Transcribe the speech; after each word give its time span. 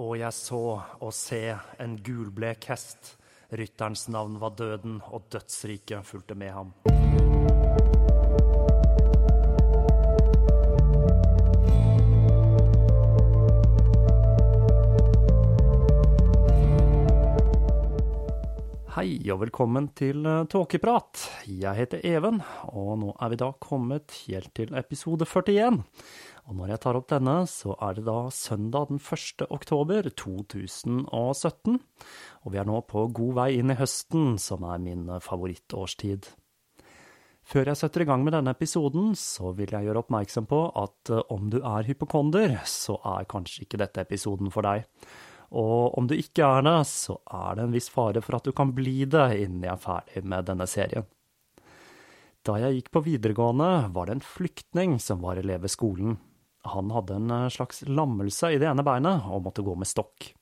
Og 0.00 0.14
jeg 0.16 0.32
så 0.32 0.60
og 1.04 1.10
se 1.12 1.42
en 1.82 1.98
gulblek 2.00 2.70
hest. 2.72 3.18
Rytterens 3.52 4.06
navn 4.08 4.38
var 4.40 4.54
Døden, 4.56 5.00
og 5.12 5.28
dødsriket 5.32 6.06
fulgte 6.08 6.38
med 6.38 6.54
ham. 6.56 6.72
Hei 18.90 19.20
og 19.30 19.38
velkommen 19.44 19.86
til 19.96 20.24
eh, 20.26 20.42
Tåkeprat. 20.50 21.20
Jeg 21.46 21.76
heter 21.76 22.00
Even, 22.04 22.40
og 22.72 22.96
nå 23.00 23.12
er 23.22 23.30
vi 23.32 23.38
da 23.38 23.52
kommet 23.62 24.16
helt 24.26 24.50
til 24.56 24.74
episode 24.76 25.28
41. 25.28 25.78
Og 26.48 26.56
når 26.58 26.72
jeg 26.72 26.82
tar 26.82 26.98
opp 26.98 27.08
denne, 27.12 27.36
så 27.50 27.74
er 27.84 27.96
det 27.98 28.06
da 28.08 28.18
søndag 28.32 28.88
den 28.90 29.00
1. 29.02 29.46
oktober 29.52 30.08
2017. 30.08 31.80
Og 32.44 32.54
vi 32.54 32.60
er 32.60 32.68
nå 32.68 32.80
på 32.88 33.06
god 33.14 33.34
vei 33.42 33.50
inn 33.60 33.74
i 33.74 33.78
høsten, 33.78 34.38
som 34.40 34.64
er 34.68 34.80
min 34.82 35.08
favorittårstid. 35.22 36.30
Før 37.50 37.70
jeg 37.70 37.80
setter 37.80 38.04
i 38.04 38.06
gang 38.06 38.22
med 38.22 38.34
denne 38.36 38.52
episoden, 38.54 39.14
så 39.18 39.50
vil 39.58 39.72
jeg 39.74 39.88
gjøre 39.88 40.04
oppmerksom 40.04 40.46
på 40.50 40.60
at 40.78 41.10
eh, 41.10 41.22
om 41.34 41.48
du 41.50 41.58
er 41.58 41.88
hypokonder, 41.88 42.60
så 42.68 42.98
er 43.16 43.28
kanskje 43.30 43.64
ikke 43.64 43.80
dette 43.80 44.04
episoden 44.04 44.52
for 44.54 44.66
deg. 44.66 44.84
Og 45.50 45.96
om 45.98 46.06
du 46.06 46.14
ikke 46.14 46.46
er 46.46 46.62
det, 46.62 46.76
så 46.86 47.16
er 47.26 47.58
det 47.58 47.64
en 47.64 47.74
viss 47.74 47.90
fare 47.90 48.22
for 48.22 48.38
at 48.38 48.46
du 48.46 48.54
kan 48.54 48.70
bli 48.76 49.02
det 49.10 49.32
innen 49.40 49.66
jeg 49.66 49.72
er 49.74 49.82
ferdig 49.82 50.22
med 50.30 50.46
denne 50.46 50.68
serien. 50.70 51.08
Da 52.46 52.54
jeg 52.62 52.78
gikk 52.78 52.92
på 52.94 53.02
videregående, 53.04 53.90
var 53.92 54.06
det 54.06 54.20
en 54.20 54.24
flyktning 54.24 55.00
som 55.02 55.24
var 55.24 55.40
elev 55.42 55.66
ved 55.66 55.74
skolen. 55.74 56.20
Han 56.68 56.90
hadde 56.92 57.16
en 57.16 57.50
slags 57.50 57.82
lammelse 57.88 58.52
i 58.52 58.58
det 58.60 58.68
ene 58.68 58.84
beinet 58.84 59.28
og 59.30 59.46
måtte 59.46 59.64
gå 59.64 59.74
med 59.78 59.88
stokk. 59.88 60.32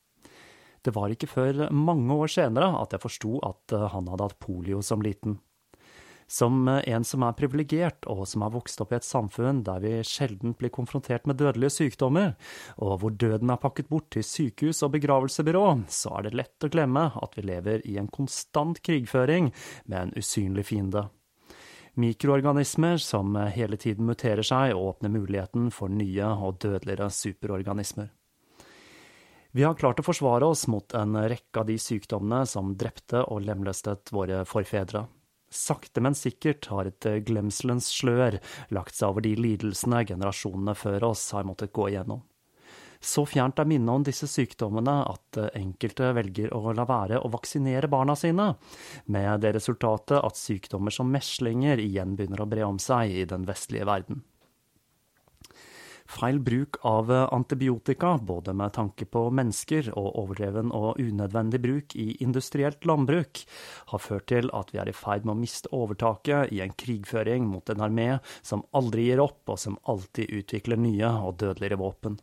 Det 0.83 0.95
var 0.95 1.13
ikke 1.13 1.31
før 1.31 1.67
mange 1.75 2.15
år 2.15 2.31
senere 2.33 2.71
at 2.81 2.95
jeg 2.95 3.03
forsto 3.03 3.39
at 3.47 3.75
han 3.95 4.09
hadde 4.11 4.31
hatt 4.31 4.41
polio 4.43 4.83
som 4.85 5.03
liten. 5.05 5.39
Som 6.29 6.69
en 6.69 7.05
som 7.09 7.25
er 7.25 7.37
privilegert, 7.39 8.05
og 8.13 8.27
som 8.29 8.45
har 8.45 8.53
vokst 8.53 8.83
opp 8.85 8.93
i 8.93 8.99
et 8.99 9.07
samfunn 9.07 9.63
der 9.65 9.81
vi 9.81 9.95
sjelden 10.05 10.53
blir 10.61 10.73
konfrontert 10.75 11.25
med 11.27 11.41
dødelige 11.41 11.73
sykdommer, 11.73 12.35
og 12.77 12.99
hvor 13.01 13.17
døden 13.17 13.49
er 13.49 13.61
pakket 13.63 13.89
bort 13.89 14.11
til 14.13 14.27
sykehus 14.29 14.83
og 14.85 14.93
begravelsebyrå, 14.99 15.65
så 15.89 16.19
er 16.19 16.29
det 16.29 16.37
lett 16.37 16.69
å 16.69 16.73
glemme 16.73 17.09
at 17.17 17.39
vi 17.39 17.47
lever 17.49 17.87
i 17.89 17.97
en 17.97 18.13
konstant 18.13 18.83
krigføring 18.85 19.49
med 19.87 20.03
en 20.03 20.13
usynlig 20.21 20.69
fiende. 20.69 21.09
Mikroorganismer 21.99 22.97
som 22.97 23.35
hele 23.37 23.77
tiden 23.77 24.07
muterer 24.07 24.47
seg 24.47 24.71
og 24.77 24.85
åpner 24.93 25.11
muligheten 25.11 25.73
for 25.75 25.91
nye 25.91 26.29
og 26.31 26.61
dødeligere 26.63 27.09
superorganismer. 27.11 28.13
Vi 29.51 29.65
har 29.67 29.75
klart 29.75 29.99
å 29.99 30.05
forsvare 30.07 30.47
oss 30.47 30.69
mot 30.71 30.95
en 30.95 31.17
rekke 31.19 31.59
av 31.59 31.67
de 31.67 31.75
sykdommene 31.83 32.45
som 32.47 32.77
drepte 32.79 33.25
og 33.27 33.43
lemlestet 33.43 34.13
våre 34.15 34.45
forfedre. 34.47 35.09
Sakte, 35.51 35.99
men 36.05 36.15
sikkert 36.15 36.71
har 36.71 36.87
et 36.87 37.11
glemselens 37.27 37.91
slør 37.91 38.39
lagt 38.71 38.95
seg 38.95 39.11
over 39.11 39.27
de 39.27 39.35
lidelsene 39.35 40.05
generasjonene 40.07 40.77
før 40.79 41.11
oss 41.11 41.25
har 41.35 41.51
måttet 41.51 41.75
gå 41.75 41.89
igjennom. 41.91 42.23
Så 43.01 43.23
fjernt 43.31 43.61
er 43.63 43.69
minnet 43.71 43.95
om 43.95 44.07
disse 44.07 44.27
sykdommene 44.31 44.97
at 45.07 45.39
enkelte 45.59 46.11
velger 46.17 46.55
å 46.55 46.73
la 46.75 46.87
være 46.89 47.21
å 47.23 47.31
vaksinere 47.31 47.91
barna 47.91 48.17
sine, 48.19 48.51
med 49.07 49.45
det 49.45 49.55
resultatet 49.55 50.19
at 50.19 50.41
sykdommer 50.41 50.95
som 50.95 51.13
meslinger 51.13 51.79
igjen 51.83 52.17
begynner 52.19 52.43
å 52.43 52.51
bre 52.51 52.67
om 52.67 52.83
seg 52.83 53.15
i 53.21 53.29
den 53.29 53.47
vestlige 53.49 53.87
verden. 53.87 54.25
Feil 56.09 56.39
bruk 56.41 56.79
av 56.89 57.11
antibiotika, 57.13 58.15
både 58.17 58.55
med 58.57 58.73
tanke 58.73 59.05
på 59.05 59.27
mennesker 59.29 59.91
og 59.93 60.07
overdreven 60.23 60.71
og 60.73 60.97
unødvendig 60.97 61.61
bruk 61.61 61.97
i 62.01 62.07
industrielt 62.25 62.89
landbruk, 62.89 63.43
har 63.93 64.01
ført 64.01 64.31
til 64.33 64.49
at 64.57 64.73
vi 64.73 64.81
er 64.81 64.89
i 64.89 64.97
ferd 64.97 65.29
med 65.29 65.35
å 65.35 65.43
miste 65.43 65.69
overtaket 65.77 66.55
i 66.57 66.63
en 66.65 66.73
krigføring 66.73 67.45
mot 67.51 67.69
en 67.69 67.85
armé 67.85 68.09
som 68.41 68.65
aldri 68.73 69.11
gir 69.11 69.21
opp, 69.21 69.43
og 69.53 69.61
som 69.61 69.77
alltid 69.85 70.33
utvikler 70.41 70.81
nye 70.81 71.13
og 71.29 71.37
dødeligere 71.45 71.83
våpen. 71.85 72.17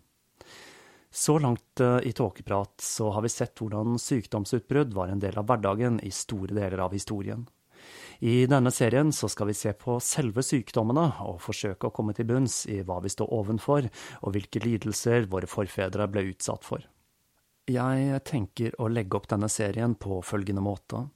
Så 1.15 1.37
langt 1.39 1.79
i 2.03 2.11
tåkeprat 2.11 2.81
så 2.83 3.09
har 3.15 3.23
vi 3.23 3.29
sett 3.31 3.55
hvordan 3.61 3.95
sykdomsutbrudd 4.01 4.91
var 4.93 5.07
en 5.07 5.21
del 5.23 5.37
av 5.39 5.47
hverdagen 5.47 6.01
i 6.03 6.11
store 6.11 6.51
deler 6.57 6.81
av 6.83 6.91
historien. 6.91 7.45
I 8.19 8.45
denne 8.51 8.71
serien 8.71 9.13
så 9.15 9.29
skal 9.31 9.47
vi 9.47 9.55
se 9.55 9.71
på 9.79 9.95
selve 10.03 10.43
sykdommene 10.43 11.05
og 11.23 11.39
forsøke 11.43 11.87
å 11.87 11.95
komme 11.95 12.15
til 12.17 12.27
bunns 12.27 12.65
i 12.71 12.81
hva 12.83 12.99
vi 13.03 13.11
står 13.11 13.31
ovenfor, 13.31 13.87
og 14.23 14.35
hvilke 14.35 14.59
lidelser 14.63 15.29
våre 15.31 15.47
forfedre 15.47 16.07
ble 16.11 16.27
utsatt 16.33 16.67
for. 16.67 16.83
Jeg 17.71 18.21
tenker 18.27 18.75
å 18.77 18.91
legge 18.91 19.15
opp 19.17 19.31
denne 19.31 19.49
serien 19.49 19.95
på 19.95 20.19
følgende 20.19 20.63
måte. 20.67 21.07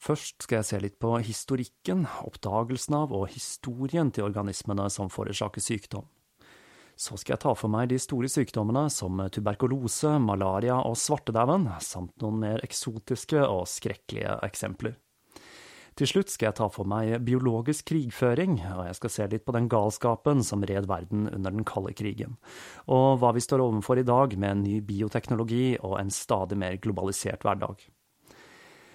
Først 0.00 0.44
skal 0.44 0.60
jeg 0.60 0.68
se 0.68 0.84
litt 0.84 1.00
på 1.02 1.16
historikken, 1.24 2.06
oppdagelsen 2.24 2.96
av 3.02 3.12
og 3.16 3.28
historien 3.32 4.12
til 4.12 4.28
organismene 4.28 4.88
som 4.92 5.10
forårsaker 5.12 5.64
sykdom. 5.64 6.06
Så 7.00 7.16
skal 7.16 7.38
jeg 7.38 7.40
ta 7.46 7.54
for 7.56 7.72
meg 7.72 7.88
de 7.88 7.96
store 7.96 8.28
sykdommene 8.28 8.82
som 8.92 9.22
tuberkulose, 9.32 10.18
malaria 10.20 10.82
og 10.84 10.98
svartedauden, 11.00 11.70
samt 11.80 12.12
noen 12.20 12.42
mer 12.42 12.64
eksotiske 12.66 13.40
og 13.40 13.64
skrekkelige 13.72 14.34
eksempler. 14.44 14.98
Til 15.96 16.10
slutt 16.10 16.30
skal 16.32 16.50
jeg 16.50 16.56
ta 16.58 16.66
for 16.72 16.88
meg 16.88 17.14
biologisk 17.24 17.88
krigføring, 17.90 18.58
og 18.76 18.84
jeg 18.90 18.98
skal 18.98 19.12
se 19.14 19.28
litt 19.32 19.46
på 19.48 19.54
den 19.56 19.70
galskapen 19.72 20.44
som 20.46 20.64
red 20.68 20.86
verden 20.90 21.24
under 21.32 21.56
den 21.56 21.64
kalde 21.68 21.94
krigen, 21.96 22.36
og 22.84 23.18
hva 23.20 23.32
vi 23.36 23.42
står 23.44 23.64
overfor 23.64 24.00
i 24.00 24.06
dag 24.06 24.36
med 24.36 24.50
en 24.50 24.62
ny 24.66 24.76
bioteknologi 24.84 25.78
og 25.80 25.96
en 26.02 26.12
stadig 26.12 26.60
mer 26.60 26.76
globalisert 26.84 27.48
hverdag. 27.48 27.88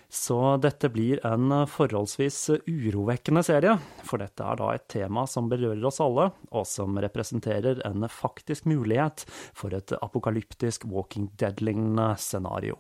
Så 0.10 0.38
dette 0.64 0.90
blir 0.94 1.20
en 1.28 1.66
forholdsvis 1.70 2.40
urovekkende 2.68 3.44
serie, 3.46 3.76
for 4.06 4.22
dette 4.22 4.46
er 4.46 4.60
da 4.62 4.72
et 4.76 4.88
tema 4.92 5.26
som 5.30 5.50
berører 5.52 5.84
oss 5.88 6.02
alle, 6.04 6.30
og 6.52 6.68
som 6.70 6.98
representerer 7.02 7.82
en 7.88 8.08
faktisk 8.12 8.70
mulighet 8.70 9.26
for 9.56 9.76
et 9.76 9.96
apokalyptisk 10.02 10.88
Walking 10.92 11.32
Dead-lignende 11.40 12.14
scenario. 12.22 12.80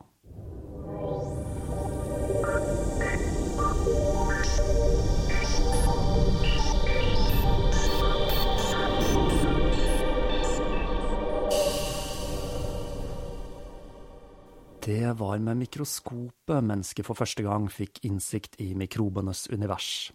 Det 14.85 15.13
var 15.17 15.39
med 15.39 15.57
mikroskopet 15.57 16.61
mennesket 16.61 17.07
for 17.07 17.17
første 17.17 17.41
gang 17.41 17.63
fikk 17.73 18.03
innsikt 18.05 18.59
i 18.61 18.67
mikrobenes 18.77 19.47
univers. 19.49 20.11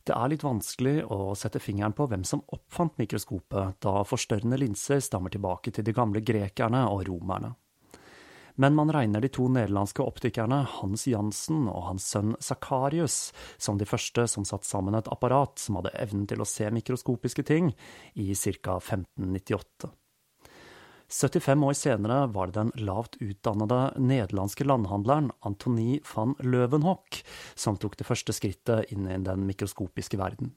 Det 0.00 0.14
er 0.16 0.30
litt 0.32 0.46
vanskelig 0.46 1.02
å 1.12 1.34
sette 1.36 1.60
fingeren 1.60 1.92
på 1.92 2.06
hvem 2.08 2.24
som 2.24 2.40
oppfant 2.56 2.96
mikroskopet, 2.96 3.76
da 3.84 4.00
forstørrende 4.08 4.56
linser 4.62 5.04
stammer 5.04 5.34
tilbake 5.34 5.74
til 5.76 5.84
de 5.84 5.92
gamle 5.92 6.24
grekerne 6.24 6.86
og 6.88 7.04
romerne. 7.10 7.52
Men 8.56 8.80
man 8.80 8.94
regner 8.96 9.20
de 9.20 9.28
to 9.28 9.44
nederlandske 9.52 10.00
optikerne 10.00 10.62
Hans 10.78 11.04
Jansen 11.04 11.68
og 11.68 11.90
hans 11.90 12.08
sønn 12.08 12.32
Sakarius 12.40 13.20
som 13.60 13.76
de 13.76 13.92
første 13.92 14.24
som 14.24 14.48
satte 14.48 14.72
sammen 14.72 14.96
et 14.96 15.12
apparat 15.12 15.60
som 15.60 15.82
hadde 15.82 15.92
evnen 16.00 16.24
til 16.24 16.40
å 16.40 16.48
se 16.48 16.72
mikroskopiske 16.72 17.44
ting, 17.44 17.74
i 18.16 18.32
ca. 18.32 18.80
1598. 18.80 19.92
75 21.08 21.64
år 21.64 21.72
senere 21.72 22.26
var 22.32 22.50
det 22.50 22.58
den 22.58 22.72
lavt 22.84 23.16
utdannede 23.24 23.80
nederlandske 23.96 24.66
landhandleren 24.68 25.30
Antoni 25.40 26.00
van 26.10 26.34
Løvenhoek 26.44 27.22
som 27.56 27.78
tok 27.80 27.96
det 27.96 28.06
første 28.08 28.34
skrittet 28.36 28.92
inn 28.92 29.08
i 29.08 29.16
den 29.24 29.46
mikroskopiske 29.48 30.20
verden. 30.20 30.52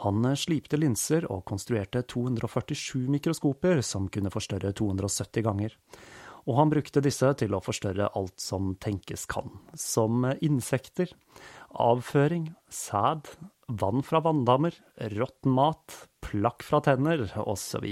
Han 0.00 0.24
slipte 0.32 0.78
linser 0.80 1.26
og 1.28 1.44
konstruerte 1.50 2.00
247 2.08 3.04
mikroskoper 3.12 3.82
som 3.84 4.08
kunne 4.08 4.32
forstørre 4.32 4.72
270 4.72 5.44
ganger. 5.44 5.76
Og 6.48 6.56
han 6.56 6.72
brukte 6.72 7.02
disse 7.04 7.28
til 7.36 7.52
å 7.52 7.60
forstørre 7.60 8.08
alt 8.16 8.40
som 8.40 8.72
tenkes 8.80 9.26
kan, 9.28 9.52
som 9.76 10.24
insekter, 10.40 11.12
avføring, 11.76 12.48
sæd, 12.72 13.28
vann 13.68 14.00
fra 14.00 14.22
vanndammer, 14.24 14.72
råtten 15.12 15.52
mat, 15.52 16.00
plakk 16.24 16.64
fra 16.64 16.80
tenner 16.88 17.28
osv. 17.44 17.84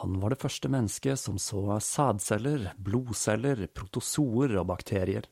Han 0.00 0.16
var 0.20 0.32
det 0.32 0.40
første 0.40 0.70
mennesket 0.72 1.20
som 1.20 1.36
så 1.38 1.76
sædceller, 1.84 2.72
blodceller, 2.80 3.66
protozoer 3.76 4.56
og 4.56 4.70
bakterier. 4.70 5.28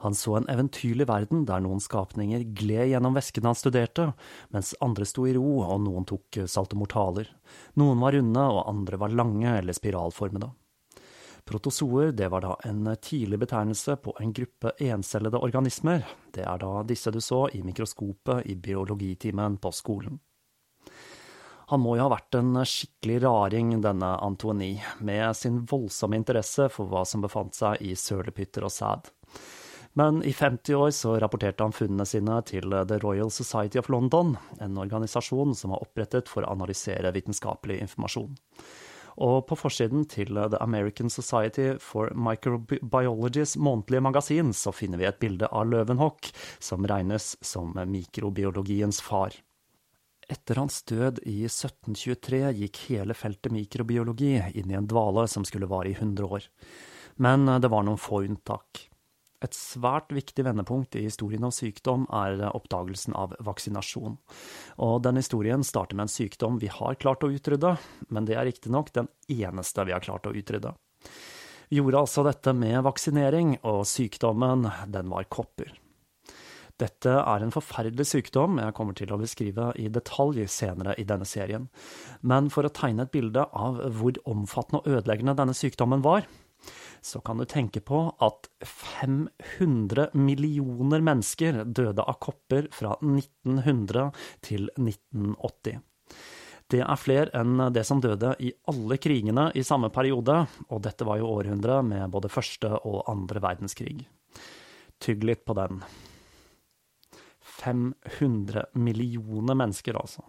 Han 0.00 0.14
så 0.16 0.38
en 0.38 0.46
eventyrlig 0.48 1.04
verden 1.10 1.42
der 1.44 1.60
noen 1.60 1.82
skapninger 1.82 2.46
gled 2.56 2.88
gjennom 2.88 3.18
væsken 3.18 3.44
han 3.44 3.58
studerte, 3.58 4.06
mens 4.54 4.72
andre 4.80 5.04
sto 5.04 5.26
i 5.28 5.34
ro 5.36 5.58
og 5.66 5.82
noen 5.84 6.06
tok 6.08 6.40
saltomortaler. 6.48 7.28
Noen 7.76 8.00
var 8.00 8.16
runde 8.16 8.46
og 8.54 8.62
andre 8.70 9.00
var 9.02 9.12
lange 9.12 9.58
eller 9.58 9.76
spiralformede. 9.76 10.48
Protozoer 11.44 12.14
det 12.16 12.30
var 12.32 12.46
da 12.46 12.54
en 12.68 12.88
tidlig 13.02 13.42
betegnelse 13.42 13.98
på 14.00 14.14
en 14.20 14.32
gruppe 14.32 14.72
encellede 14.86 15.40
organismer. 15.40 16.06
Det 16.32 16.46
er 16.46 16.62
da 16.62 16.80
disse 16.86 17.12
du 17.12 17.20
så 17.20 17.48
i 17.52 17.60
mikroskopet 17.66 18.46
i 18.48 18.56
biologitimen 18.56 19.60
på 19.60 19.72
skolen. 19.74 20.20
Han 21.70 21.84
må 21.84 21.94
jo 21.94 22.02
ha 22.08 22.10
vært 22.10 22.34
en 22.34 22.56
skikkelig 22.66 23.20
raring, 23.22 23.68
denne 23.84 24.08
Antoni, 24.26 24.72
med 25.06 25.36
sin 25.38 25.60
voldsomme 25.70 26.18
interesse 26.18 26.66
for 26.74 26.90
hva 26.90 27.04
som 27.06 27.22
befant 27.22 27.54
seg 27.54 27.78
i 27.86 27.92
sølepytter 27.94 28.64
og 28.66 28.72
sæd. 28.74 29.10
Men 29.98 30.18
i 30.26 30.32
50 30.34 30.74
år 30.74 30.90
så 30.94 31.12
rapporterte 31.22 31.62
han 31.62 31.74
funnene 31.74 32.06
sine 32.06 32.40
til 32.46 32.74
The 32.74 32.98
Royal 33.04 33.30
Society 33.30 33.78
of 33.78 33.90
London, 33.90 34.36
en 34.58 34.78
organisasjon 34.82 35.54
som 35.54 35.70
var 35.74 35.84
opprettet 35.86 36.30
for 36.30 36.42
å 36.42 36.56
analysere 36.56 37.12
vitenskapelig 37.14 37.78
informasjon. 37.84 38.34
Og 39.22 39.36
på 39.46 39.58
forsiden 39.58 40.08
til 40.10 40.38
The 40.38 40.58
American 40.64 41.10
Society 41.10 41.76
for 41.82 42.10
Microbiologys 42.14 43.54
månedlige 43.62 44.02
magasin 44.06 44.50
så 44.56 44.74
finner 44.74 44.98
vi 44.98 45.06
et 45.06 45.22
bilde 45.22 45.50
av 45.50 45.70
Løvenhokk, 45.70 46.32
som 46.58 46.86
regnes 46.86 47.36
som 47.46 47.78
mikrobiologiens 47.94 49.02
far. 49.06 49.38
Etter 50.30 50.60
hans 50.60 50.82
død 50.86 51.18
i 51.26 51.40
1723 51.48 52.44
gikk 52.60 52.84
hele 52.90 53.16
feltet 53.18 53.50
mikrobiologi 53.50 54.36
inn 54.54 54.70
i 54.70 54.78
en 54.78 54.86
dvale 54.86 55.26
som 55.28 55.42
skulle 55.48 55.66
vare 55.70 55.90
i 55.90 55.96
100 55.96 56.28
år. 56.36 56.46
Men 57.18 57.48
eh, 57.48 57.58
det 57.58 57.70
var 57.72 57.82
noen 57.86 57.98
få 57.98 58.22
unntak. 58.28 58.86
Et 59.40 59.56
svært 59.56 60.12
viktig 60.12 60.44
vendepunkt 60.44 60.94
i 61.00 61.06
historien 61.06 61.46
om 61.48 61.52
sykdom 61.54 62.04
er 62.12 62.42
oppdagelsen 62.50 63.16
av 63.16 63.32
vaksinasjon. 63.40 64.18
Og 64.84 64.96
den 65.02 65.16
historien 65.16 65.64
starter 65.64 65.96
med 65.96 66.06
en 66.06 66.12
sykdom 66.12 66.60
vi 66.60 66.68
har 66.70 67.00
klart 67.00 67.24
å 67.24 67.32
utrydde, 67.32 67.74
men 68.12 68.28
det 68.28 68.36
er 68.36 68.46
riktignok 68.46 68.92
den 68.94 69.08
eneste 69.32 69.88
vi 69.88 69.96
har 69.96 70.04
klart 70.04 70.28
å 70.28 70.34
utrydde. 70.36 70.74
Vi 71.70 71.80
gjorde 71.80 72.04
altså 72.04 72.26
dette 72.26 72.52
med 72.52 72.82
vaksinering, 72.84 73.56
og 73.64 73.86
sykdommen, 73.88 74.68
den 74.92 75.08
var 75.08 75.24
kopper. 75.32 75.72
Dette 76.80 77.12
er 77.12 77.42
en 77.44 77.52
forferdelig 77.52 78.06
sykdom 78.08 78.60
jeg 78.62 78.74
kommer 78.76 78.96
til 78.96 79.10
å 79.12 79.18
beskrive 79.20 79.70
i 79.76 79.90
detalj 79.92 80.46
senere 80.48 80.94
i 81.00 81.04
denne 81.08 81.28
serien, 81.28 81.68
men 82.24 82.48
for 82.52 82.64
å 82.64 82.72
tegne 82.72 83.04
et 83.04 83.12
bilde 83.12 83.44
av 83.44 83.82
hvor 83.98 84.16
omfattende 84.30 84.80
og 84.80 84.96
ødeleggende 84.96 85.36
denne 85.36 85.56
sykdommen 85.56 86.04
var, 86.06 86.24
så 87.02 87.20
kan 87.24 87.40
du 87.40 87.46
tenke 87.48 87.80
på 87.84 88.02
at 88.20 88.48
500 88.64 90.10
millioner 90.16 91.04
mennesker 91.04 91.62
døde 91.64 92.04
av 92.04 92.18
kopper 92.20 92.68
fra 92.76 92.96
1900 93.00 94.10
til 94.44 94.68
1980. 94.76 95.80
Det 96.70 96.82
er 96.84 97.00
flere 97.00 97.32
enn 97.34 97.64
det 97.74 97.82
som 97.88 98.02
døde 98.02 98.36
i 98.46 98.52
alle 98.70 99.00
krigene 99.02 99.48
i 99.58 99.64
samme 99.66 99.90
periode, 99.90 100.36
og 100.70 100.84
dette 100.84 101.08
var 101.08 101.18
jo 101.18 101.32
århundret 101.32 101.88
med 101.88 102.12
både 102.12 102.30
første 102.30 102.70
og 102.78 103.02
andre 103.10 103.42
verdenskrig. 103.42 104.04
Tygg 105.00 105.26
litt 105.26 105.42
på 105.48 105.56
den. 105.58 105.80
500 107.60 108.66
millioner 108.74 109.58
mennesker, 109.58 109.98
altså. 110.00 110.24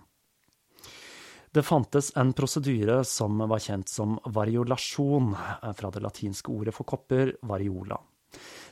Det 1.52 1.64
fantes 1.68 2.14
en 2.16 2.32
prosedyre 2.34 3.02
som 3.04 3.42
var 3.52 3.60
kjent 3.60 3.90
som 3.92 4.16
variolasjon, 4.24 5.34
eh, 5.36 5.74
fra 5.76 5.92
det 5.92 6.04
latinske 6.04 6.52
ordet 6.52 6.76
for 6.76 6.88
kopper, 6.88 7.36
variola. 7.44 8.00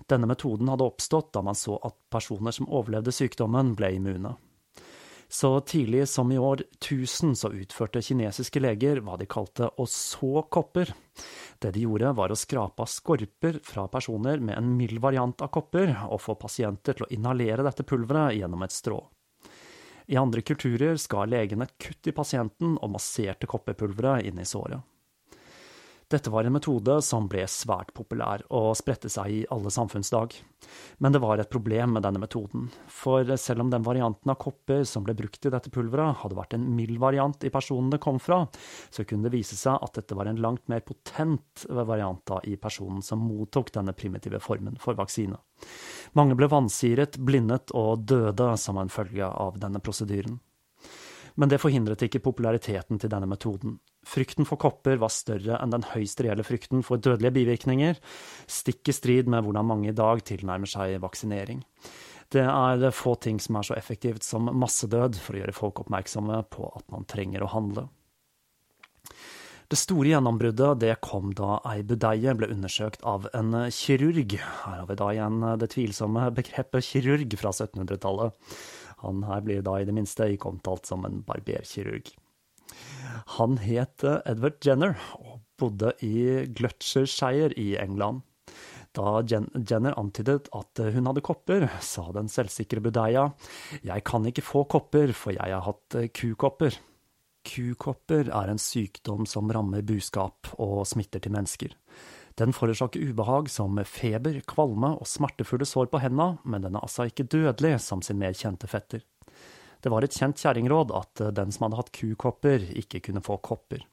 Denne 0.07 0.27
metoden 0.27 0.69
hadde 0.71 0.87
oppstått 0.87 1.33
da 1.33 1.41
man 1.43 1.55
så 1.55 1.75
at 1.83 1.97
personer 2.09 2.55
som 2.55 2.69
overlevde 2.71 3.11
sykdommen, 3.11 3.75
ble 3.75 3.91
immune. 3.97 4.35
Så 5.31 5.59
tidlig 5.59 6.07
som 6.09 6.31
i 6.31 6.37
år 6.37 6.63
1000 6.79 7.35
så 7.37 7.51
utførte 7.53 8.01
kinesiske 8.01 8.59
leger 8.63 8.97
hva 9.05 9.13
de 9.19 9.27
kalte 9.29 9.67
å 9.77 9.85
så 9.85 10.41
kopper. 10.49 10.89
Det 11.61 11.69
de 11.75 11.83
gjorde, 11.85 12.15
var 12.17 12.33
å 12.33 12.37
skrape 12.39 12.81
av 12.81 12.89
skorper 12.89 13.59
fra 13.63 13.85
personer 13.93 14.41
med 14.41 14.57
en 14.57 14.71
mild 14.73 14.97
variant 15.03 15.45
av 15.45 15.51
kopper, 15.53 15.93
og 16.09 16.23
få 16.23 16.33
pasienter 16.33 16.97
til 16.97 17.05
å 17.05 17.11
inhalere 17.13 17.65
dette 17.67 17.85
pulveret 17.85 18.39
gjennom 18.39 18.65
et 18.65 18.73
strå. 18.73 19.03
I 20.09 20.17
andre 20.17 20.41
kulturer 20.41 20.97
skar 20.97 21.29
legene 21.29 21.69
kutt 21.77 22.09
i 22.09 22.15
pasienten 22.17 22.79
og 22.81 22.95
masserte 22.95 23.45
kopperpulveret 23.45 24.25
inn 24.25 24.41
i 24.41 24.49
såret. 24.49 24.81
Dette 26.09 26.31
var 26.33 26.43
en 26.43 26.55
metode 26.55 26.95
som 27.05 27.27
ble 27.29 27.43
svært 27.45 27.91
populær 27.93 28.41
og 28.49 28.71
spredte 28.79 29.11
seg 29.13 29.29
i 29.29 29.41
alle 29.53 29.69
samfunnslag. 29.69 30.33
Men 30.97 31.13
det 31.13 31.21
var 31.21 31.37
et 31.37 31.51
problem 31.53 31.93
med 31.93 32.01
denne 32.01 32.21
metoden, 32.23 32.65
for 32.89 33.29
selv 33.37 33.61
om 33.61 33.69
den 33.69 33.85
varianten 33.85 34.33
av 34.33 34.39
kopper 34.41 34.81
som 34.89 35.05
ble 35.05 35.13
brukt 35.19 35.45
i 35.45 35.51
dette 35.53 35.69
pulveret, 35.69 36.17
hadde 36.23 36.39
vært 36.39 36.57
en 36.57 36.65
mild 36.73 36.97
variant 36.97 37.45
i 37.45 37.53
personen 37.53 37.93
det 37.93 38.01
kom 38.01 38.17
fra, 38.17 38.41
så 38.89 39.05
kunne 39.05 39.29
det 39.29 39.35
vise 39.37 39.53
seg 39.59 39.77
at 39.77 40.01
dette 40.01 40.17
var 40.17 40.31
en 40.31 40.41
langt 40.41 40.65
mer 40.65 40.81
potent 40.81 41.67
variant 41.69 42.35
i 42.49 42.57
personen 42.57 43.05
som 43.05 43.21
mottok 43.21 43.69
denne 43.77 43.93
primitive 43.93 44.41
formen 44.41 44.81
for 44.81 44.97
vaksine. 44.97 45.37
Mange 46.17 46.33
ble 46.33 46.49
vansiret, 46.49 47.21
blindet 47.21 47.69
og 47.77 48.07
døde 48.09 48.55
som 48.57 48.81
en 48.81 48.89
følge 48.89 49.29
av 49.29 49.61
denne 49.61 49.77
prosedyren. 49.77 50.41
Men 51.35 51.51
det 51.51 51.61
forhindret 51.61 52.01
ikke 52.05 52.21
populariteten 52.23 52.99
til 53.01 53.11
denne 53.11 53.29
metoden. 53.29 53.77
Frykten 54.07 54.47
for 54.47 54.61
kopper 54.61 54.97
var 55.01 55.11
større 55.13 55.59
enn 55.59 55.73
den 55.75 55.85
høyst 55.91 56.21
reelle 56.23 56.45
frykten 56.47 56.81
for 56.85 57.01
dødelige 57.01 57.35
bivirkninger, 57.35 57.99
stikk 58.47 58.89
i 58.89 58.95
strid 58.95 59.29
med 59.29 59.45
hvordan 59.45 59.67
mange 59.69 59.91
i 59.91 59.97
dag 59.97 60.23
tilnærmer 60.25 60.69
seg 60.69 60.97
vaksinering. 61.03 61.61
Det 62.29 62.45
er 62.45 62.91
få 62.93 63.15
ting 63.17 63.39
som 63.41 63.57
er 63.57 63.65
så 63.65 63.75
effektivt 63.77 64.25
som 64.25 64.51
massedød 64.53 65.17
for 65.17 65.35
å 65.35 65.41
gjøre 65.41 65.55
folk 65.57 65.81
oppmerksomme 65.83 66.43
på 66.53 66.67
at 66.77 66.85
man 66.93 67.07
trenger 67.09 67.43
å 67.43 67.53
handle. 67.55 67.87
Det 69.69 69.77
store 69.77 70.09
gjennombruddet 70.09 70.79
det 70.81 70.95
kom 71.05 71.29
da 71.37 71.59
ei 71.69 71.83
budeie 71.85 72.33
ble 72.37 72.47
undersøkt 72.49 73.03
av 73.05 73.27
en 73.37 73.51
kirurg. 73.69 74.33
Her 74.41 74.79
har 74.79 74.87
vi 74.89 74.97
da 74.97 75.09
igjen 75.13 75.43
det 75.61 75.69
tvilsomme 75.75 76.23
begrepet 76.33 76.87
kirurg 76.87 77.35
fra 77.37 77.51
1700-tallet. 77.53 78.33
Han 79.03 79.23
her 79.27 79.43
blir 79.45 79.61
da 79.65 79.77
i 79.79 79.85
det 79.87 79.95
minste 79.95 80.27
ikke 80.33 80.51
omtalt 80.51 80.89
som 80.89 81.05
en 81.07 81.21
barberkirurg. 81.27 82.11
Han 83.37 83.59
het 83.63 84.03
eh, 84.05 84.21
Edward 84.29 84.59
Jenner 84.65 84.97
og 85.19 85.39
bodde 85.59 85.93
i 86.05 86.45
Glutchershire 86.55 87.55
i 87.59 87.73
England. 87.79 88.23
Da 88.95 89.19
Jenner 89.21 89.97
antydet 89.99 90.49
at 90.55 90.81
hun 90.95 91.09
hadde 91.09 91.23
kopper, 91.25 91.67
sa 91.85 92.07
den 92.15 92.29
selvsikre 92.31 92.81
budeia, 92.81 93.27
jeg 93.85 94.05
kan 94.07 94.25
ikke 94.25 94.45
få 94.45 94.63
kopper, 94.69 95.13
for 95.13 95.35
jeg 95.35 95.53
har 95.53 95.65
hatt 95.67 95.99
eh, 95.99 96.09
kukopper. 96.09 96.77
Kukopper 97.49 98.29
er 98.35 98.51
en 98.51 98.61
sykdom 98.61 99.27
som 99.29 99.49
rammer 99.53 99.85
buskap 99.87 100.51
og 100.59 100.83
smitter 100.89 101.23
til 101.23 101.33
mennesker. 101.33 101.75
Den 102.39 102.53
forårsaker 102.55 103.01
ubehag 103.03 103.49
som 103.51 103.75
feber, 103.83 104.37
kvalme 104.47 104.93
og 104.95 105.07
smertefulle 105.11 105.65
sår 105.67 105.89
på 105.91 105.99
henda, 105.99 106.37
men 106.47 106.63
den 106.63 106.77
er 106.77 106.85
altså 106.85 107.09
ikke 107.09 107.27
dødelig 107.27 107.73
som 107.83 107.99
sin 108.05 108.19
mer 108.21 108.31
kjente 108.31 108.69
fetter. 108.71 109.03
Det 109.83 109.91
var 109.91 110.07
et 110.07 110.15
kjent 110.15 110.39
kjerringråd 110.39 110.93
at 110.95 111.23
den 111.35 111.51
som 111.51 111.67
hadde 111.67 111.81
hatt 111.81 111.91
kukopper, 111.95 112.63
ikke 112.79 113.03
kunne 113.03 113.23
få 113.25 113.41
kopper. 113.43 113.83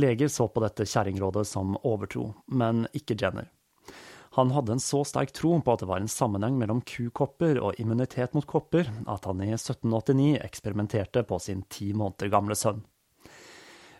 Leger 0.00 0.32
så 0.32 0.48
på 0.48 0.64
dette 0.64 0.88
kjerringrådet 0.88 1.44
som 1.48 1.76
overtro, 1.84 2.30
men 2.48 2.86
ikke 2.96 3.16
Jenner. 3.20 3.52
Han 4.36 4.52
hadde 4.56 4.76
en 4.76 4.80
så 4.80 5.02
sterk 5.08 5.32
tro 5.36 5.54
på 5.60 5.72
at 5.72 5.84
det 5.84 5.88
var 5.88 6.00
en 6.00 6.12
sammenheng 6.12 6.56
mellom 6.60 6.80
kukopper 6.80 7.60
og 7.60 7.80
immunitet 7.80 8.36
mot 8.36 8.48
kopper, 8.48 8.88
at 9.08 9.28
han 9.28 9.40
i 9.44 9.52
1789 9.52 10.36
eksperimenterte 10.44 11.24
på 11.28 11.40
sin 11.44 11.64
ti 11.68 11.92
måneder 11.92 12.32
gamle 12.32 12.56
sønn. 12.56 12.84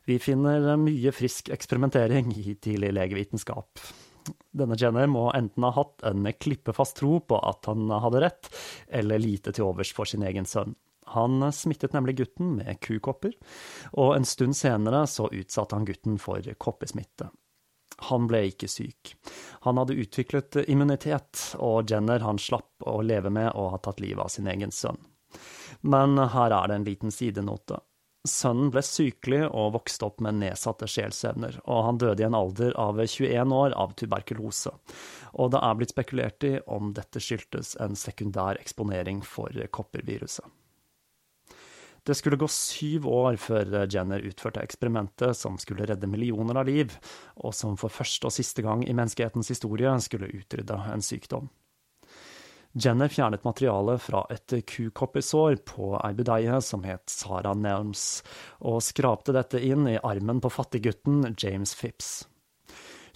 Vi 0.08 0.16
finner 0.18 0.76
mye 0.80 1.12
frisk 1.12 1.50
eksperimentering 1.52 2.30
i 2.32 2.54
tidlig 2.54 2.94
legevitenskap. 2.96 3.80
Denne 4.56 4.76
Jenner 4.80 5.04
må 5.06 5.26
enten 5.36 5.66
ha 5.66 5.70
hatt 5.76 6.00
en 6.08 6.24
klippefast 6.32 6.96
tro 6.96 7.18
på 7.20 7.36
at 7.44 7.68
han 7.68 7.90
hadde 7.92 8.22
rett, 8.24 8.48
eller 8.88 9.20
lite 9.20 9.52
til 9.52 9.66
overs 9.66 9.92
for 9.92 10.08
sin 10.08 10.24
egen 10.24 10.48
sønn. 10.48 10.72
Han 11.12 11.44
smittet 11.52 11.92
nemlig 11.92 12.16
gutten 12.22 12.54
med 12.56 12.80
kukopper, 12.80 13.34
og 13.92 14.14
en 14.14 14.24
stund 14.24 14.56
senere 14.56 15.02
så 15.08 15.28
utsatte 15.28 15.76
han 15.76 15.84
gutten 15.88 16.16
for 16.20 16.40
koppesmitte. 16.56 17.28
Han 18.08 18.30
ble 18.32 18.46
ikke 18.48 18.68
syk. 18.72 19.12
Han 19.68 19.76
hadde 19.76 19.98
utviklet 20.00 20.62
immunitet, 20.64 21.50
og 21.60 21.92
Jenner 21.92 22.24
han 22.24 22.40
slapp 22.40 22.88
å 22.88 23.02
leve 23.04 23.28
med 23.28 23.52
å 23.52 23.68
ha 23.74 23.84
tatt 23.84 24.00
livet 24.00 24.24
av 24.24 24.32
sin 24.32 24.48
egen 24.48 24.72
sønn. 24.72 25.00
Men 25.84 26.16
her 26.16 26.56
er 26.62 26.72
det 26.72 26.80
en 26.80 26.88
liten 26.88 27.12
sidenote. 27.12 27.82
Sønnen 28.28 28.70
ble 28.74 28.82
sykelig 28.84 29.46
og 29.48 29.72
vokste 29.78 30.06
opp 30.06 30.22
med 30.24 30.38
nedsatte 30.42 30.88
sjelsevner, 30.90 31.58
og 31.64 31.84
han 31.86 32.00
døde 32.00 32.22
i 32.22 32.26
en 32.28 32.36
alder 32.38 32.76
av 32.78 33.00
21 33.00 33.54
år 33.56 33.74
av 33.78 33.96
tuberkulose. 33.98 34.74
Og 35.34 35.52
det 35.54 35.62
er 35.64 35.80
blitt 35.80 35.94
spekulert 35.94 36.46
i 36.46 36.54
om 36.68 36.92
dette 36.96 37.22
skyldtes 37.22 37.74
en 37.82 37.98
sekundær 37.98 38.60
eksponering 38.60 39.24
for 39.26 39.54
kopperviruset. 39.72 40.46
Det 42.08 42.14
skulle 42.16 42.38
gå 42.40 42.46
syv 42.48 43.04
år 43.10 43.36
før 43.36 43.82
Jenner 43.92 44.22
utførte 44.24 44.62
eksperimentet 44.64 45.36
som 45.36 45.58
skulle 45.60 45.84
redde 45.90 46.08
millioner 46.08 46.56
av 46.56 46.68
liv, 46.68 46.94
og 47.36 47.52
som 47.52 47.76
for 47.76 47.92
første 47.92 48.30
og 48.30 48.32
siste 48.32 48.64
gang 48.64 48.86
i 48.86 48.94
menneskehetens 48.96 49.50
historie 49.52 49.92
skulle 50.00 50.30
utrydde 50.32 50.78
en 50.94 51.04
sykdom. 51.04 51.50
Jenner 52.72 53.08
fjernet 53.08 53.44
materialet 53.44 54.02
fra 54.02 54.26
et 54.30 54.52
kukoppisår 54.68 55.56
på 55.66 55.94
ei 56.04 56.12
budeie 56.14 56.58
som 56.62 56.84
het 56.84 57.08
Sara 57.10 57.54
Nelms, 57.56 58.22
og 58.60 58.82
skrapte 58.84 59.32
dette 59.32 59.60
inn 59.64 59.88
i 59.88 59.96
armen 59.98 60.42
på 60.44 60.50
fattiggutten 60.52 61.34
James 61.40 61.72
Phipps. 61.78 62.26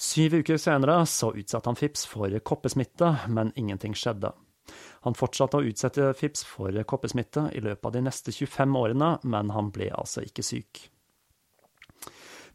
Syv 0.00 0.40
uker 0.40 0.56
senere 0.58 1.02
så 1.06 1.30
utsatte 1.36 1.68
han 1.68 1.78
Phipps 1.78 2.06
for 2.08 2.32
koppesmitte, 2.40 3.12
men 3.28 3.52
ingenting 3.54 3.94
skjedde. 3.94 4.32
Han 5.04 5.18
fortsatte 5.18 5.60
å 5.60 5.68
utsette 5.68 6.08
Phipps 6.18 6.46
for 6.48 6.74
koppesmitte 6.88 7.48
i 7.52 7.60
løpet 7.60 7.86
av 7.86 7.94
de 7.94 8.02
neste 8.08 8.32
25 8.32 8.78
årene, 8.78 9.12
men 9.22 9.52
han 9.52 9.70
ble 9.74 9.92
altså 9.92 10.24
ikke 10.26 10.46
syk. 10.46 10.86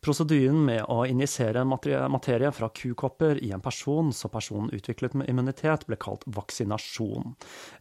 Prosedyren 0.02 0.60
med 0.66 0.84
å 0.94 1.02
injisere 1.10 1.64
materie 1.66 2.52
fra 2.54 2.70
kukopper 2.70 3.40
i 3.44 3.52
en 3.56 3.64
person 3.64 4.14
så 4.14 4.30
personen 4.32 4.72
utviklet 4.76 5.18
immunitet, 5.26 5.88
ble 5.88 5.98
kalt 6.00 6.24
vaksinasjon, 6.26 7.34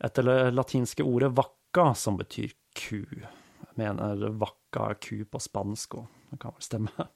etter 0.04 0.26
det 0.26 0.38
latinske 0.56 1.04
ordet 1.04 1.34
vacca, 1.36 1.92
som 1.94 2.16
betyr 2.16 2.54
ku. 2.76 3.04
Jeg 3.12 3.76
mener 3.76 4.28
vacca 4.40 4.94
ku 5.00 5.24
på 5.28 5.40
spansk, 5.42 6.00
og 6.00 6.32
det 6.32 6.40
kan 6.42 6.56
vel 6.56 6.66
stemme. 6.66 7.08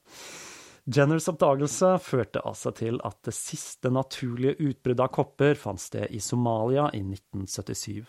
Jenners 0.91 1.27
oppdagelse 1.29 1.91
førte 2.01 2.41
altså 2.41 2.71
til 2.73 2.97
at 3.05 3.19
det 3.27 3.35
siste 3.37 3.91
naturlige 3.93 4.57
utbruddet 4.57 5.03
av 5.05 5.11
kopper 5.13 5.59
fant 5.59 5.81
sted 5.81 6.09
i 6.09 6.21
Somalia 6.23 6.87
i 6.97 7.03
1977. 7.05 8.07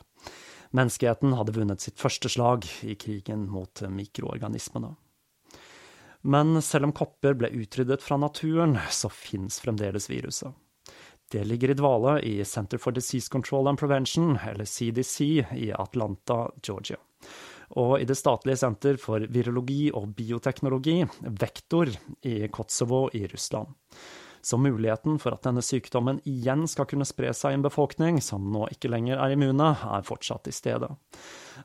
Menneskeheten 0.73 1.35
hadde 1.37 1.53
vunnet 1.53 1.85
sitt 1.85 2.01
første 2.01 2.31
slag 2.33 2.65
i 2.89 2.97
krigen 2.97 3.45
mot 3.53 3.85
mikroorganismene. 3.93 4.95
Men 6.23 6.63
selv 6.63 6.89
om 6.89 6.93
kopper 6.95 7.35
ble 7.39 7.51
utryddet 7.51 8.03
fra 8.03 8.17
naturen, 8.17 8.77
så 8.91 9.11
fins 9.11 9.61
fremdeles 9.61 10.11
viruset. 10.11 10.55
Det 11.33 11.45
ligger 11.49 11.73
i 11.73 11.75
dvale 11.75 12.19
i 12.29 12.35
Center 12.45 12.79
for 12.79 12.93
Disease 12.93 13.31
Control 13.33 13.71
and 13.71 13.79
Prevention, 13.81 14.37
eller 14.37 14.65
CDC, 14.65 15.21
i 15.57 15.71
Atlanta, 15.73 16.51
Georgia. 16.63 16.99
Og 17.81 17.95
i 18.01 18.05
det 18.05 18.19
statlige 18.21 18.61
senter 18.61 18.99
for 19.01 19.25
virologi 19.33 19.87
og 19.97 20.11
bioteknologi, 20.19 20.99
Vektor, 21.41 21.89
i 22.29 22.49
Kosovo 22.53 23.07
i 23.17 23.25
Russland. 23.33 23.73
Så 24.45 24.59
muligheten 24.59 25.21
for 25.23 25.37
at 25.37 25.45
denne 25.47 25.63
sykdommen 25.63 26.19
igjen 26.27 26.65
skal 26.67 26.89
kunne 26.91 27.07
spre 27.07 27.31
seg 27.37 27.55
i 27.55 27.59
en 27.61 27.63
befolkning 27.63 28.17
som 28.25 28.49
nå 28.51 28.67
ikke 28.75 28.91
lenger 28.91 29.21
er 29.23 29.37
immune, 29.37 29.69
er 29.71 30.03
fortsatt 30.03 30.51
i 30.51 30.55
stedet. 30.57 30.91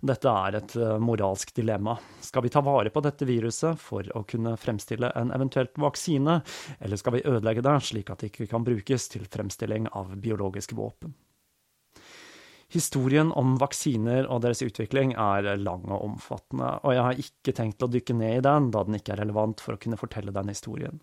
Dette 0.05 0.29
er 0.29 0.59
et 0.59 0.75
eh, 0.77 0.99
moralsk 1.01 1.55
dilemma. 1.57 1.95
Skal 2.21 2.45
vi 2.45 2.51
ta 2.53 2.61
vare 2.61 2.93
på 2.93 3.01
dette 3.01 3.25
viruset 3.25 3.81
for 3.81 4.05
å 4.13 4.21
kunne 4.29 4.53
fremstille 4.61 5.09
en 5.17 5.33
eventuelt 5.33 5.73
vaksine, 5.81 6.43
eller 6.77 7.01
skal 7.01 7.17
vi 7.17 7.25
ødelegge 7.25 7.65
det 7.65 7.79
slik 7.89 8.13
at 8.13 8.21
det 8.21 8.29
ikke 8.29 8.51
kan 8.53 8.67
brukes 8.67 9.09
til 9.09 9.25
fremstilling 9.25 9.89
av 9.97 10.13
biologiske 10.21 10.77
våpen? 10.77 11.17
Historien 12.69 13.31
om 13.31 13.55
vaksiner 13.57 14.27
og 14.27 14.43
deres 14.43 14.61
utvikling 14.61 15.15
er 15.17 15.53
lang 15.57 15.87
og 15.87 16.11
omfattende, 16.11 16.75
og 16.83 16.93
jeg 16.93 17.05
har 17.09 17.25
ikke 17.25 17.57
tenkt 17.57 17.81
å 17.81 17.89
dykke 17.89 18.21
ned 18.21 18.41
i 18.41 18.47
den, 18.51 18.69
da 18.75 18.85
den 18.85 18.99
ikke 18.99 19.15
er 19.15 19.23
relevant 19.23 19.63
for 19.63 19.73
å 19.73 19.81
kunne 19.81 19.97
fortelle 19.97 20.35
den 20.35 20.51
historien. 20.53 20.99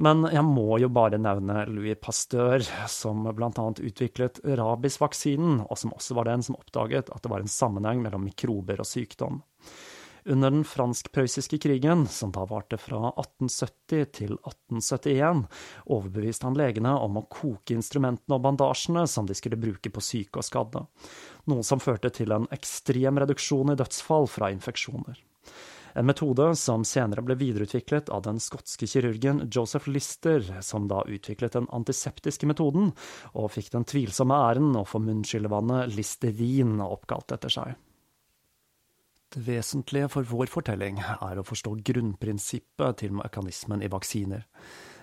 Men 0.00 0.24
jeg 0.32 0.44
må 0.48 0.78
jo 0.80 0.88
bare 0.88 1.18
nevne 1.20 1.66
Louis 1.68 1.98
Pasteur, 2.00 2.64
som 2.88 3.26
annet 3.28 3.82
utviklet 3.84 4.40
rabiesvaksinen, 4.44 5.66
og 5.66 5.76
som 5.76 5.92
også 5.92 6.16
var 6.16 6.30
den 6.30 6.44
som 6.46 6.56
oppdaget 6.56 7.12
at 7.12 7.20
det 7.20 7.32
var 7.32 7.44
en 7.44 7.52
sammenheng 7.52 8.00
mellom 8.00 8.24
mikrober 8.24 8.80
og 8.80 8.88
sykdom. 8.88 9.42
Under 10.24 10.52
den 10.52 10.64
fransk-prøyssiske 10.68 11.58
krigen, 11.64 12.06
som 12.08 12.32
da 12.32 12.46
varte 12.48 12.76
fra 12.80 13.10
1870 13.12 14.10
til 14.16 14.34
1871, 14.38 15.46
overbeviste 15.92 16.48
han 16.48 16.56
legene 16.60 16.92
om 16.96 17.20
å 17.20 17.26
koke 17.28 17.76
instrumentene 17.76 18.36
og 18.36 18.44
bandasjene 18.44 19.06
som 19.08 19.28
de 19.28 19.36
skulle 19.36 19.60
bruke 19.60 19.92
på 19.92 20.04
syke 20.04 20.40
og 20.40 20.48
skadde, 20.48 20.84
noe 21.48 21.64
som 21.64 21.80
førte 21.80 22.12
til 22.12 22.36
en 22.36 22.48
ekstrem 22.56 23.20
reduksjon 23.20 23.72
i 23.72 23.80
dødsfall 23.80 24.28
fra 24.32 24.52
infeksjoner. 24.52 25.20
En 25.94 26.06
metode 26.06 26.52
som 26.56 26.84
senere 26.86 27.24
ble 27.26 27.36
videreutviklet 27.40 28.10
av 28.14 28.22
den 28.26 28.40
skotske 28.42 28.86
kirurgen 28.86 29.44
Joseph 29.50 29.88
Lister, 29.90 30.44
som 30.62 30.88
da 30.90 31.02
utviklet 31.08 31.56
den 31.58 31.68
antiseptiske 31.74 32.46
metoden, 32.50 32.92
og 33.34 33.52
fikk 33.56 33.72
den 33.74 33.86
tvilsomme 33.88 34.38
æren 34.50 34.74
å 34.78 34.86
få 34.86 35.02
munnskyllevannet 35.02 35.94
Listerin 35.96 36.78
oppkalt 36.84 37.34
etter 37.36 37.58
seg. 37.58 37.78
Det 39.30 39.44
vesentlige 39.46 40.08
for 40.10 40.26
vår 40.26 40.50
fortelling 40.50 40.96
er 40.98 41.38
å 41.38 41.46
forstå 41.46 41.76
grunnprinsippet 41.86 42.96
til 43.04 43.12
mekanismen 43.14 43.84
i 43.86 43.90
vaksiner. 43.90 44.42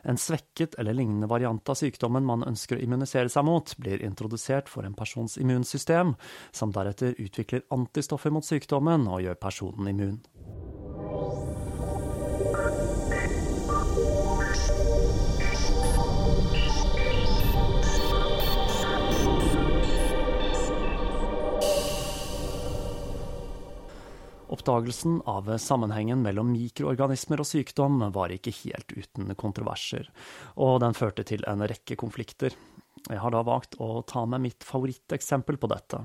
En 0.07 0.19
svekket 0.19 0.75
eller 0.79 0.95
lignende 0.95 1.29
variant 1.31 1.71
av 1.71 1.79
sykdommen 1.79 2.27
man 2.27 2.43
ønsker 2.47 2.75
å 2.75 2.83
immunisere 2.83 3.31
seg 3.31 3.47
mot, 3.47 3.71
blir 3.79 4.03
introdusert 4.03 4.67
for 4.71 4.87
en 4.87 4.95
persons 4.99 5.39
immunsystem, 5.39 6.15
som 6.51 6.75
deretter 6.75 7.15
utvikler 7.23 7.63
antistoffer 7.71 8.35
mot 8.35 8.45
sykdommen 8.45 9.07
og 9.07 9.23
gjør 9.23 9.39
personen 9.47 9.93
immun. 9.95 10.19
Oppdagelsen 24.47 25.21
av 25.25 25.57
sammenhengen 25.57 26.19
mellom 26.23 26.49
mikroorganismer 26.51 27.39
og 27.39 27.47
sykdom 27.47 28.01
var 28.11 28.33
ikke 28.35 28.51
helt 28.65 28.91
uten 28.91 29.31
kontroverser, 29.39 30.09
og 30.59 30.81
den 30.83 30.95
førte 30.97 31.23
til 31.27 31.45
en 31.47 31.63
rekke 31.63 31.95
konflikter. 31.99 32.55
Jeg 33.07 33.21
har 33.23 33.31
da 33.31 33.45
valgt 33.47 33.77
å 33.79 34.01
ta 34.07 34.25
med 34.27 34.43
mitt 34.43 34.67
favoritteksempel 34.67 35.59
på 35.61 35.69
dette. 35.71 36.01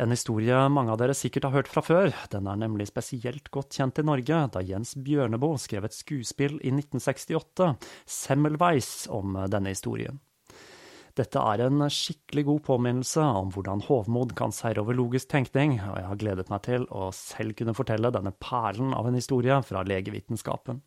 En 0.00 0.12
historie 0.12 0.56
mange 0.72 0.94
av 0.94 1.00
dere 1.02 1.14
sikkert 1.16 1.48
har 1.48 1.56
hørt 1.58 1.68
fra 1.68 1.82
før. 1.84 2.10
Den 2.32 2.48
er 2.48 2.60
nemlig 2.60 2.88
spesielt 2.88 3.50
godt 3.52 3.76
kjent 3.76 4.00
i 4.00 4.06
Norge, 4.06 4.38
da 4.54 4.62
Jens 4.64 4.94
Bjørneboe 4.96 5.60
skrev 5.60 5.84
et 5.88 5.96
skuespill 5.96 6.58
i 6.60 6.72
1968, 6.72 7.72
Semmelweis, 8.08 8.92
om 9.12 9.36
denne 9.52 9.74
historien. 9.74 10.20
Dette 11.12 11.40
er 11.44 11.60
en 11.66 11.84
skikkelig 11.92 12.46
god 12.46 12.62
påminnelse 12.64 13.24
om 13.42 13.50
hvordan 13.52 13.82
hovmod 13.84 14.32
kan 14.36 14.54
seire 14.56 14.80
over 14.80 14.96
logisk 14.96 15.28
tenkning, 15.34 15.74
og 15.76 15.98
jeg 16.00 16.08
har 16.08 16.20
gledet 16.22 16.48
meg 16.48 16.62
til 16.64 16.86
å 16.88 17.10
selv 17.12 17.52
kunne 17.58 17.74
fortelle 17.76 18.12
denne 18.14 18.32
perlen 18.40 18.94
av 18.96 19.10
en 19.10 19.18
historie 19.18 19.58
fra 19.68 19.84
legevitenskapen. 19.84 20.80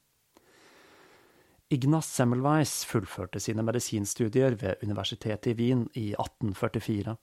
Ignas 1.75 2.09
Semmelweis 2.09 2.79
fullførte 2.89 3.41
sine 3.41 3.61
medisinstudier 3.65 4.57
ved 4.61 4.81
universitetet 4.85 5.53
i 5.53 5.55
Wien 5.61 5.85
i 5.93 6.11
1844. 6.13 7.15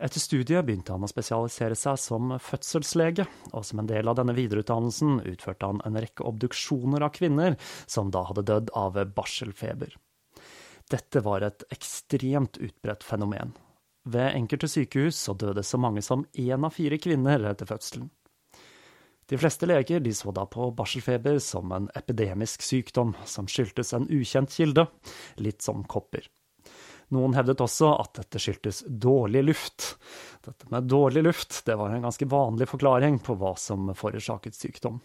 Etter 0.00 0.20
studiet 0.20 0.64
begynte 0.64 0.94
han 0.94 1.04
å 1.04 1.10
spesialisere 1.10 1.76
seg 1.76 1.98
som 2.00 2.30
fødselslege, 2.40 3.26
og 3.52 3.66
som 3.68 3.82
en 3.82 3.88
del 3.90 4.08
av 4.08 4.16
denne 4.16 4.32
videreutdannelsen 4.32 5.18
utførte 5.28 5.68
han 5.68 5.82
en 5.84 5.98
rekke 6.00 6.24
obduksjoner 6.24 7.04
av 7.04 7.12
kvinner 7.18 7.58
som 7.84 8.08
da 8.14 8.22
hadde 8.30 8.46
dødd 8.48 8.72
av 8.80 8.96
barselfeber. 9.16 9.92
Dette 10.90 11.20
var 11.22 11.44
et 11.44 11.66
ekstremt 11.68 12.56
utbredt 12.56 13.04
fenomen. 13.04 13.52
Ved 14.08 14.32
enkelte 14.32 14.70
sykehus 14.72 15.20
så 15.20 15.36
døde 15.36 15.62
så 15.62 15.78
mange 15.78 16.02
som 16.02 16.24
én 16.32 16.64
av 16.64 16.72
fire 16.72 16.96
kvinner 16.98 17.44
etter 17.52 17.68
fødselen. 17.68 18.08
De 19.30 19.38
fleste 19.38 19.68
leger 19.68 20.00
de 20.02 20.16
så 20.16 20.32
da 20.34 20.48
på 20.48 20.72
barselfeber 20.74 21.36
som 21.44 21.70
en 21.76 21.92
epidemisk 21.94 22.64
sykdom 22.66 23.12
som 23.28 23.46
skyldtes 23.46 23.92
en 23.94 24.08
ukjent 24.10 24.50
kilde, 24.50 24.88
litt 25.38 25.62
som 25.62 25.84
kopper. 25.84 26.24
Noen 27.10 27.34
hevdet 27.34 27.62
også 27.62 27.90
at 27.98 28.20
dette 28.20 28.40
skyldtes 28.42 28.84
dårlig 28.86 29.42
luft. 29.48 29.94
Dette 30.46 30.68
med 30.70 30.86
dårlig 30.90 31.24
luft 31.26 31.62
det 31.66 31.74
var 31.78 31.94
en 31.94 32.06
ganske 32.06 32.28
vanlig 32.30 32.68
forklaring 32.70 33.18
på 33.26 33.34
hva 33.40 33.56
som 33.58 33.90
forårsaket 33.98 34.54
sykdom. 34.54 35.00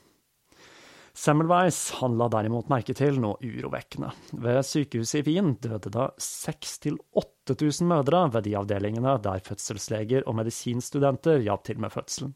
Semmelweis 1.15 1.93
han 2.01 2.17
la 2.19 2.27
derimot 2.27 2.67
merke 2.67 2.93
til 2.93 3.21
noe 3.23 3.39
urovekkende. 3.39 4.09
Ved 4.43 4.59
sykehuset 4.67 5.21
i 5.21 5.29
Wien 5.29 5.53
døde 5.63 5.87
det 5.87 6.07
6000-8000 6.19 7.87
mødre 7.87 8.25
ved 8.33 8.45
de 8.49 8.57
avdelingene 8.59 9.13
der 9.23 9.45
fødselsleger 9.45 10.27
og 10.27 10.35
medisinstudenter 10.41 11.39
hjalp 11.45 11.63
til 11.69 11.79
med 11.79 11.93
fødselen. 11.95 12.35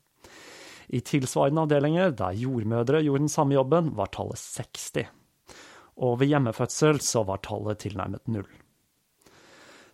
I 0.89 1.03
tilsvarende 1.05 1.67
avdelinger 1.67 2.15
der 2.17 2.39
jordmødre 2.39 3.03
gjorde 3.03 3.25
den 3.25 3.29
samme 3.35 3.53
jobben, 3.59 3.91
var 3.99 4.09
tallet 4.15 4.39
60. 4.39 5.11
Og 5.99 6.15
ved 6.21 6.31
hjemmefødsel 6.31 7.03
så 7.03 7.25
var 7.27 7.43
tallet 7.45 7.83
tilnærmet 7.83 8.31
null. 8.31 8.47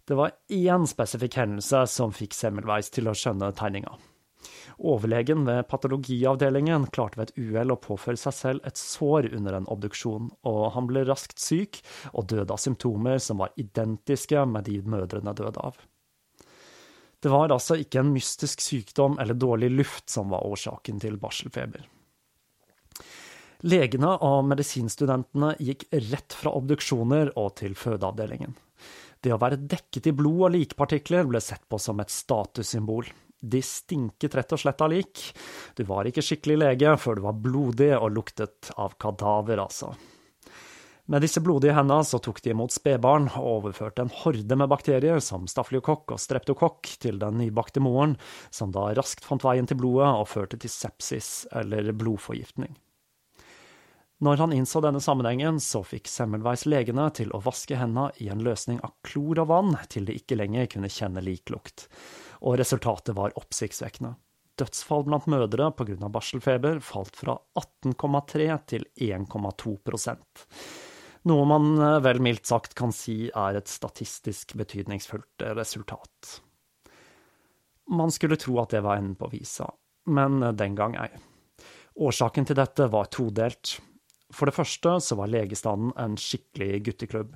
Det 0.05 0.17
var 0.17 0.35
én 0.53 0.85
spesifikk 0.85 1.39
hendelse 1.39 1.85
som 1.89 2.11
fikk 2.13 2.35
Semmelweis 2.37 2.91
til 2.93 3.09
å 3.09 3.15
skjønne 3.17 3.49
tegninga. 3.57 3.95
Overlegen 4.77 5.45
ved 5.47 5.65
patologiavdelingen 5.71 6.85
klarte 6.93 7.17
ved 7.17 7.31
et 7.31 7.39
uhell 7.39 7.73
å 7.73 7.79
påføre 7.81 8.19
seg 8.19 8.35
selv 8.35 8.67
et 8.67 8.77
sår 8.77 9.31
under 9.33 9.57
en 9.57 9.69
obduksjon, 9.71 10.29
og 10.45 10.61
han 10.75 10.89
ble 10.89 11.05
raskt 11.07 11.41
syk 11.41 11.79
og 12.11 12.27
døde 12.29 12.53
av 12.53 12.61
symptomer 12.61 13.17
som 13.23 13.41
var 13.41 13.55
identiske 13.57 14.45
med 14.51 14.67
de 14.69 14.81
mødrene 14.85 15.33
døde 15.33 15.63
av. 15.63 15.79
Det 17.23 17.31
var 17.31 17.49
altså 17.49 17.79
ikke 17.81 18.03
en 18.03 18.11
mystisk 18.13 18.61
sykdom 18.61 19.17
eller 19.21 19.33
dårlig 19.33 19.71
luft 19.73 20.11
som 20.13 20.29
var 20.29 20.45
årsaken 20.45 20.99
til 21.01 21.17
barselfeber. 21.17 21.87
Legene 23.65 24.11
og 24.21 24.43
medisinstudentene 24.45 25.55
gikk 25.63 25.87
rett 26.11 26.35
fra 26.37 26.51
obduksjoner 26.53 27.31
og 27.39 27.55
til 27.57 27.73
fødeavdelingen. 27.79 28.53
Det 29.25 29.33
å 29.33 29.41
være 29.41 29.57
dekket 29.57 30.11
i 30.11 30.13
blod 30.13 30.41
og 30.45 30.51
likpartikler 30.53 31.25
ble 31.25 31.39
sett 31.41 31.63
på 31.65 31.79
som 31.81 31.97
et 32.03 32.13
statussymbol. 32.13 33.07
De 33.41 33.61
stinket 33.65 34.37
rett 34.37 34.53
og 34.53 34.61
slett 34.61 34.83
av 34.85 34.91
lik. 34.93 35.21
Du 35.73 35.81
var 35.89 36.05
ikke 36.05 36.21
skikkelig 36.25 36.59
lege 36.61 36.91
før 37.01 37.17
du 37.17 37.23
var 37.25 37.39
blodig 37.41 37.89
og 37.97 38.11
luktet 38.13 38.69
av 38.77 38.93
kadaver, 39.01 39.63
altså. 39.65 39.95
Med 41.09 41.21
disse 41.21 41.41
blodige 41.41 41.73
hendene 41.77 42.05
så 42.05 42.17
tok 42.21 42.39
de 42.41 42.53
imot 42.53 42.73
spedbarn 42.73 43.27
og 43.33 43.49
overførte 43.59 44.05
en 44.05 44.13
horde 44.23 44.57
med 44.57 44.69
bakterier 44.69 45.21
som 45.21 45.49
stafylokokk 45.49 46.15
og 46.15 46.21
streptokokk 46.21 46.95
til 47.01 47.21
den 47.21 47.37
nybakte 47.41 47.81
moren, 47.81 48.17
som 48.53 48.73
da 48.73 48.87
raskt 48.97 49.25
fant 49.25 49.45
veien 49.45 49.69
til 49.69 49.81
blodet 49.81 50.09
og 50.21 50.29
førte 50.29 50.61
til 50.61 50.73
sepsis 50.73 51.47
eller 51.53 51.93
blodforgiftning. 51.97 52.73
Når 54.25 54.39
han 54.41 54.53
innså 54.55 54.81
denne 54.81 55.01
sammenhengen, 55.03 55.59
så 55.61 55.83
fikk 55.85 56.09
Semmelweis 56.09 56.65
legene 56.65 57.05
til 57.13 57.29
å 57.35 57.43
vaske 57.45 57.77
hendene 57.77 58.09
i 58.23 58.31
en 58.33 58.41
løsning 58.41 58.79
av 58.85 58.95
klor 59.05 59.43
og 59.43 59.51
vann 59.51 59.75
til 59.91 60.07
de 60.09 60.15
ikke 60.17 60.39
lenger 60.39 60.71
kunne 60.71 60.89
kjenne 60.89 61.21
liklukt 61.21 61.85
og 62.45 62.57
resultatet 62.59 63.15
var 63.17 63.35
oppsiktsvekkende. 63.39 64.15
Dødsfall 64.55 65.03
blant 65.07 65.25
mødre 65.27 65.69
pga. 65.75 66.09
barselfeber 66.09 66.79
falt 66.79 67.15
fra 67.19 67.35
18,3 67.59 68.49
til 68.71 68.85
1,2% 68.95 70.45
noe 71.25 71.45
man 71.49 71.71
eh, 71.81 71.99
vel 72.05 72.21
mildt 72.21 72.45
sagt 72.45 72.75
kan 72.77 72.93
si 72.93 73.31
er 73.33 73.57
et 73.57 73.69
statistisk 73.71 74.53
betydningsfullt 74.59 75.45
resultat. 75.57 76.39
Man 77.89 78.13
skulle 78.13 78.37
tro 78.41 78.59
at 78.61 78.73
det 78.73 78.83
var 78.85 79.01
enden 79.01 79.17
på 79.17 79.29
visa, 79.33 79.71
men 80.05 80.39
den 80.57 80.77
gang 80.77 80.97
ei. 81.01 81.09
Årsaken 81.95 82.45
til 82.45 82.57
dette 82.57 82.87
var 82.91 83.09
todelt. 83.13 83.77
For 84.35 84.49
det 84.49 84.55
første 84.57 84.97
så 84.99 85.15
var 85.15 85.31
legestanden 85.31 85.93
en 86.01 86.17
skikkelig 86.19 86.81
gutteklubb. 86.89 87.35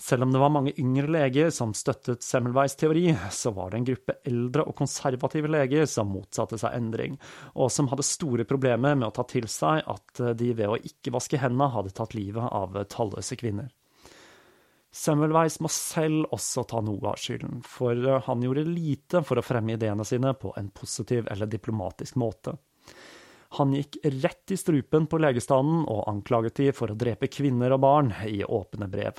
Selv 0.00 0.26
om 0.26 0.32
det 0.34 0.40
var 0.42 0.50
mange 0.50 0.74
yngre 0.80 1.10
leger 1.14 1.52
som 1.54 1.74
støttet 1.76 2.24
Semmelweis 2.26 2.74
teori, 2.80 3.06
så 3.30 3.52
var 3.54 3.70
det 3.70 3.80
en 3.80 3.88
gruppe 3.92 4.16
eldre 4.26 4.64
og 4.66 4.74
konservative 4.80 5.50
leger 5.52 5.86
som 5.90 6.10
motsatte 6.10 6.58
seg 6.58 6.74
endring, 6.74 7.18
og 7.54 7.70
som 7.70 7.90
hadde 7.92 8.06
store 8.06 8.46
problemer 8.48 8.96
med 8.98 9.10
å 9.10 9.14
ta 9.14 9.26
til 9.30 9.46
seg 9.50 9.84
at 9.86 10.24
de 10.40 10.50
ved 10.56 10.72
å 10.72 10.80
ikke 10.80 11.14
vaske 11.14 11.38
hendene 11.38 11.70
hadde 11.70 11.94
tatt 11.94 12.16
livet 12.18 12.50
av 12.50 12.80
talløse 12.90 13.38
kvinner. 13.38 13.70
Semmelweis 14.90 15.60
må 15.62 15.70
selv 15.70 16.32
også 16.34 16.64
ta 16.66 16.80
noe 16.82 17.12
av 17.12 17.20
skylden, 17.22 17.60
for 17.62 17.94
han 18.26 18.42
gjorde 18.42 18.66
lite 18.66 19.22
for 19.22 19.38
å 19.38 19.44
fremme 19.46 19.76
ideene 19.76 20.06
sine 20.08 20.34
på 20.34 20.50
en 20.58 20.72
positiv 20.74 21.30
eller 21.30 21.46
diplomatisk 21.46 22.18
måte. 22.18 22.56
Han 23.58 23.74
gikk 23.74 23.98
rett 24.04 24.54
i 24.54 24.56
strupen 24.58 25.08
på 25.10 25.18
legestanden 25.18 25.82
og 25.90 26.06
anklaget 26.10 26.60
de 26.60 26.70
for 26.76 26.92
å 26.92 26.98
drepe 26.98 27.30
kvinner 27.32 27.74
og 27.74 27.82
barn 27.82 28.12
i 28.28 28.44
åpne 28.46 28.86
brev. 28.90 29.18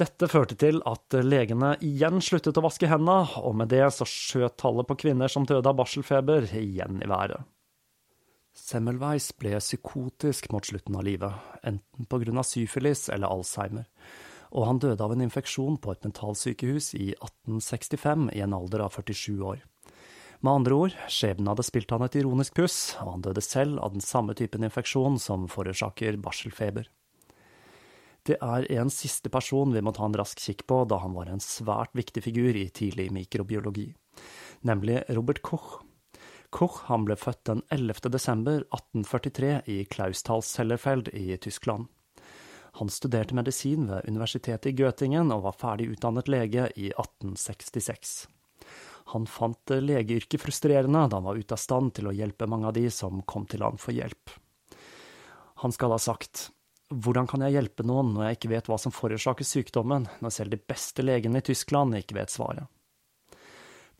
Dette 0.00 0.30
førte 0.32 0.56
til 0.56 0.78
at 0.88 1.12
legene 1.26 1.74
igjen 1.84 2.22
sluttet 2.24 2.56
å 2.56 2.62
vaske 2.64 2.88
hendene, 2.88 3.26
og 3.42 3.56
med 3.58 3.68
det 3.68 3.82
så 3.92 4.06
skjøt 4.08 4.56
tallet 4.62 4.88
på 4.88 4.96
kvinner 5.02 5.28
som 5.28 5.44
døde 5.44 5.68
av 5.68 5.76
barselfeber, 5.76 6.46
igjen 6.56 7.02
i 7.04 7.08
været. 7.10 7.42
Semmelweis 8.56 9.28
ble 9.36 9.58
psykotisk 9.60 10.48
mot 10.54 10.64
slutten 10.66 10.96
av 10.96 11.04
livet, 11.06 11.34
enten 11.66 12.38
av 12.38 12.46
syfilis 12.46 13.08
eller 13.12 13.28
alzheimer, 13.28 13.86
og 14.50 14.66
han 14.66 14.80
døde 14.82 15.04
av 15.04 15.12
en 15.14 15.26
infeksjon 15.26 15.76
på 15.82 15.92
et 15.92 16.08
mentalsykehus 16.08 16.94
i 16.96 17.12
1865 17.18 18.30
i 18.34 18.40
en 18.46 18.56
alder 18.56 18.86
av 18.86 18.96
47 18.96 19.36
år. 19.52 19.60
Med 20.40 20.52
andre 20.52 20.76
ord, 20.76 20.94
skjebnen 21.12 21.50
hadde 21.50 21.64
spilt 21.66 21.90
han 21.92 22.06
et 22.06 22.16
ironisk 22.16 22.54
puss, 22.56 22.94
og 23.02 23.10
han 23.12 23.24
døde 23.26 23.42
selv 23.44 23.76
av 23.84 23.92
den 23.92 24.04
samme 24.04 24.32
typen 24.38 24.64
infeksjon 24.64 25.18
som 25.20 25.44
forårsaker 25.52 26.16
barselfeber. 26.24 26.88
Det 28.24 28.38
er 28.40 28.64
en 28.80 28.92
siste 28.92 29.28
person 29.32 29.72
vi 29.72 29.82
må 29.84 29.92
ta 29.96 30.06
en 30.08 30.16
rask 30.16 30.40
kikk 30.40 30.64
på, 30.68 30.82
da 30.88 31.00
han 31.04 31.12
var 31.16 31.28
en 31.28 31.44
svært 31.44 31.92
viktig 31.96 32.24
figur 32.24 32.56
i 32.56 32.66
tidlig 32.72 33.10
mikrobiologi, 33.12 33.90
nemlig 34.64 35.02
Robert 35.12 35.42
Koch. 35.44 35.78
Koch 36.50 36.82
han 36.88 37.04
ble 37.04 37.20
født 37.20 37.44
den 37.46 37.62
11. 37.68 38.08
desember 38.08 38.64
1843 38.72 39.54
i 39.68 39.78
Klausthals-Sellerfeld 39.92 41.12
i 41.12 41.36
Tyskland. 41.36 41.92
Han 42.80 42.88
studerte 42.88 43.36
medisin 43.36 43.88
ved 43.90 44.08
universitetet 44.08 44.72
i 44.72 44.76
Göttingen 44.78 45.32
og 45.34 45.44
var 45.50 45.60
ferdig 45.60 45.92
utdannet 45.92 46.32
lege 46.32 46.70
i 46.76 46.92
1866. 46.96 48.28
Han 49.10 49.26
fant 49.26 49.72
legeyrket 49.74 50.42
frustrerende 50.42 51.02
da 51.10 51.18
han 51.18 51.26
var 51.26 51.38
ute 51.38 51.56
av 51.56 51.60
stand 51.60 51.94
til 51.96 52.10
å 52.10 52.14
hjelpe 52.14 52.46
mange 52.50 52.70
av 52.70 52.76
de 52.76 52.86
som 52.94 53.22
kom 53.26 53.46
til 53.50 53.64
han 53.66 53.80
for 53.80 53.96
hjelp. 53.96 54.30
Han 55.64 55.74
skal 55.74 55.92
ha 55.92 55.98
sagt 56.00 56.48
hvordan 56.90 57.28
kan 57.30 57.44
jeg 57.44 57.54
hjelpe 57.54 57.84
noen 57.86 58.14
når 58.14 58.24
jeg 58.24 58.38
ikke 58.38 58.50
vet 58.50 58.68
hva 58.70 58.76
som 58.82 58.94
forårsaker 58.94 59.46
sykdommen, 59.46 60.08
når 60.18 60.32
selv 60.34 60.54
de 60.54 60.58
beste 60.72 61.04
legene 61.06 61.38
i 61.38 61.46
Tyskland 61.46 61.94
ikke 61.98 62.16
vet 62.18 62.32
svaret? 62.34 62.66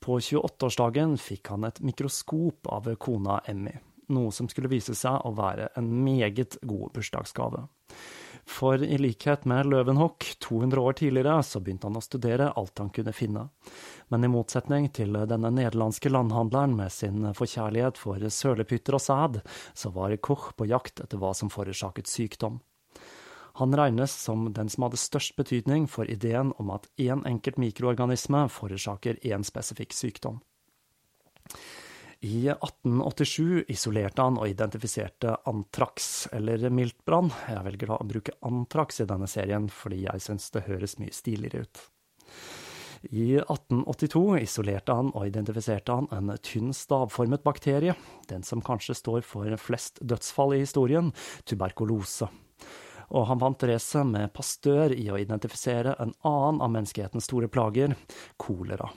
På 0.00 0.16
28-årsdagen 0.18 1.14
fikk 1.20 1.52
han 1.52 1.68
et 1.68 1.78
mikroskop 1.84 2.66
av 2.72 2.88
kona 2.98 3.42
Emmy, 3.50 3.76
noe 4.10 4.32
som 4.34 4.48
skulle 4.50 4.72
vise 4.72 4.96
seg 4.98 5.26
å 5.26 5.34
være 5.36 5.68
en 5.78 5.90
meget 6.02 6.56
god 6.66 6.90
bursdagsgave. 6.96 7.66
For 8.50 8.82
i 8.82 8.98
likhet 8.98 9.44
med 9.46 9.68
Løvenhock 9.70 10.24
200 10.42 10.80
år 10.80 10.96
tidligere, 10.98 11.42
så 11.46 11.60
begynte 11.62 11.86
han 11.86 11.98
å 11.98 12.02
studere 12.02 12.48
alt 12.58 12.82
han 12.82 12.90
kunne 12.90 13.14
finne. 13.14 13.44
Men 14.10 14.26
i 14.26 14.30
motsetning 14.32 14.88
til 14.96 15.14
denne 15.30 15.52
nederlandske 15.54 16.10
landhandleren 16.10 16.74
med 16.76 16.90
sin 16.92 17.28
forkjærlighet 17.36 18.00
for 18.00 18.18
sølepytter 18.18 18.98
og 18.98 19.04
sæd, 19.04 19.38
så 19.72 19.92
var 19.94 20.16
Koch 20.18 20.50
på 20.58 20.66
jakt 20.66 20.98
etter 21.04 21.22
hva 21.22 21.30
som 21.36 21.52
forårsaket 21.52 22.10
sykdom. 22.10 22.58
Han 23.60 23.76
regnes 23.76 24.12
som 24.18 24.48
den 24.56 24.68
som 24.72 24.86
hadde 24.86 24.98
størst 24.98 25.36
betydning 25.38 25.86
for 25.90 26.10
ideen 26.10 26.50
om 26.58 26.74
at 26.74 26.90
én 26.98 27.22
enkelt 27.28 27.58
mikroorganisme 27.60 28.46
forårsaker 28.50 29.22
én 29.22 29.46
spesifikk 29.46 29.94
sykdom. 29.94 30.42
I 32.20 32.48
1887 32.48 33.64
isolerte 33.72 34.20
han 34.20 34.36
og 34.36 34.50
identifiserte 34.50 35.38
antrax, 35.48 36.28
eller 36.36 36.66
miltbrann. 36.68 37.30
Jeg 37.48 37.64
velger 37.64 37.94
å 37.94 38.02
bruke 38.04 38.34
antrax 38.44 39.00
i 39.00 39.06
denne 39.08 39.28
serien 39.30 39.70
fordi 39.72 40.02
jeg 40.04 40.26
syns 40.26 40.50
det 40.52 40.66
høres 40.66 40.98
mye 41.00 41.16
stiligere 41.16 41.64
ut. 41.64 41.82
I 43.08 43.38
1882 43.40 44.24
isolerte 44.42 44.92
han 44.92 45.08
og 45.16 45.24
identifiserte 45.30 45.96
han 45.96 46.10
en 46.12 46.34
tynn 46.44 46.74
stavformet 46.76 47.40
bakterie, 47.46 47.96
den 48.28 48.44
som 48.44 48.60
kanskje 48.60 48.98
står 49.00 49.24
for 49.24 49.56
flest 49.56 50.04
dødsfall 50.04 50.58
i 50.58 50.62
historien, 50.66 51.14
tuberkulose. 51.48 52.28
Og 53.16 53.30
han 53.32 53.40
vant 53.40 53.64
racet 53.64 54.04
med 54.06 54.28
Pastør 54.36 54.92
i 54.92 55.08
å 55.08 55.16
identifisere 55.18 55.96
en 55.96 56.12
annen 56.20 56.60
av 56.60 56.76
menneskehetens 56.76 57.32
store 57.32 57.48
plager, 57.48 57.96
kolera. 58.36 58.92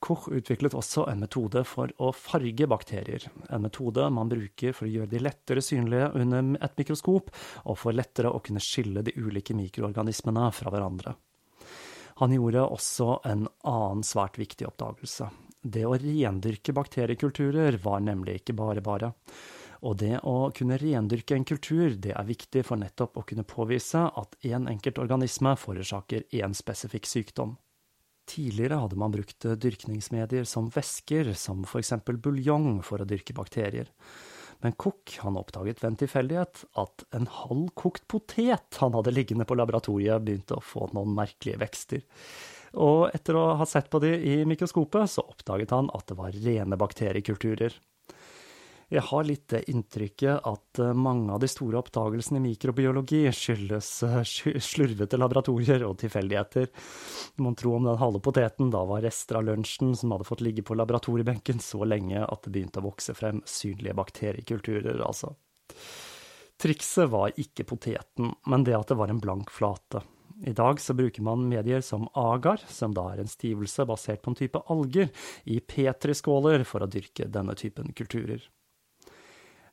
Koch 0.00 0.30
utviklet 0.32 0.74
også 0.76 1.04
en 1.12 1.20
metode 1.20 1.60
for 1.68 1.90
å 2.00 2.08
farge 2.16 2.66
bakterier, 2.70 3.26
en 3.52 3.66
metode 3.66 4.06
man 4.08 4.30
bruker 4.32 4.72
for 4.72 4.88
å 4.88 4.92
gjøre 4.94 5.12
de 5.12 5.20
lettere 5.20 5.60
synlige 5.64 6.08
under 6.16 6.54
et 6.56 6.78
mikroskop, 6.80 7.28
og 7.68 7.76
for 7.76 7.96
lettere 7.96 8.32
å 8.32 8.40
kunne 8.40 8.62
skille 8.64 9.04
de 9.04 9.12
ulike 9.20 9.56
mikroorganismene 9.58 10.48
fra 10.56 10.72
hverandre. 10.72 11.14
Han 12.20 12.32
gjorde 12.32 12.64
også 12.64 13.20
en 13.28 13.46
annen 13.68 14.02
svært 14.04 14.40
viktig 14.40 14.66
oppdagelse. 14.68 15.28
Det 15.60 15.84
å 15.84 15.96
rendyrke 16.00 16.72
bakteriekulturer 16.76 17.76
var 17.84 18.00
nemlig 18.04 18.40
ikke 18.40 18.56
bare 18.56 18.84
bare. 18.84 19.12
Og 19.88 19.96
det 20.00 20.18
å 20.28 20.50
kunne 20.56 20.76
rendyrke 20.80 21.36
en 21.36 21.46
kultur, 21.48 21.96
det 21.96 22.12
er 22.12 22.28
viktig 22.28 22.64
for 22.68 22.80
nettopp 22.80 23.16
å 23.16 23.24
kunne 23.28 23.46
påvise 23.48 24.04
at 24.08 24.36
én 24.44 24.58
en 24.62 24.68
enkelt 24.74 25.00
organisme 25.00 25.54
forårsaker 25.56 26.28
én 26.36 26.56
spesifikk 26.56 27.08
sykdom. 27.08 27.56
Tidligere 28.30 28.78
hadde 28.78 28.98
man 29.00 29.10
brukt 29.14 29.42
dyrkningsmedier 29.42 30.46
som 30.46 30.68
væsker, 30.70 31.32
som 31.34 31.64
eksempel 31.66 32.20
buljong, 32.22 32.78
for 32.86 33.02
å 33.02 33.08
dyrke 33.08 33.34
bakterier. 33.34 33.90
Men 34.60 34.76
Cook 34.78 35.16
han 35.22 35.38
oppdaget 35.40 35.80
ved 35.80 35.88
en 35.88 35.98
tilfeldighet 36.02 36.64
at 36.78 37.04
en 37.16 37.26
halvkokt 37.32 38.04
potet 38.12 38.80
han 38.82 38.94
hadde 38.94 39.14
liggende 39.16 39.46
på 39.48 39.56
laboratoriet, 39.56 40.20
begynte 40.22 40.58
å 40.58 40.64
få 40.64 40.90
noen 40.94 41.14
merkelige 41.16 41.62
vekster. 41.62 42.04
Og 42.78 43.08
etter 43.16 43.38
å 43.40 43.46
ha 43.58 43.66
sett 43.66 43.88
på 43.90 43.98
de 44.04 44.12
i 44.14 44.36
mikroskopet, 44.46 45.10
så 45.10 45.24
oppdaget 45.26 45.72
han 45.74 45.88
at 45.96 46.06
det 46.12 46.18
var 46.20 46.36
rene 46.36 46.78
bakteriekulturer. 46.78 47.74
Jeg 48.90 49.06
har 49.06 49.22
litt 49.22 49.44
det 49.52 49.60
inntrykket 49.70 50.46
at 50.50 50.80
eh, 50.82 50.96
mange 50.98 51.30
av 51.30 51.38
de 51.42 51.46
store 51.50 51.78
oppdagelsene 51.78 52.40
i 52.40 52.42
mikrobiologi 52.48 53.20
skyldes 53.30 53.90
eh, 54.02 54.16
slurvete 54.26 55.20
laboratorier 55.20 55.84
og 55.86 56.00
tilfeldigheter. 56.02 56.66
Mon 57.38 57.54
tro 57.54 57.76
om 57.76 57.86
den 57.86 58.00
halve 58.00 58.18
poteten 58.24 58.72
da 58.74 58.82
var 58.90 59.06
rester 59.06 59.38
av 59.38 59.46
lunsjen 59.46 59.94
som 59.94 60.16
hadde 60.16 60.26
fått 60.26 60.42
ligge 60.42 60.66
på 60.66 60.74
laboratoriebenken 60.74 61.62
så 61.62 61.86
lenge 61.86 62.24
at 62.26 62.42
det 62.42 62.56
begynte 62.56 62.82
å 62.82 62.88
vokse 62.88 63.14
frem 63.14 63.44
synlige 63.46 63.94
bakteriekulturer, 64.02 64.98
altså. 65.06 65.36
Trikset 66.60 67.14
var 67.14 67.38
ikke 67.40 67.70
poteten, 67.70 68.34
men 68.50 68.66
det 68.66 68.74
at 68.74 68.90
det 68.90 68.98
var 68.98 69.14
en 69.14 69.22
blank 69.22 69.54
flate. 69.54 70.02
I 70.50 70.52
dag 70.56 70.80
så 70.82 70.98
bruker 70.98 71.22
man 71.22 71.46
medier 71.48 71.80
som 71.84 72.08
agar, 72.18 72.58
som 72.66 72.90
da 72.96 73.12
er 73.12 73.22
en 73.22 73.30
stivelse 73.30 73.86
basert 73.86 74.24
på 74.24 74.34
en 74.34 74.42
type 74.42 74.66
alger, 74.66 75.14
i 75.46 75.62
petriskåler 75.62 76.66
for 76.66 76.82
å 76.82 76.90
dyrke 76.90 77.30
denne 77.30 77.54
typen 77.54 77.94
kulturer. 77.94 78.50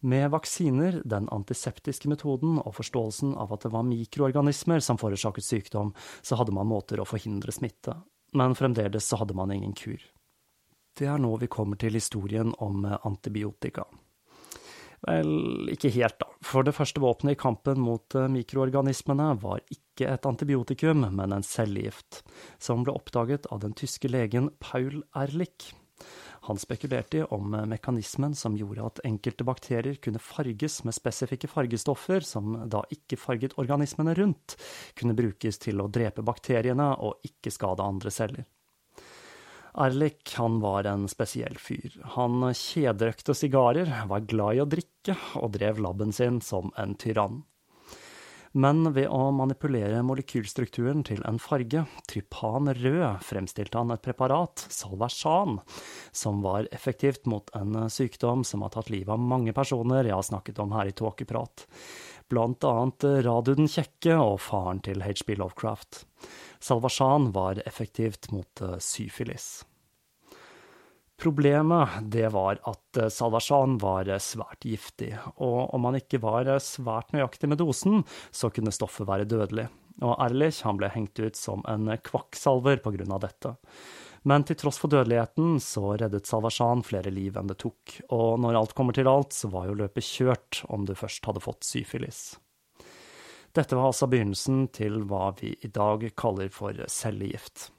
Med 0.01 0.29
vaksiner, 0.31 1.01
den 1.05 1.29
antiseptiske 1.33 2.09
metoden 2.11 2.59
og 2.61 2.75
forståelsen 2.77 3.33
av 3.39 3.55
at 3.55 3.65
det 3.65 3.73
var 3.73 3.87
mikroorganismer 3.87 4.83
som 4.83 4.99
forårsaket 5.01 5.45
sykdom, 5.45 5.93
så 6.21 6.37
hadde 6.37 6.53
man 6.53 6.69
måter 6.69 7.01
å 7.01 7.07
forhindre 7.07 7.55
smitte. 7.55 7.97
Men 8.37 8.57
fremdeles 8.59 9.07
så 9.07 9.21
hadde 9.21 9.37
man 9.37 9.53
ingen 9.55 9.73
kur. 9.77 10.01
Det 10.97 11.07
er 11.09 11.21
nå 11.21 11.31
vi 11.41 11.49
kommer 11.49 11.79
til 11.81 11.97
historien 11.97 12.53
om 12.61 12.85
antibiotika. 12.85 13.85
Vel, 15.05 15.69
ikke 15.69 15.91
helt, 15.93 16.17
da. 16.21 16.29
For 16.41 16.65
det 16.65 16.73
første 16.73 17.01
våpenet 17.01 17.35
i 17.35 17.39
kampen 17.39 17.81
mot 17.83 18.15
eh, 18.17 18.29
mikroorganismene 18.33 19.29
var 19.43 19.61
ikke 19.73 20.09
et 20.09 20.25
antibiotikum, 20.25 21.05
men 21.13 21.35
en 21.35 21.45
cellegift, 21.45 22.23
som 22.57 22.81
ble 22.85 22.95
oppdaget 22.97 23.45
av 23.53 23.61
den 23.61 23.77
tyske 23.77 24.09
legen 24.09 24.49
Paul 24.63 25.03
Ehrlich. 25.13 25.69
Han 26.47 26.57
spekulerte 26.57 27.25
om 27.35 27.51
mekanismen 27.67 28.35
som 28.35 28.55
gjorde 28.55 28.85
at 28.87 28.99
enkelte 29.07 29.43
bakterier 29.43 29.97
kunne 29.99 30.21
farges 30.23 30.79
med 30.87 30.95
spesifikke 30.95 31.49
fargestoffer 31.51 32.23
som 32.23 32.53
da 32.71 32.85
ikke 32.93 33.19
farget 33.19 33.57
organismene 33.59 34.13
rundt, 34.15 34.55
kunne 34.95 35.15
brukes 35.17 35.59
til 35.59 35.83
å 35.83 35.89
drepe 35.91 36.23
bakteriene 36.23 36.93
og 37.03 37.27
ikke 37.27 37.51
skade 37.51 37.83
andre 37.83 38.13
celler. 38.15 38.47
Erlik 39.77 40.31
han 40.39 40.61
var 40.63 40.87
en 40.89 41.03
spesiell 41.11 41.59
fyr. 41.61 41.99
Han 42.15 42.47
kjedrøkte 42.55 43.35
sigarer, 43.37 43.91
var 44.07 44.23
glad 44.25 44.55
i 44.55 44.63
å 44.63 44.69
drikke 44.71 45.17
og 45.37 45.51
drev 45.59 45.83
laben 45.83 46.15
sin 46.15 46.39
som 46.41 46.71
en 46.79 46.95
tyrann 46.95 47.43
men 48.57 48.89
ved 48.95 49.07
å 49.13 49.29
manipulere 49.35 49.99
molekylstrukturen 50.05 51.03
til 51.05 51.21
en 51.29 51.37
farge, 51.41 51.83
trypan 52.09 52.71
rød, 52.73 53.21
fremstilte 53.25 53.77
han 53.77 53.93
et 53.93 54.03
preparat, 54.05 54.65
salversan, 54.73 55.59
som 56.15 56.41
var 56.45 56.69
effektivt 56.75 57.29
mot 57.29 57.53
en 57.57 57.85
sykdom 57.93 58.43
som 58.47 58.65
har 58.65 58.73
tatt 58.73 58.91
livet 58.93 59.13
av 59.13 59.21
mange 59.21 59.53
personer 59.55 60.09
jeg 60.09 60.17
har 60.17 60.25
snakket 60.25 60.61
om 60.63 60.73
her 60.73 60.89
i 60.89 60.97
Tåkeprat, 60.97 61.67
blant 62.33 62.65
annet 62.67 63.07
Radu 63.27 63.53
den 63.55 63.69
kjekke 63.71 64.17
og 64.17 64.41
faren 64.43 64.81
til 64.83 65.05
HB 65.05 65.37
Lovecraft. 65.37 66.03
Salversan 66.59 67.31
var 67.37 67.61
effektivt 67.69 68.31
mot 68.33 68.67
syfilis. 68.83 69.61
Problemet 71.17 71.89
det 72.01 72.27
var 72.29 72.59
at 72.69 72.97
eh, 73.01 73.07
var 73.81 74.09
eh, 74.09 74.21
svært 74.21 74.61
giftig, 74.61 75.15
og 75.41 75.73
om 75.73 75.81
man 75.81 75.97
ikke 75.97 76.19
var 76.21 76.45
eh, 76.45 76.61
svært 76.61 77.09
nøyaktig 77.15 77.49
med 77.49 77.57
dosen, 77.57 78.03
så 78.29 78.51
kunne 78.53 78.73
stoffet 78.75 79.07
være 79.09 79.25
dødelig. 79.25 79.65
Og 80.05 80.13
Erlich 80.21 80.61
han 80.61 80.77
ble 80.77 80.91
hengt 80.93 81.17
ut 81.17 81.35
som 81.35 81.63
en 81.65 81.89
kvakksalver 81.89 82.83
av 82.85 83.23
dette. 83.23 83.55
Men 84.29 84.43
til 84.45 84.59
tross 84.61 84.77
for 84.77 84.93
dødeligheten 84.93 85.57
så 85.63 85.95
reddet 85.97 86.29
salvarsan 86.29 86.83
flere 86.85 87.09
liv 87.09 87.37
enn 87.37 87.49
det 87.49 87.57
tok, 87.63 87.97
og 88.13 88.37
når 88.43 88.59
alt 88.59 88.75
kommer 88.77 88.93
til 88.93 89.09
alt, 89.09 89.33
så 89.33 89.49
var 89.49 89.65
jo 89.65 89.77
løpet 89.81 90.05
kjørt 90.05 90.61
om 90.69 90.85
du 90.85 90.93
først 90.93 91.25
hadde 91.25 91.41
fått 91.41 91.65
syfilis. 91.65 92.35
Dette 93.57 93.73
var 93.73 93.89
altså 93.89 94.05
begynnelsen 94.05 94.67
til 94.69 95.01
hva 95.09 95.31
vi 95.39 95.55
i 95.65 95.71
dag 95.73 96.05
kaller 96.13 96.53
for 96.53 96.77
cellegift. 96.93 97.71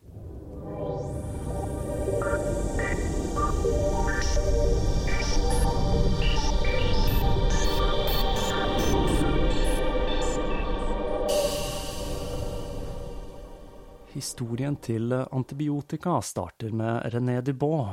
Historien 14.18 14.74
til 14.82 15.12
antibiotika 15.14 16.16
starter 16.26 16.72
med 16.74 17.14
René 17.14 17.38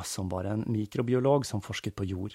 som 0.03 0.29
var 0.31 0.47
en 0.49 0.63
mikrobiolog 0.65 1.45
som 1.45 1.61
forsket 1.61 1.95
på 1.95 2.03
jord. 2.03 2.33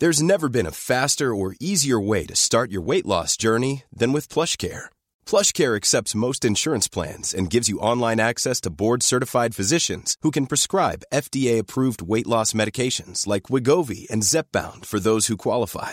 There's 0.00 0.22
never 0.22 0.48
been 0.48 0.66
a 0.66 0.70
faster 0.70 1.34
or 1.34 1.54
easier 1.60 1.98
way 1.98 2.26
to 2.26 2.34
start 2.34 2.70
your 2.70 2.82
weight 2.82 3.06
loss 3.06 3.38
journey 3.38 3.84
than 3.98 4.12
with 4.12 4.28
PlushCare. 4.28 4.90
PlushCare 5.24 5.76
accepts 5.76 6.14
most 6.14 6.44
insurance 6.44 6.88
plans 6.88 7.32
and 7.32 7.48
gives 7.48 7.70
you 7.70 7.78
online 7.78 8.20
access 8.20 8.60
to 8.60 8.70
board-certified 8.70 9.54
physicians 9.54 10.16
who 10.22 10.30
can 10.30 10.46
prescribe 10.46 11.04
FDA-approved 11.12 12.02
weight 12.02 12.26
loss 12.26 12.52
medications 12.52 13.26
like 13.26 13.48
Wigovi 13.48 14.10
and 14.10 14.24
Zepbound 14.24 14.84
for 14.84 15.00
those 15.00 15.28
who 15.28 15.38
qualify. 15.38 15.92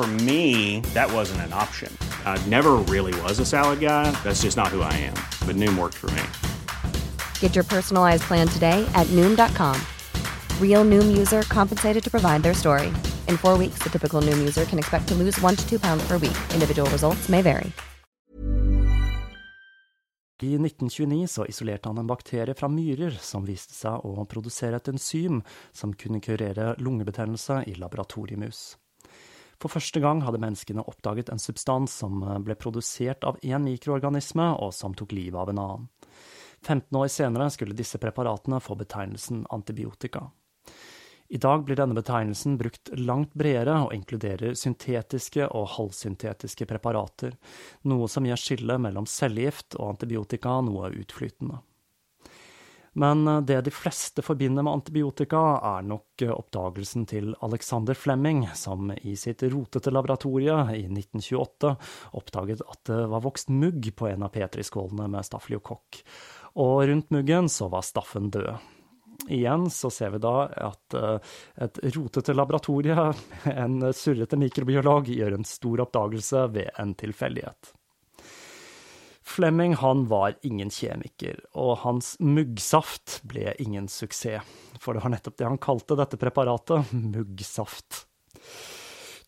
For 0.00 0.06
me, 0.24 0.80
that 0.94 1.12
wasn't 1.12 1.42
an 1.42 1.52
option. 1.52 1.94
I 2.24 2.42
never 2.48 2.76
really 2.88 3.12
was 3.20 3.38
a 3.38 3.44
salad 3.44 3.80
guy. 3.80 4.10
That's 4.24 4.40
just 4.40 4.56
not 4.56 4.68
who 4.68 4.80
I 4.80 4.94
am. 4.94 5.12
But 5.46 5.56
Noom 5.56 5.76
worked 5.76 5.98
for 5.98 6.10
me. 6.12 6.22
Get 7.40 7.54
your 7.54 7.64
personalized 7.64 8.22
plan 8.22 8.48
today 8.48 8.80
at 8.94 9.06
Noom.com. 9.08 9.76
Real 10.58 10.86
Noom 10.86 11.18
user 11.18 11.42
compensated 11.42 12.02
to 12.02 12.10
provide 12.10 12.42
their 12.42 12.54
story. 12.54 12.86
In 13.28 13.36
four 13.36 13.58
weeks, 13.58 13.80
the 13.82 13.90
typical 13.90 14.22
Noom 14.22 14.38
user 14.38 14.64
can 14.64 14.78
expect 14.78 15.06
to 15.08 15.14
lose 15.14 15.38
one 15.42 15.54
to 15.54 15.68
two 15.68 15.78
pounds 15.78 16.02
per 16.08 16.16
week. 16.16 16.38
Individual 16.54 16.90
results 16.90 17.28
may 17.28 17.42
vary. 17.42 17.70
I 20.42 20.56
1929 20.56 21.28
så 21.28 21.46
isolerte 21.46 21.88
han 21.88 21.98
en 21.98 22.06
bakterie 22.06 22.54
fra 22.54 22.68
myrer 22.68 23.18
som 23.20 23.44
viste 23.44 23.76
seg 23.76 24.00
å 24.00 24.24
produsere 24.24 24.80
et 24.80 24.88
enzym 24.88 25.42
som 25.72 25.92
kunne 25.92 26.24
kurere 26.24 26.72
lungebetennelse 26.78 27.66
i 27.66 27.74
laboratoriemus. 27.76 28.78
For 29.60 29.68
første 29.72 30.00
gang 30.00 30.22
hadde 30.24 30.40
menneskene 30.40 30.86
oppdaget 30.88 31.28
en 31.32 31.42
substans 31.42 31.92
som 32.02 32.22
ble 32.44 32.56
produsert 32.56 33.26
av 33.28 33.36
én 33.44 33.60
mikroorganisme, 33.66 34.54
og 34.56 34.72
som 34.72 34.96
tok 34.96 35.12
livet 35.12 35.36
av 35.36 35.52
en 35.52 35.60
annen. 35.60 35.88
15 36.64 36.96
år 36.96 37.08
senere 37.12 37.48
skulle 37.52 37.76
disse 37.76 38.00
preparatene 38.00 38.60
få 38.60 38.76
betegnelsen 38.80 39.46
antibiotika. 39.52 40.26
I 41.30 41.38
dag 41.38 41.62
blir 41.64 41.78
denne 41.78 41.94
betegnelsen 41.94 42.56
brukt 42.58 42.90
langt 42.98 43.36
bredere 43.38 43.76
og 43.84 43.92
inkluderer 43.94 44.56
syntetiske 44.58 45.46
og 45.46 45.68
halvsyntetiske 45.76 46.66
preparater, 46.66 47.36
noe 47.86 48.08
som 48.10 48.26
gjør 48.26 48.40
skillet 48.40 48.82
mellom 48.82 49.06
cellegift 49.06 49.76
og 49.78 49.92
antibiotika 49.92 50.56
noe 50.66 50.90
utflytende. 50.90 51.60
Men 52.98 53.22
det 53.46 53.60
de 53.66 53.70
fleste 53.70 54.22
forbinder 54.22 54.64
med 54.66 54.72
antibiotika, 54.72 55.40
er 55.62 55.84
nok 55.86 56.24
oppdagelsen 56.34 57.06
til 57.06 57.30
Alexander 57.46 57.94
Flemming, 57.94 58.42
som 58.58 58.90
i 58.90 59.14
sitt 59.16 59.44
rotete 59.46 59.92
laboratorie 59.94 60.56
i 60.74 60.82
1928 60.88 61.70
oppdaget 62.18 62.64
at 62.66 62.82
det 62.90 63.04
var 63.12 63.22
vokst 63.22 63.52
mugg 63.54 63.92
på 63.94 64.10
en 64.10 64.26
av 64.26 64.34
petriskålene 64.34 65.06
med 65.12 65.26
stafylokokke, 65.28 66.02
og 66.58 66.82
rundt 66.90 67.14
muggen 67.14 67.48
så 67.52 67.70
var 67.70 67.86
staffen 67.86 68.30
død. 68.34 68.52
Igjen 69.30 69.68
så 69.70 69.90
ser 69.92 70.14
vi 70.14 70.18
da 70.24 70.34
at 70.70 70.94
et 71.60 71.82
rotete 71.94 72.34
laboratorie, 72.34 73.10
en 73.52 73.92
surrete 73.94 74.38
mikrobiolog, 74.40 75.12
gjør 75.12 75.36
en 75.36 75.46
stor 75.46 75.84
oppdagelse 75.84 76.48
ved 76.54 76.72
en 76.80 76.96
tilfeldighet. 76.98 77.74
Flemming 79.30 79.76
han 79.78 80.08
var 80.10 80.34
ingen 80.42 80.72
kjemiker, 80.74 81.38
og 81.54 81.76
hans 81.84 82.16
muggsaft 82.18 83.20
ble 83.30 83.52
ingen 83.62 83.86
suksess, 83.86 84.42
for 84.82 84.96
det 84.96 85.04
var 85.04 85.12
nettopp 85.14 85.36
det 85.38 85.46
han 85.46 85.60
kalte 85.62 85.94
dette 86.00 86.18
preparatet, 86.18 86.90
muggsaft. 87.14 88.00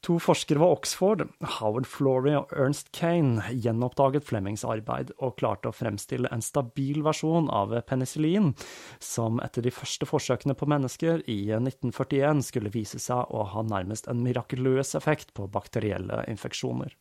To 0.02 0.16
forskere 0.18 0.58
ved 0.58 0.74
Oxford, 0.74 1.20
Howard 1.60 1.86
Flory 1.86 2.32
og 2.34 2.50
Ernst 2.58 2.90
Kane, 2.90 3.44
gjenoppdaget 3.54 4.26
Flemings 4.26 4.64
arbeid 4.66 5.12
og 5.22 5.36
klarte 5.38 5.70
å 5.70 5.76
fremstille 5.76 6.26
en 6.34 6.42
stabil 6.42 6.98
versjon 7.06 7.46
av 7.54 7.76
penicillin, 7.86 8.50
som 8.98 9.38
etter 9.46 9.62
de 9.62 9.70
første 9.70 10.08
forsøkene 10.10 10.58
på 10.58 10.66
mennesker 10.66 11.22
i 11.30 11.38
1941 11.60 12.42
skulle 12.48 12.74
vise 12.74 12.98
seg 12.98 13.30
å 13.30 13.46
ha 13.54 13.62
nærmest 13.62 14.10
en 14.10 14.26
mirakuløs 14.26 14.96
effekt 14.98 15.30
på 15.38 15.46
bakterielle 15.46 16.24
infeksjoner. 16.34 16.98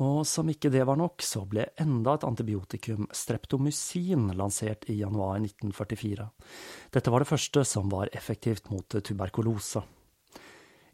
Og 0.00 0.24
som 0.24 0.48
ikke 0.48 0.70
det 0.72 0.86
var 0.88 0.96
nok, 0.96 1.20
så 1.20 1.42
ble 1.48 1.66
enda 1.80 2.14
et 2.16 2.24
antibiotikum, 2.24 3.04
streptomycin, 3.12 4.30
lansert 4.38 4.86
i 4.88 4.96
januar 5.02 5.36
1944. 5.42 6.28
Dette 6.94 7.12
var 7.12 7.20
det 7.20 7.28
første 7.28 7.64
som 7.68 7.90
var 7.92 8.12
effektivt 8.16 8.70
mot 8.72 8.88
tuberkulose. 8.88 9.84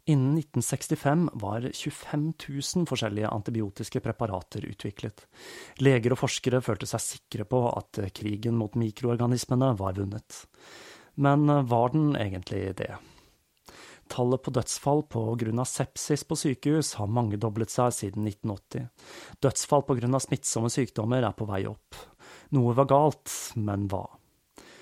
Innen 0.07 0.37
1965 0.39 1.25
var 1.39 1.65
25 1.71 2.27
000 2.49 2.87
forskjellige 2.87 3.31
antibiotiske 3.31 3.99
preparater 4.03 4.67
utviklet. 4.67 5.25
Leger 5.83 6.15
og 6.15 6.21
forskere 6.21 6.63
følte 6.63 6.87
seg 6.87 7.03
sikre 7.03 7.47
på 7.47 7.65
at 7.71 7.99
krigen 8.15 8.55
mot 8.59 8.75
mikroorganismene 8.79 9.73
var 9.79 9.99
vunnet. 9.99 10.45
Men 11.19 11.47
var 11.67 11.91
den 11.95 12.15
egentlig 12.15 12.69
det? 12.79 12.93
Tallet 14.09 14.43
på 14.43 14.51
dødsfall 14.55 15.03
av 15.13 15.65
sepsis 15.65 16.23
på 16.23 16.35
sykehus 16.35 16.93
har 16.99 17.07
mangedoblet 17.07 17.69
seg 17.69 17.93
siden 17.93 18.27
1980. 18.27 18.87
Dødsfall 19.43 19.83
av 19.87 20.19
smittsomme 20.23 20.69
sykdommer 20.69 21.23
er 21.23 21.35
på 21.37 21.45
vei 21.45 21.65
opp. 21.67 21.95
Noe 22.55 22.73
var 22.73 22.87
galt, 22.87 23.29
men 23.55 23.87
hva? 23.91 24.05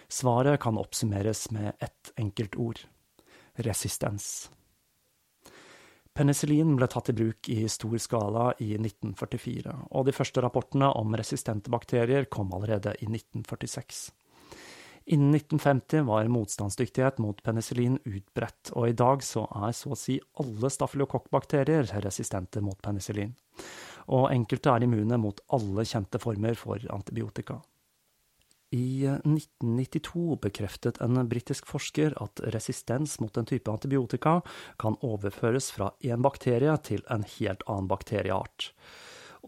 Svaret 0.07 0.61
kan 0.61 0.77
oppsummeres 0.77 1.49
med 1.51 1.73
ett 1.79 2.13
enkelt 2.17 2.55
ord 2.55 2.79
resistens. 3.55 4.49
Penicillin 6.15 6.77
ble 6.77 6.87
tatt 6.87 7.09
i 7.11 7.15
bruk 7.15 7.49
i 7.51 7.65
stor 7.67 7.97
skala 7.99 8.45
i 8.63 8.75
1944, 8.77 9.73
og 9.91 10.05
de 10.07 10.13
første 10.15 10.43
rapportene 10.43 10.93
om 10.95 11.15
resistente 11.17 11.71
bakterier 11.73 12.29
kom 12.31 12.53
allerede 12.55 12.93
i 13.01 13.09
1946. 13.09 14.05
Innen 15.05 15.35
1950 15.35 16.01
var 16.07 16.27
motstandsdyktighet 16.33 17.19
mot 17.21 17.43
penicillin 17.45 17.99
utbredt, 18.09 18.71
og 18.73 18.89
i 18.89 18.95
dag 18.97 19.21
så 19.23 19.43
er 19.65 19.75
så 19.77 19.91
å 19.93 19.99
si 19.99 20.15
alle 20.41 20.71
stafylokokkbakterier 20.73 21.91
resistente 22.01 22.63
mot 22.65 22.79
penicillin. 22.81 23.35
Og 24.09 24.31
enkelte 24.33 24.73
er 24.73 24.85
immune 24.87 25.19
mot 25.21 25.43
alle 25.53 25.85
kjente 25.85 26.21
former 26.21 26.57
for 26.57 26.81
antibiotika. 26.93 27.59
I 28.73 29.05
1992 29.21 30.39
bekreftet 30.41 30.97
en 31.05 31.21
britisk 31.29 31.69
forsker 31.69 32.17
at 32.21 32.41
resistens 32.55 33.19
mot 33.21 33.37
en 33.37 33.45
type 33.45 33.71
antibiotika 33.71 34.39
kan 34.81 34.97
overføres 35.05 35.69
fra 35.75 35.91
én 36.01 36.25
bakterie 36.25 36.73
til 36.81 37.05
en 37.13 37.23
helt 37.37 37.61
annen 37.69 37.91
bakterieart. 37.93 38.71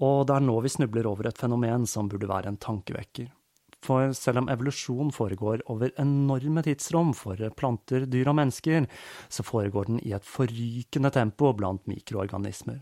Og 0.06 0.28
det 0.30 0.38
er 0.38 0.46
nå 0.46 0.60
vi 0.62 0.70
snubler 0.70 1.10
over 1.10 1.32
et 1.32 1.42
fenomen 1.42 1.90
som 1.90 2.10
burde 2.14 2.30
være 2.30 2.54
en 2.54 2.62
tankevekker. 2.62 3.34
For 3.86 4.12
selv 4.18 4.42
om 4.42 4.50
evolusjon 4.52 5.14
foregår 5.16 5.64
over 5.72 5.94
enorme 6.02 6.64
tidsrom 6.66 7.14
for 7.18 7.42
planter, 7.60 8.08
dyr 8.10 8.32
og 8.32 8.40
mennesker, 8.40 8.90
så 9.30 9.46
foregår 9.46 9.92
den 9.92 10.02
i 10.04 10.16
et 10.18 10.28
forrykende 10.28 11.14
tempo 11.14 11.54
blant 11.58 11.86
mikroorganismer 11.88 12.82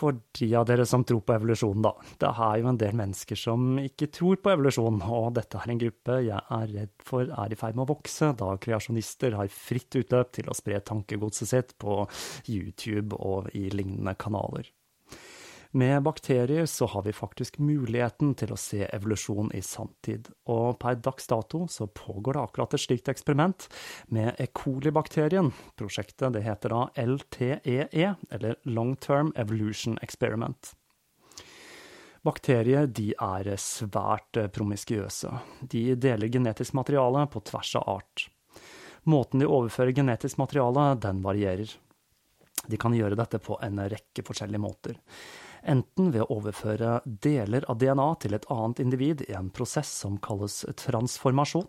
for 0.00 0.16
de 0.38 0.48
av 0.56 0.66
dere 0.68 0.86
som 0.88 1.04
tror 1.04 1.22
på 1.26 1.34
evolusjon, 1.36 1.82
da. 1.84 1.92
Det 2.20 2.30
er 2.30 2.60
jo 2.60 2.70
en 2.70 2.80
del 2.80 2.96
mennesker 2.96 3.38
som 3.38 3.78
ikke 3.82 4.10
tror 4.14 4.40
på 4.42 4.52
evolusjon, 4.54 5.00
og 5.04 5.30
dette 5.36 5.60
er 5.60 5.72
en 5.72 5.82
gruppe 5.82 6.18
jeg 6.24 6.40
er 6.58 6.74
redd 6.74 6.94
for 7.06 7.28
er 7.44 7.52
i 7.52 7.60
ferd 7.60 7.78
med 7.78 7.86
å 7.86 7.92
vokse, 7.92 8.32
da 8.40 8.52
kreasjonister 8.64 9.36
har 9.38 9.52
fritt 9.52 10.00
utløp 10.00 10.34
til 10.36 10.50
å 10.50 10.56
spre 10.56 10.80
tankegodset 10.92 11.52
sitt 11.52 11.74
på 11.80 12.02
YouTube 12.48 13.18
og 13.18 13.50
i 13.56 13.68
lignende 13.74 14.16
kanaler. 14.20 14.68
Med 15.72 16.02
bakterier 16.02 16.66
så 16.66 16.86
har 16.86 17.02
vi 17.02 17.12
faktisk 17.12 17.58
muligheten 17.62 18.32
til 18.34 18.50
å 18.50 18.56
se 18.58 18.88
evolusjon 18.90 19.52
i 19.54 19.60
sanntid, 19.62 20.26
og 20.50 20.80
per 20.82 20.96
dags 20.98 21.28
dato 21.30 21.60
så 21.70 21.86
pågår 21.86 22.34
det 22.34 22.40
akkurat 22.42 22.72
et 22.74 22.82
slikt 22.82 23.10
eksperiment 23.12 23.68
med 24.10 24.34
E. 24.42 24.48
coli-bakterien. 24.50 25.52
Prosjektet 25.78 26.34
det 26.34 26.42
heter 26.42 26.74
da 26.74 26.80
LTEE, 26.98 27.86
e, 27.86 28.08
eller 28.34 28.56
Long 28.64 28.96
Term 28.96 29.30
Evolution 29.38 29.94
Experiment. 30.02 30.72
Bakterier 32.26 32.88
de 32.90 33.12
er 33.14 33.50
svært 33.54 34.40
promiskuøse. 34.50 35.30
De 35.62 35.84
deler 35.94 36.32
genetisk 36.34 36.74
materiale 36.74 37.22
på 37.30 37.44
tvers 37.46 37.76
av 37.78 37.86
art. 37.94 38.24
Måten 39.06 39.38
de 39.38 39.46
overfører 39.46 39.94
genetisk 39.94 40.42
materiale, 40.42 40.96
den 40.98 41.22
varierer. 41.22 41.70
De 42.66 42.76
kan 42.76 42.92
gjøre 42.92 43.16
dette 43.16 43.38
på 43.38 43.54
en 43.62 43.78
rekke 43.86 44.26
forskjellige 44.26 44.60
måter 44.66 44.98
enten 45.62 46.10
ved 46.14 46.24
å 46.24 46.38
overføre 46.38 47.00
deler 47.04 47.66
av 47.70 47.78
DNA 47.80 48.08
til 48.22 48.36
et 48.36 48.46
annet 48.52 48.80
individ 48.82 49.24
i 49.28 49.34
en 49.36 49.50
prosess 49.54 49.90
som 50.02 50.18
kalles 50.22 50.62
transformasjon, 50.80 51.68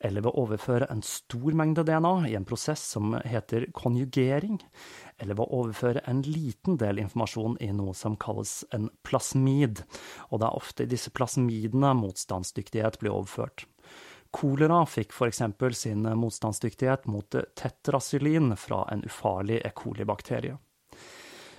eller 0.00 0.24
ved 0.24 0.30
å 0.32 0.44
overføre 0.46 0.88
en 0.92 1.02
stor 1.04 1.56
mengde 1.56 1.84
DNA 1.84 2.14
i 2.30 2.36
en 2.38 2.46
prosess 2.48 2.82
som 2.94 3.12
heter 3.24 3.66
konjugering, 3.76 4.60
eller 5.18 5.36
ved 5.36 5.44
å 5.44 5.64
overføre 5.64 6.04
en 6.08 6.22
liten 6.24 6.78
del 6.80 7.02
informasjon 7.02 7.58
i 7.60 7.68
noe 7.76 7.94
som 7.96 8.16
kalles 8.20 8.62
en 8.76 8.88
plasmid, 9.04 9.84
og 10.30 10.40
det 10.40 10.48
er 10.48 10.62
ofte 10.62 10.86
i 10.86 10.90
disse 10.90 11.12
plasmidene 11.12 11.92
motstandsdyktighet 12.00 13.00
blir 13.02 13.18
overført. 13.18 13.66
Kolera 14.30 14.84
fikk 14.86 15.12
eksempel 15.26 15.74
sin 15.74 16.06
motstandsdyktighet 16.06 17.08
mot 17.10 17.34
tetrasylin 17.58 18.54
fra 18.56 18.84
en 18.92 19.02
ufarlig 19.04 19.58
E. 19.66 19.72
coli-bakterie. 19.74 20.56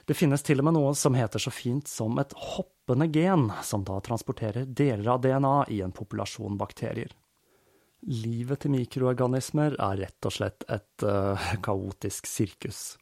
Det 0.05 0.17
finnes 0.17 0.43
til 0.45 0.61
og 0.61 0.67
med 0.67 0.75
noe 0.77 0.93
som 0.97 1.15
heter 1.17 1.41
så 1.41 1.53
fint 1.53 1.87
som 1.89 2.17
et 2.21 2.33
hoppende 2.55 3.07
gen, 3.13 3.49
som 3.63 3.85
da 3.87 3.99
transporterer 4.03 4.65
deler 4.65 5.13
av 5.13 5.21
DNA 5.23 5.55
i 5.69 5.81
en 5.85 5.93
populasjon 5.95 6.57
bakterier. 6.59 7.13
Livet 8.01 8.63
til 8.63 8.73
mikroorganismer 8.73 9.75
er 9.77 9.99
rett 10.07 10.25
og 10.25 10.33
slett 10.33 10.65
et 10.73 11.05
uh, 11.05 11.51
kaotisk 11.61 12.25
sirkus. 12.29 12.95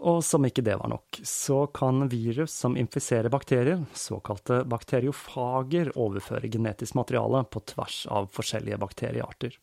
Og 0.00 0.20
som 0.24 0.44
ikke 0.48 0.64
det 0.64 0.76
var 0.80 0.88
nok, 0.92 1.20
så 1.28 1.66
kan 1.76 2.06
virus 2.08 2.52
som 2.56 2.76
infiserer 2.80 3.32
bakterier, 3.32 3.82
såkalte 3.92 4.62
bakteriofager, 4.68 5.92
overføre 6.00 6.48
genetisk 6.52 6.96
materiale 6.96 7.42
på 7.48 7.64
tvers 7.72 8.06
av 8.08 8.30
forskjellige 8.32 8.80
bakteriearter. 8.80 9.56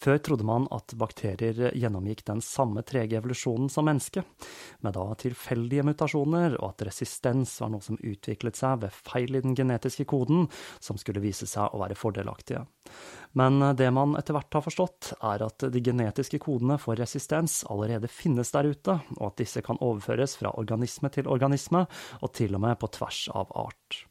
Før 0.00 0.16
trodde 0.24 0.46
man 0.48 0.64
at 0.72 0.94
bakterier 0.96 1.74
gjennomgikk 1.76 2.22
den 2.24 2.40
samme 2.40 2.80
trege 2.88 3.18
evolusjonen 3.18 3.68
som 3.68 3.84
mennesket, 3.84 4.24
med 4.80 4.96
da 4.96 5.02
tilfeldige 5.20 5.84
mutasjoner, 5.84 6.56
og 6.56 6.70
at 6.70 6.86
resistens 6.88 7.52
var 7.60 7.72
noe 7.74 7.84
som 7.84 7.98
utviklet 8.00 8.56
seg 8.56 8.80
ved 8.80 8.96
feil 8.96 9.36
i 9.36 9.44
den 9.44 9.56
genetiske 9.58 10.06
koden, 10.08 10.46
som 10.80 10.96
skulle 11.00 11.20
vise 11.20 11.48
seg 11.50 11.68
å 11.76 11.82
være 11.82 11.98
fordelaktige. 12.00 12.64
Men 13.36 13.60
det 13.76 13.90
man 13.92 14.16
etter 14.18 14.34
hvert 14.38 14.56
har 14.56 14.64
forstått, 14.64 15.12
er 15.20 15.44
at 15.44 15.68
de 15.68 15.84
genetiske 15.84 16.40
kodene 16.42 16.80
for 16.80 16.96
resistens 16.96 17.60
allerede 17.68 18.08
finnes 18.08 18.56
der 18.56 18.72
ute, 18.72 18.96
og 19.18 19.26
at 19.28 19.42
disse 19.44 19.60
kan 19.66 19.78
overføres 19.84 20.38
fra 20.40 20.56
organisme 20.56 21.12
til 21.12 21.28
organisme, 21.28 21.84
og 22.24 22.32
til 22.40 22.56
og 22.56 22.64
med 22.64 22.80
på 22.80 22.88
tvers 22.96 23.26
av 23.36 23.52
art. 23.52 24.06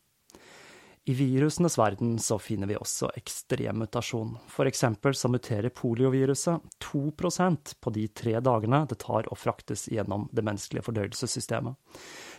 I 1.10 1.14
virusenes 1.14 1.78
verden 1.78 2.20
så 2.20 2.36
finner 2.40 2.68
vi 2.70 2.76
også 2.78 3.08
ekstrem 3.18 3.80
mutasjon. 3.82 4.36
Eksempel 4.62 5.16
så 5.18 5.32
muterer 5.34 5.74
polioviruset 5.74 6.62
2% 6.86 7.72
på 7.82 7.94
de 7.96 8.04
tre 8.14 8.36
dagene 8.46 8.84
det 8.86 9.00
tar 9.02 9.26
å 9.26 9.38
fraktes 9.38 9.88
gjennom 9.90 10.28
det 10.30 10.44
menneskelige 10.46 10.86
fordøyelsessystemet. 10.86 11.74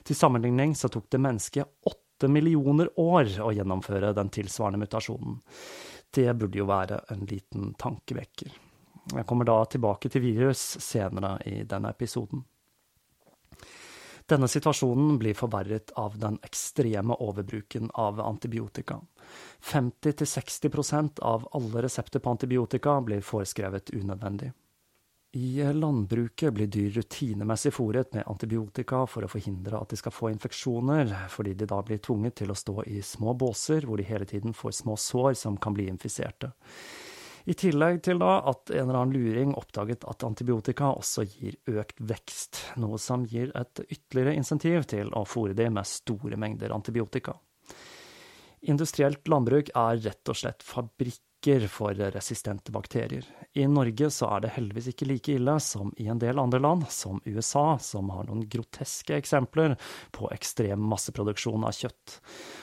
Til 0.07 0.19
sammenligning 0.21 0.77
så 0.79 0.87
tok 0.87 1.09
det 1.11 1.19
mennesket 1.19 1.91
åtte 1.91 2.31
millioner 2.31 2.93
år 2.95 3.33
å 3.43 3.51
gjennomføre 3.59 4.13
den 4.15 4.31
tilsvarende 4.39 4.85
mutasjonen. 4.85 5.43
Det 6.15 6.31
burde 6.39 6.63
jo 6.63 6.71
være 6.71 7.01
en 7.11 7.27
liten 7.27 7.75
tankevekker. 7.75 8.55
Jeg 9.17 9.27
kommer 9.27 9.51
da 9.51 9.65
tilbake 9.67 10.15
til 10.15 10.29
virus 10.29 10.63
senere 10.79 11.41
i 11.43 11.65
denne 11.67 11.91
episoden. 11.91 12.47
Denne 14.31 14.47
situasjonen 14.49 15.17
blir 15.19 15.35
forverret 15.35 15.91
av 15.99 16.15
den 16.19 16.37
ekstreme 16.47 17.17
overbruken 17.19 17.91
av 17.99 18.21
antibiotika. 18.21 19.01
50-60% 19.73 21.19
av 21.19 21.49
alle 21.53 21.83
resepter 21.83 22.23
på 22.23 22.31
antibiotika 22.31 23.01
blir 23.01 23.25
foreskrevet 23.27 23.91
unødvendig. 23.91 24.53
I 25.33 25.73
landbruket 25.73 26.55
blir 26.55 26.67
dyr 26.67 26.91
rutinemessig 26.91 27.73
fôret 27.75 28.15
med 28.15 28.27
antibiotika 28.27 29.05
for 29.07 29.27
å 29.27 29.31
forhindre 29.31 29.79
at 29.79 29.91
de 29.91 29.99
skal 29.99 30.15
få 30.15 30.31
infeksjoner, 30.31 31.13
fordi 31.31 31.55
de 31.55 31.69
da 31.71 31.83
blir 31.87 31.99
tvunget 32.03 32.41
til 32.43 32.51
å 32.51 32.59
stå 32.59 32.83
i 32.87 33.03
små 33.03 33.35
båser 33.39 33.87
hvor 33.87 33.99
de 33.99 34.07
hele 34.07 34.27
tiden 34.31 34.55
får 34.55 34.79
små 34.83 34.97
sår 34.99 35.35
som 35.43 35.59
kan 35.59 35.75
bli 35.75 35.87
infiserte. 35.91 36.51
I 37.51 37.55
tillegg 37.59 38.03
til 38.07 38.21
da 38.21 38.37
at 38.47 38.71
en 38.71 38.85
eller 38.85 38.99
annen 39.01 39.17
luring 39.17 39.55
oppdaget 39.59 40.05
at 40.07 40.23
antibiotika 40.27 40.93
også 40.95 41.25
gir 41.27 41.57
økt 41.73 41.99
vekst, 41.99 42.61
noe 42.79 42.99
som 43.03 43.25
gir 43.27 43.51
et 43.59 43.81
ytterligere 43.89 44.37
insentiv 44.39 44.87
til 44.91 45.11
å 45.19 45.25
fòre 45.27 45.57
de 45.59 45.67
med 45.73 45.89
store 45.89 46.39
mengder 46.39 46.71
antibiotika. 46.77 47.35
Industrielt 48.71 49.27
landbruk 49.33 49.73
er 49.73 49.99
rett 50.05 50.31
og 50.31 50.39
slett 50.39 50.63
fabrikk 50.63 51.25
marker 51.41 51.67
for 51.69 51.95
resistente 51.95 52.73
bakterier. 52.73 53.25
I 53.55 53.67
Norge 53.67 54.11
så 54.11 54.27
er 54.37 54.41
det 54.41 54.53
heldigvis 54.55 54.89
ikke 54.93 55.07
like 55.07 55.33
ille 55.33 55.59
som 55.61 55.93
i 55.97 56.07
en 56.09 56.19
del 56.19 56.39
andre 56.39 56.61
land, 56.61 56.85
som 56.89 57.21
USA, 57.25 57.79
som 57.79 58.11
har 58.11 58.27
noen 58.29 58.47
groteske 58.49 59.17
eksempler 59.17 59.77
på 60.13 60.31
ekstrem 60.33 60.81
masseproduksjon 60.81 61.65
av 61.65 61.73
kjøtt. 61.73 62.21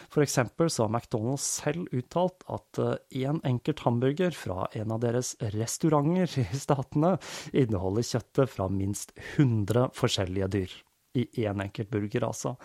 For 0.09 0.21
eksempel 0.21 0.69
så 0.69 0.85
har 0.85 0.93
McDonald's 0.93 1.47
selv 1.63 1.87
uttalt 1.91 2.43
at 2.47 2.77
én 3.11 3.41
eh, 3.41 3.49
enkelt 3.49 3.79
hamburger 3.79 4.31
fra 4.31 4.67
en 4.73 4.91
av 4.91 5.01
deres 5.01 5.35
restauranter 5.41 6.29
i 6.39 6.47
statene 6.53 7.17
inneholder 7.53 8.03
kjøttet 8.03 8.53
fra 8.53 8.69
minst 8.69 9.11
100 9.37 9.89
forskjellige 9.97 10.53
dyr 10.53 10.83
i 11.17 11.45
én 11.45 11.63
enkelt 11.63 11.89
burger, 11.93 12.27
altså. 12.29 12.55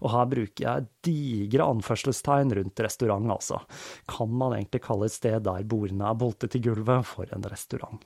Og 0.00 0.12
her 0.14 0.30
bruker 0.30 0.66
jeg 0.66 0.88
digre 1.06 1.68
anførselstegn 1.70 2.54
rundt 2.58 2.84
restaurant, 2.86 3.30
altså. 3.36 3.60
Kan 4.10 4.32
man 4.32 4.56
egentlig 4.58 4.82
kalle 4.86 5.10
et 5.10 5.16
sted 5.16 5.44
der 5.46 5.68
bordene 5.68 6.10
er 6.10 6.18
boltet 6.18 6.56
i 6.58 6.64
gulvet, 6.64 7.06
for 7.06 7.30
en 7.34 7.46
restaurant? 7.50 8.02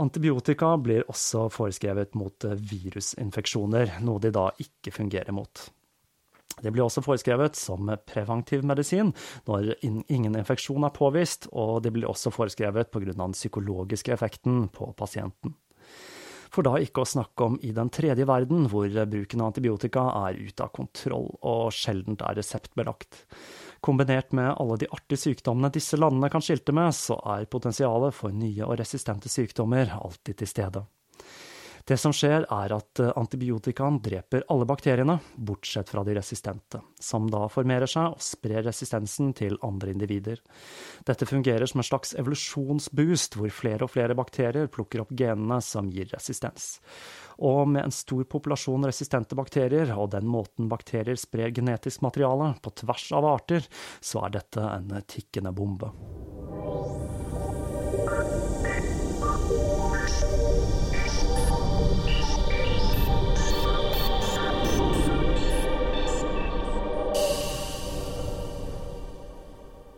Antibiotika 0.00 0.72
blir 0.80 1.04
også 1.12 1.50
foreskrevet 1.52 2.16
mot 2.16 2.46
virusinfeksjoner, 2.48 3.98
noe 4.00 4.22
de 4.24 4.32
da 4.32 4.48
ikke 4.64 4.94
fungerer 4.94 5.36
mot. 5.36 5.66
Det 6.60 6.70
blir 6.72 6.84
også 6.84 7.02
foreskrevet 7.04 7.56
som 7.56 7.90
preventiv 8.08 8.64
medisin 8.68 9.12
når 9.48 9.72
ingen 9.82 10.36
infeksjon 10.36 10.84
er 10.86 10.94
påvist, 10.96 11.48
og 11.52 11.82
det 11.84 11.92
blir 11.94 12.08
også 12.10 12.32
foreskrevet 12.34 12.90
pga. 12.92 13.12
den 13.12 13.36
psykologiske 13.36 14.12
effekten 14.12 14.68
på 14.68 14.92
pasienten. 14.96 15.56
For 16.52 16.66
da 16.66 16.74
ikke 16.76 17.00
å 17.00 17.08
snakke 17.08 17.46
om 17.48 17.54
i 17.64 17.70
den 17.72 17.88
tredje 17.92 18.26
verden, 18.28 18.66
hvor 18.68 18.90
bruken 19.08 19.40
av 19.40 19.52
antibiotika 19.52 20.04
er 20.26 20.36
ute 20.36 20.66
av 20.66 20.72
kontroll 20.76 21.30
og 21.40 21.72
sjeldent 21.72 22.24
er 22.28 22.36
reseptbelagt. 22.36 23.22
Kombinert 23.82 24.34
med 24.36 24.52
alle 24.52 24.76
de 24.82 24.90
artige 24.92 25.22
sykdommene 25.24 25.72
disse 25.72 25.96
landene 25.96 26.28
kan 26.30 26.44
skilte 26.44 26.74
med, 26.76 26.92
så 26.94 27.16
er 27.38 27.48
potensialet 27.50 28.14
for 28.14 28.36
nye 28.36 28.66
og 28.68 28.76
resistente 28.82 29.32
sykdommer 29.32 29.96
alltid 29.96 30.42
til 30.42 30.52
stede. 30.52 30.84
Det 31.84 31.96
som 31.98 32.12
skjer, 32.14 32.44
er 32.46 32.74
at 32.76 33.00
eh, 33.02 33.10
antibiotikaen 33.18 33.98
dreper 34.02 34.44
alle 34.52 34.66
bakteriene, 34.68 35.16
bortsett 35.34 35.90
fra 35.90 36.04
de 36.06 36.14
resistente, 36.14 36.78
som 37.00 37.26
da 37.30 37.48
formerer 37.50 37.90
seg 37.90 38.14
og 38.14 38.22
sprer 38.22 38.62
resistensen 38.68 39.32
til 39.38 39.58
andre 39.66 39.90
individer. 39.94 40.38
Dette 41.08 41.26
fungerer 41.26 41.66
som 41.66 41.82
en 41.82 41.88
slags 41.88 42.14
evolusjonsboost, 42.18 43.38
hvor 43.38 43.50
flere 43.54 43.88
og 43.88 43.94
flere 43.94 44.16
bakterier 44.18 44.70
plukker 44.70 45.02
opp 45.02 45.10
genene 45.18 45.58
som 45.64 45.90
gir 45.90 46.10
resistens. 46.14 46.76
Og 47.42 47.66
med 47.66 47.88
en 47.88 47.94
stor 47.94 48.22
populasjon 48.30 48.86
resistente 48.86 49.38
bakterier, 49.38 49.90
og 49.96 50.12
den 50.14 50.28
måten 50.30 50.70
bakterier 50.70 51.18
sprer 51.18 51.50
genetisk 51.54 52.06
materiale 52.06 52.52
på 52.62 52.76
tvers 52.84 53.10
av 53.18 53.26
arter, 53.34 53.66
så 53.98 54.26
er 54.28 54.38
dette 54.38 54.70
en 54.70 54.94
tikkende 55.02 55.54
bombe. 55.56 55.90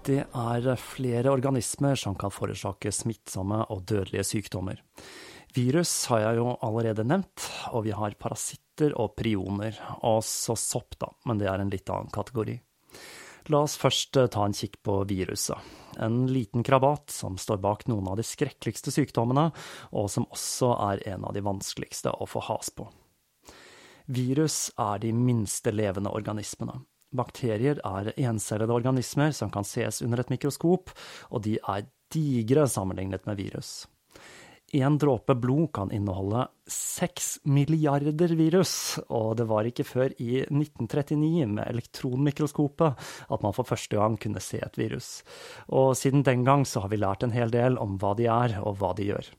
Det 0.05 0.21
er 0.21 0.67
flere 0.77 1.31
organismer 1.33 1.97
som 1.97 2.13
kan 2.21 2.33
forårsake 2.33 2.91
smittsomme 2.93 3.63
og 3.73 3.87
dødelige 3.89 4.27
sykdommer. 4.35 4.83
Virus 5.57 5.93
har 6.11 6.21
jeg 6.21 6.41
jo 6.43 6.51
allerede 6.67 7.07
nevnt, 7.09 7.47
og 7.73 7.87
vi 7.87 7.95
har 7.97 8.17
parasitter 8.21 8.93
og 9.01 9.15
prioner, 9.17 9.79
og 10.05 10.21
så 10.29 10.59
sopp, 10.61 10.99
da, 11.01 11.09
men 11.25 11.41
det 11.41 11.49
er 11.49 11.63
en 11.63 11.73
litt 11.73 11.89
annen 11.89 12.13
kategori. 12.13 12.59
La 13.53 13.63
oss 13.65 13.79
først 13.81 14.17
eh, 14.21 14.29
ta 14.33 14.45
en 14.45 14.57
kikk 14.57 14.83
på 14.85 15.01
viruset. 15.09 15.73
En 16.01 16.25
liten 16.29 16.65
krabat 16.67 17.13
som 17.13 17.37
står 17.41 17.65
bak 17.65 17.87
noen 17.89 18.09
av 18.13 18.21
de 18.21 18.29
skrekkeligste 18.29 18.93
sykdommene, 18.93 19.51
og 19.97 20.09
som 20.13 20.29
også 20.29 20.75
er 20.91 21.05
en 21.15 21.25
av 21.29 21.37
de 21.37 21.45
vanskeligste 21.45 22.13
å 22.13 22.29
få 22.29 22.45
has 22.51 22.73
på. 22.77 22.91
Virus 24.13 24.69
er 24.77 25.01
de 25.01 25.13
minste 25.17 25.73
levende 25.73 26.13
organismene. 26.13 26.83
Bakterier 27.15 27.81
er 27.87 28.13
encellede 28.19 28.75
organismer 28.75 29.35
som 29.37 29.53
kan 29.55 29.67
ses 29.67 30.03
under 30.05 30.21
et 30.23 30.33
mikroskop, 30.35 30.93
og 31.31 31.45
de 31.47 31.59
er 31.63 31.89
digre 32.15 32.69
sammenlignet 32.71 33.27
med 33.27 33.39
virus. 33.41 33.85
En 34.75 34.97
dråpe 34.99 35.37
blod 35.39 35.69
kan 35.77 35.93
inneholde 35.95 36.49
seks 36.67 37.37
milliarder 37.47 38.33
virus, 38.35 38.99
og 39.07 39.37
det 39.39 39.47
var 39.47 39.69
ikke 39.69 39.87
før 39.87 40.11
i 40.19 40.41
1939 40.49 41.47
med 41.53 41.69
elektronmikroskopet 41.69 43.07
at 43.31 43.45
man 43.45 43.55
for 43.55 43.69
første 43.69 44.01
gang 44.01 44.19
kunne 44.19 44.43
se 44.43 44.59
et 44.65 44.81
virus. 44.81 45.21
Og 45.71 45.95
siden 46.01 46.27
den 46.27 46.43
gang 46.49 46.67
så 46.67 46.83
har 46.83 46.91
vi 46.91 46.99
lært 46.99 47.23
en 47.23 47.37
hel 47.37 47.55
del 47.55 47.79
om 47.79 47.95
hva 48.03 48.17
de 48.19 48.27
er, 48.27 48.59
og 48.67 48.81
hva 48.81 48.91
de 48.99 49.13
gjør. 49.13 49.31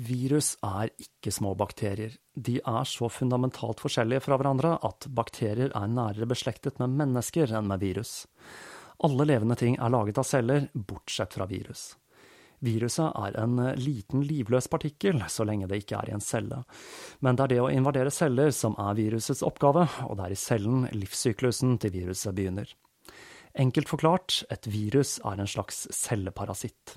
Virus 0.00 0.54
er 0.64 0.88
ikke 0.96 1.32
små 1.34 1.52
bakterier. 1.58 2.14
De 2.32 2.56
er 2.56 2.84
så 2.88 3.10
fundamentalt 3.12 3.82
forskjellige 3.82 4.22
fra 4.24 4.38
hverandre 4.40 4.76
at 4.86 5.08
bakterier 5.12 5.74
er 5.76 5.90
nærere 5.92 6.28
beslektet 6.30 6.78
med 6.80 6.94
mennesker 6.96 7.52
enn 7.52 7.68
med 7.68 7.82
virus. 7.82 8.22
Alle 9.04 9.26
levende 9.28 9.58
ting 9.60 9.76
er 9.76 9.92
laget 9.92 10.20
av 10.20 10.24
celler, 10.28 10.70
bortsett 10.72 11.36
fra 11.36 11.48
virus. 11.50 11.90
Viruset 12.64 13.12
er 13.16 13.36
en 13.40 13.56
liten 13.80 14.24
livløs 14.24 14.68
partikkel, 14.72 15.20
så 15.28 15.44
lenge 15.48 15.68
det 15.68 15.82
ikke 15.82 16.00
er 16.00 16.10
i 16.10 16.16
en 16.16 16.24
celle. 16.24 16.62
Men 17.20 17.36
det 17.36 17.46
er 17.46 17.54
det 17.54 17.60
å 17.64 17.70
invadere 17.72 18.12
celler 18.12 18.52
som 18.56 18.76
er 18.80 18.96
virusets 18.96 19.44
oppgave, 19.44 19.86
og 20.08 20.16
det 20.16 20.26
er 20.26 20.36
i 20.36 20.40
cellen 20.40 20.88
livssyklusen 20.92 21.76
til 21.80 21.94
viruset 21.96 22.36
begynner. 22.36 22.72
Enkelt 23.58 23.88
forklart, 23.90 24.42
et 24.52 24.68
virus 24.70 25.18
er 25.24 25.40
en 25.40 25.48
slags 25.48 25.88
celleparasitt. 25.96 26.96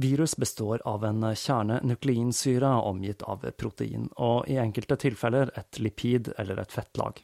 Virus 0.00 0.36
består 0.36 0.82
av 0.86 1.04
en 1.04 1.24
kjerne 1.34 1.80
nukleinsyre 1.82 2.68
omgitt 2.86 3.24
av 3.26 3.42
protein, 3.58 4.04
og 4.14 4.46
i 4.46 4.54
enkelte 4.62 4.94
tilfeller 5.02 5.50
et 5.58 5.80
lipid 5.82 6.30
eller 6.38 6.60
et 6.62 6.70
fettlag. 6.72 7.18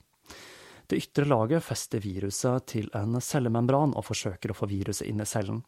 Det 0.90 0.98
ytre 0.98 1.28
laget 1.30 1.62
fester 1.62 2.02
viruset 2.02 2.66
til 2.72 2.90
en 2.98 3.20
cellemembran 3.22 3.94
og 3.94 4.08
forsøker 4.08 4.50
å 4.50 4.58
få 4.58 4.66
viruset 4.72 5.06
inn 5.06 5.22
i 5.22 5.28
cellen. 5.28 5.62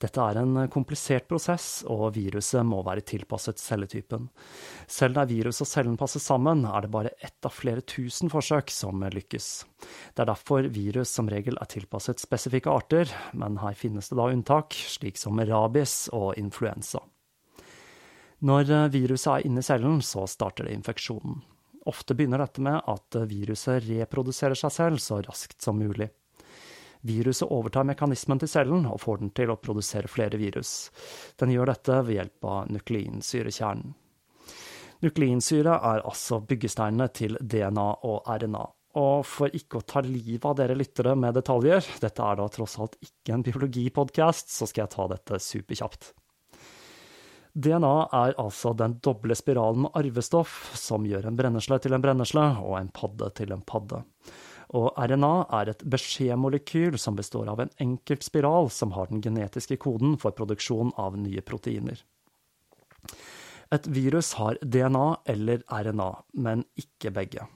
Dette 0.00 0.24
er 0.24 0.40
en 0.40 0.56
komplisert 0.72 1.26
prosess, 1.30 1.82
og 1.90 2.14
viruset 2.16 2.64
må 2.66 2.80
være 2.86 3.04
tilpasset 3.06 3.60
celletypen. 3.60 4.28
Selv 4.90 5.18
der 5.18 5.28
virus 5.30 5.62
og 5.64 5.68
cellen 5.70 5.98
passer 6.00 6.22
sammen, 6.22 6.64
er 6.64 6.84
det 6.84 6.92
bare 6.94 7.14
ett 7.20 7.48
av 7.48 7.54
flere 7.54 7.84
tusen 7.84 8.32
forsøk 8.32 8.72
som 8.72 9.02
lykkes. 9.02 9.48
Det 10.14 10.24
er 10.24 10.30
derfor 10.32 10.68
virus 10.72 11.12
som 11.12 11.30
regel 11.30 11.58
er 11.60 11.70
tilpasset 11.70 12.22
spesifikke 12.22 12.72
arter, 12.72 13.10
men 13.36 13.60
her 13.62 13.76
finnes 13.78 14.08
det 14.08 14.18
da 14.18 14.30
unntak, 14.32 14.74
slik 14.74 15.20
som 15.20 15.40
rabies 15.42 16.06
og 16.16 16.34
influensa. 16.40 17.02
Når 18.42 18.72
viruset 18.90 19.30
er 19.36 19.46
inne 19.46 19.62
i 19.62 19.66
cellen, 19.66 20.00
så 20.02 20.26
starter 20.26 20.66
det 20.66 20.74
infeksjonen. 20.74 21.42
Ofte 21.86 22.14
begynner 22.14 22.42
dette 22.42 22.62
med 22.62 22.78
at 22.90 23.16
viruset 23.30 23.82
reproduserer 23.88 24.58
seg 24.58 24.74
selv 24.74 25.02
så 25.02 25.20
raskt 25.22 25.62
som 25.62 25.78
mulig. 25.78 26.08
Viruset 27.02 27.50
overtar 27.50 27.86
mekanismen 27.88 28.38
til 28.38 28.50
cellen 28.50 28.84
og 28.86 29.00
får 29.02 29.18
den 29.22 29.32
til 29.34 29.50
å 29.50 29.58
produsere 29.58 30.10
flere 30.10 30.38
virus. 30.38 30.92
Den 31.40 31.50
gjør 31.50 31.72
dette 31.72 31.98
ved 32.06 32.18
hjelp 32.20 32.46
av 32.46 32.70
nukleinsyrekjernen. 32.70 33.96
Nukleinsyre 35.02 35.80
er 35.82 36.04
altså 36.06 36.38
byggesteinene 36.46 37.08
til 37.10 37.34
DNA 37.40 37.88
og 38.06 38.28
RNA. 38.30 38.62
Og 39.02 39.24
for 39.26 39.54
ikke 39.56 39.80
å 39.80 39.86
ta 39.88 40.02
livet 40.04 40.44
av 40.46 40.54
dere 40.60 40.76
lyttere 40.78 41.16
med 41.18 41.34
detaljer, 41.34 41.82
dette 42.04 42.22
er 42.22 42.38
da 42.38 42.46
tross 42.52 42.76
alt 42.78 42.94
ikke 43.02 43.34
en 43.34 43.42
biologipodkast, 43.46 44.52
så 44.52 44.68
skal 44.68 44.84
jeg 44.84 44.92
ta 44.94 45.08
dette 45.10 45.40
superkjapt. 45.42 46.12
DNA 47.52 47.96
er 48.16 48.38
altså 48.40 48.76
den 48.78 48.94
doble 49.04 49.34
spiralen 49.36 49.88
med 49.88 49.98
arvestoff 49.98 50.70
som 50.78 51.04
gjør 51.08 51.26
en 51.28 51.36
brennesle 51.36 51.80
til 51.82 51.96
en 51.96 52.04
brennesle 52.04 52.46
og 52.62 52.78
en 52.78 52.94
padde 52.94 53.28
til 53.36 53.52
en 53.52 53.64
padde 53.66 54.04
og 54.72 54.96
RNA 54.96 55.32
er 55.60 55.70
et 55.72 55.84
beskjedmolekyl 55.84 56.96
som 57.00 57.16
består 57.18 57.50
av 57.52 57.60
en 57.60 57.72
enkelt 57.82 58.24
spiral 58.24 58.70
som 58.72 58.94
har 58.96 59.10
den 59.10 59.20
genetiske 59.24 59.76
koden 59.82 60.16
for 60.20 60.36
produksjon 60.36 60.94
av 61.00 61.18
nye 61.20 61.44
proteiner. 61.44 62.00
Et 63.72 63.88
virus 63.88 64.34
har 64.36 64.58
DNA 64.60 65.08
eller 65.32 65.64
RNA, 65.68 66.10
men 66.44 66.64
ikke 66.76 67.12
begge. 67.12 67.46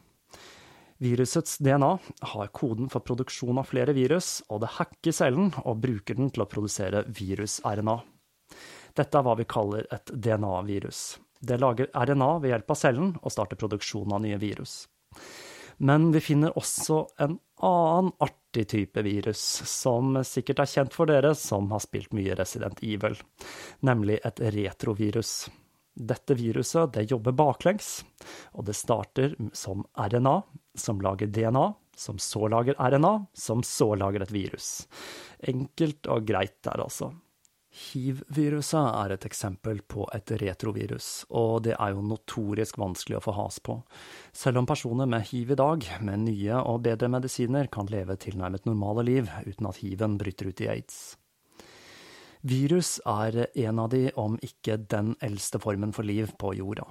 Virusets 0.99 1.59
DNA 1.61 1.99
har 2.33 2.53
koden 2.57 2.89
for 2.89 3.05
produksjon 3.05 3.61
av 3.61 3.69
flere 3.69 3.93
virus, 3.97 4.41
og 4.49 4.63
det 4.65 4.73
hacker 4.79 5.13
cellen 5.13 5.51
og 5.65 5.83
bruker 5.83 6.17
den 6.17 6.31
til 6.33 6.45
å 6.45 6.49
produsere 6.49 7.05
virus-RNA. 7.05 7.99
Dette 8.97 9.19
er 9.19 9.27
hva 9.27 9.35
vi 9.37 9.45
kaller 9.45 9.85
et 9.93 10.09
DNA-virus. 10.09 11.19
Det 11.41 11.59
lager 11.61 11.93
RNA 11.93 12.31
ved 12.41 12.55
hjelp 12.55 12.73
av 12.73 12.81
cellen 12.81 13.13
og 13.21 13.33
starter 13.33 13.61
produksjon 13.61 14.17
av 14.17 14.25
nye 14.25 14.41
virus. 14.41 14.87
Men 15.77 16.09
vi 16.13 16.23
finner 16.25 16.57
også 16.57 17.03
en 17.21 17.39
annen 17.65 18.13
artig 18.23 18.69
type 18.73 19.03
virus, 19.05 19.43
som 19.69 20.17
sikkert 20.25 20.63
er 20.65 20.71
kjent 20.73 20.97
for 20.97 21.09
dere 21.11 21.35
som 21.37 21.69
har 21.73 21.83
spilt 21.85 22.17
mye 22.17 22.37
Resident 22.39 22.81
Evil, 22.85 23.19
nemlig 23.85 24.21
et 24.25 24.41
retrovirus. 24.57 25.51
Dette 25.97 26.37
viruset 26.37 26.93
det 26.93 27.07
jobber 27.11 27.33
baklengs, 27.37 28.05
og 28.53 28.67
det 28.69 28.77
starter 28.77 29.37
som 29.57 29.85
RNA, 29.97 30.41
som 30.77 31.01
lager 31.01 31.31
DNA, 31.33 31.71
som 31.97 32.19
så 32.21 32.49
lager 32.53 32.77
RNA, 32.77 33.15
som 33.33 33.63
så 33.65 33.95
lager 33.97 34.25
et 34.25 34.33
virus. 34.33 34.85
Enkelt 35.41 36.09
og 36.13 36.27
greit 36.29 36.59
der, 36.65 36.85
altså. 36.85 37.15
Hiv-viruset 37.77 38.87
er 38.89 39.13
et 39.13 39.25
eksempel 39.29 39.83
på 39.85 40.07
et 40.17 40.31
retrovirus, 40.41 41.27
og 41.29 41.67
det 41.67 41.75
er 41.75 41.93
jo 41.93 42.05
notorisk 42.09 42.79
vanskelig 42.81 43.19
å 43.19 43.25
få 43.27 43.35
has 43.37 43.59
på, 43.61 43.75
selv 44.33 44.63
om 44.63 44.69
personer 44.69 45.09
med 45.11 45.27
hiv 45.29 45.53
i 45.53 45.59
dag, 45.61 45.85
med 46.01 46.23
nye 46.25 46.61
og 46.63 46.81
bedre 46.87 47.11
medisiner, 47.13 47.69
kan 47.69 47.91
leve 47.93 48.17
tilnærmet 48.23 48.65
normale 48.65 49.05
liv 49.05 49.29
uten 49.45 49.69
at 49.69 49.81
hiven 49.83 50.17
bryter 50.17 50.49
ut 50.49 50.63
i 50.65 50.71
aids. 50.73 51.01
Virus 52.47 52.95
er 53.05 53.43
en 53.45 53.83
av 53.83 53.91
de, 53.93 54.07
om 54.17 54.39
ikke 54.41 54.79
den 54.89 55.13
eldste 55.21 55.61
formen 55.61 55.93
for 55.93 56.09
liv 56.09 56.33
på 56.41 56.55
jorda. 56.57 56.87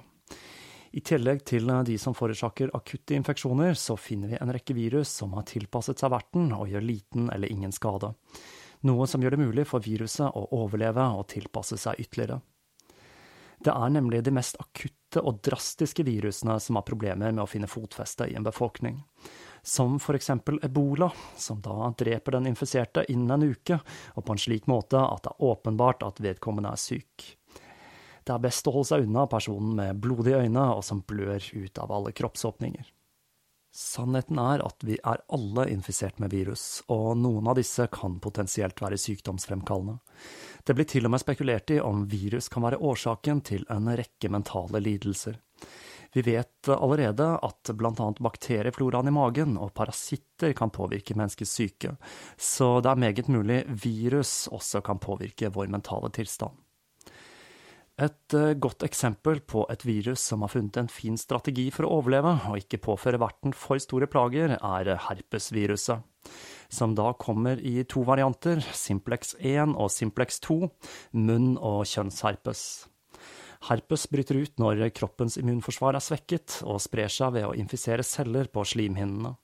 I 0.94 1.02
tillegg 1.02 1.42
til 1.48 1.66
de 1.88 1.96
som 1.98 2.14
forårsaker 2.14 2.70
akutte 2.78 3.16
infeksjoner, 3.16 3.74
så 3.74 3.98
finner 3.98 4.30
vi 4.30 4.38
en 4.38 4.54
rekke 4.54 4.76
virus 4.76 5.10
som 5.18 5.34
har 5.34 5.48
tilpasset 5.50 5.98
seg 5.98 6.14
verten 6.14 6.52
og 6.54 6.70
gjør 6.70 6.86
liten 6.86 7.26
eller 7.34 7.50
ingen 7.50 7.74
skade 7.74 8.14
noe 8.86 9.06
som 9.10 9.22
gjør 9.22 9.36
det 9.36 9.44
mulig 9.44 9.66
for 9.68 9.84
viruset 9.84 10.26
å 10.26 10.46
overleve 10.56 11.06
og 11.18 11.26
tilpasse 11.32 11.78
seg 11.80 12.00
ytterligere. 12.06 12.40
Det 13.58 13.72
er 13.72 13.90
nemlig 13.90 14.20
de 14.24 14.34
mest 14.36 14.58
akutte 14.60 15.22
og 15.24 15.40
drastiske 15.44 16.04
virusene 16.04 16.58
som 16.60 16.76
har 16.76 16.84
problemer 16.86 17.32
med 17.32 17.42
å 17.42 17.48
finne 17.48 17.70
fotfeste 17.70 18.28
i 18.28 18.36
en 18.36 18.44
befolkning, 18.44 18.98
som 19.62 19.96
eksempel 19.98 20.60
ebola, 20.62 21.08
som 21.36 21.62
da 21.64 21.88
dreper 21.98 22.36
den 22.36 22.50
infiserte 22.52 23.06
innen 23.08 23.32
en 23.38 23.48
uke, 23.50 23.80
og 24.14 24.24
på 24.24 24.36
en 24.36 24.42
slik 24.42 24.68
måte 24.70 25.00
at 25.00 25.24
det 25.24 25.32
er 25.32 25.48
åpenbart 25.48 26.04
at 26.06 26.20
vedkommende 26.22 26.74
er 26.76 26.82
syk. 26.82 27.30
Det 28.26 28.34
er 28.34 28.42
best 28.42 28.66
å 28.66 28.74
holde 28.74 28.90
seg 28.90 29.06
unna 29.06 29.24
personen 29.30 29.74
med 29.78 30.02
blodige 30.02 30.42
øyne 30.42 30.68
og 30.74 30.84
som 30.84 31.02
blør 31.06 31.40
ut 31.40 31.78
av 31.78 31.92
alle 31.94 32.12
kroppsåpninger. 32.14 32.95
Sannheten 33.76 34.38
er 34.40 34.62
at 34.64 34.84
vi 34.88 34.96
er 35.04 35.20
alle 35.36 35.66
infisert 35.68 36.16
med 36.22 36.32
virus, 36.32 36.80
og 36.88 37.18
noen 37.20 37.50
av 37.50 37.58
disse 37.58 37.84
kan 37.92 38.14
potensielt 38.24 38.80
være 38.80 38.96
sykdomsfremkallende. 38.96 39.98
Det 40.64 40.76
blir 40.78 40.88
til 40.88 41.04
og 41.04 41.12
med 41.12 41.20
spekulert 41.20 41.74
i 41.74 41.82
om 41.84 42.06
virus 42.08 42.48
kan 42.48 42.64
være 42.64 42.80
årsaken 42.80 43.44
til 43.44 43.66
en 43.72 43.92
rekke 44.00 44.32
mentale 44.32 44.80
lidelser. 44.80 45.36
Vi 46.16 46.24
vet 46.24 46.70
allerede 46.72 47.28
at 47.44 47.70
annet 47.76 48.22
bakteriefloraen 48.24 49.10
i 49.10 49.12
magen 49.12 49.58
og 49.60 49.74
parasitter 49.76 50.56
kan 50.56 50.72
påvirke 50.72 51.12
menneskets 51.18 51.52
syke, 51.58 51.98
så 52.40 52.78
det 52.80 52.94
er 52.94 53.02
meget 53.04 53.28
mulig 53.28 53.64
virus 53.68 54.46
også 54.48 54.80
kan 54.80 55.02
påvirke 55.02 55.52
vår 55.52 55.68
mentale 55.68 56.08
tilstand. 56.16 56.56
Et 57.96 58.34
eh, 58.36 58.52
godt 58.60 58.84
eksempel 58.84 59.38
på 59.48 59.62
et 59.72 59.84
virus 59.88 60.20
som 60.28 60.42
har 60.44 60.52
funnet 60.52 60.76
en 60.76 60.90
fin 60.92 61.14
strategi 61.16 61.70
for 61.72 61.86
å 61.86 61.94
overleve 62.02 62.34
og 62.50 62.58
ikke 62.60 62.82
påføre 62.84 63.20
verten 63.22 63.54
for 63.56 63.80
store 63.80 64.08
plager, 64.12 64.52
er 64.58 64.90
herpesviruset, 65.06 66.04
som 66.68 66.92
da 66.98 67.14
kommer 67.16 67.56
i 67.56 67.78
to 67.88 68.04
varianter, 68.04 68.60
simplex 68.76 69.32
1 69.40 69.72
og 69.80 69.88
simplex 69.94 70.42
2, 70.44 70.58
munn- 71.16 71.56
og 71.56 71.86
kjønnsherpes. 71.88 72.66
Herpes 73.70 74.04
bryter 74.12 74.42
ut 74.44 74.60
når 74.60 74.84
kroppens 74.92 75.38
immunforsvar 75.40 75.96
er 75.96 76.04
svekket, 76.04 76.60
og 76.68 76.82
sprer 76.84 77.08
seg 77.08 77.32
ved 77.38 77.48
å 77.48 77.56
infisere 77.56 78.04
celler 78.04 78.52
på 78.52 78.66
slimhinnene. 78.68 79.38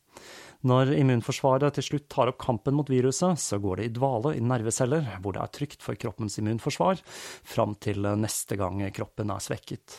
Når 0.62 0.92
immunforsvaret 0.94 1.74
til 1.74 1.86
slutt 1.88 2.04
tar 2.12 2.30
opp 2.30 2.38
kampen 2.38 2.76
mot 2.78 2.90
viruset, 2.90 3.40
så 3.42 3.58
går 3.58 3.80
det 3.80 3.88
i 3.88 3.94
dvale 3.96 4.36
i 4.38 4.44
nerveceller, 4.46 5.08
hvor 5.18 5.34
det 5.34 5.42
er 5.42 5.52
trygt 5.56 5.82
for 5.82 5.98
kroppens 5.98 6.38
immunforsvar, 6.38 7.02
fram 7.02 7.74
til 7.82 8.06
neste 8.20 8.58
gang 8.60 8.84
kroppen 8.94 9.34
er 9.34 9.42
svekket. 9.42 9.98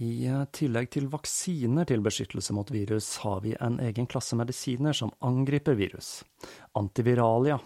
I 0.00 0.28
tillegg 0.52 0.90
til 0.92 1.10
vaksiner 1.12 1.86
til 1.88 2.02
beskyttelse 2.04 2.56
mot 2.56 2.72
virus, 2.72 3.14
har 3.24 3.44
vi 3.44 3.54
en 3.60 3.78
egen 3.84 4.08
klasse 4.08 4.36
medisiner 4.36 4.96
som 4.96 5.12
angriper 5.24 5.76
virus, 5.76 6.18
antiviralia. 6.76 7.60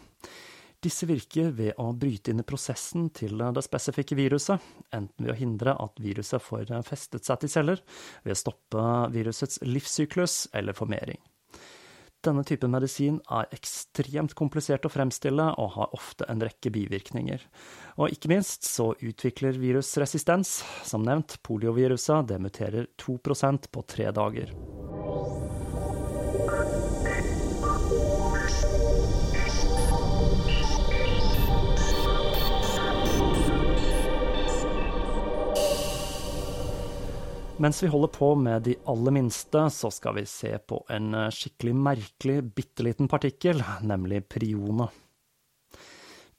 Disse 0.83 1.07
virker 1.07 1.51
ved 1.55 1.79
å 1.79 1.91
bryte 1.93 2.33
inn 2.33 2.43
i 2.43 2.47
prosessen 2.47 3.11
til 3.15 3.39
det 3.39 3.67
spesifikke 3.67 4.19
viruset, 4.19 4.63
enten 4.91 5.27
ved 5.27 5.35
å 5.35 5.41
hindre 5.41 5.79
at 5.79 5.99
viruset 6.03 6.43
får 6.43 6.71
festet 6.87 7.27
seg 7.27 7.43
til 7.43 7.55
celler, 7.55 7.83
ved 8.27 8.35
å 8.35 8.43
stoppe 8.47 8.87
virusets 9.15 9.63
livssyklus 9.63 10.49
eller 10.57 10.75
formering. 10.75 11.21
Denne 12.21 12.43
typen 12.45 12.75
medisin 12.75 13.17
er 13.33 13.49
ekstremt 13.57 14.35
komplisert 14.37 14.85
å 14.85 14.91
fremstille 14.93 15.47
og 15.57 15.71
har 15.79 15.95
ofte 15.97 16.27
en 16.29 16.43
rekke 16.45 16.73
bivirkninger. 16.75 17.47
Og 17.97 18.13
ikke 18.13 18.29
minst 18.35 18.69
så 18.69 18.91
utvikler 19.01 19.57
virus 19.57 19.95
resistens. 20.01 20.59
Som 20.85 21.07
nevnt, 21.09 21.39
polioviruset 21.47 22.29
det 22.29 22.43
muterer 22.45 22.91
2% 23.01 23.71
på 23.73 23.87
tre 23.89 24.13
dager. 24.13 24.53
Mens 37.61 37.83
vi 37.83 37.89
holder 37.93 38.09
på 38.09 38.35
med 38.35 38.63
de 38.63 38.75
aller 38.89 39.13
minste, 39.13 39.67
så 39.71 39.91
skal 39.93 40.15
vi 40.17 40.23
se 40.27 40.55
på 40.65 40.79
en 40.89 41.13
eh, 41.13 41.27
skikkelig 41.29 41.75
merkelig, 41.77 42.39
bitte 42.57 42.87
liten 42.87 43.09
partikkel, 43.09 43.61
nemlig 43.91 44.23
prionet. 44.33 44.95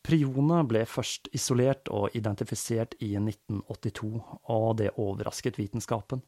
Prionet 0.02 0.66
ble 0.66 0.82
først 0.90 1.30
isolert 1.38 1.92
og 1.94 2.16
identifisert 2.18 2.96
i 3.06 3.12
1982, 3.20 4.10
og 4.50 4.66
det 4.82 4.96
overrasket 4.98 5.62
vitenskapen. 5.62 6.24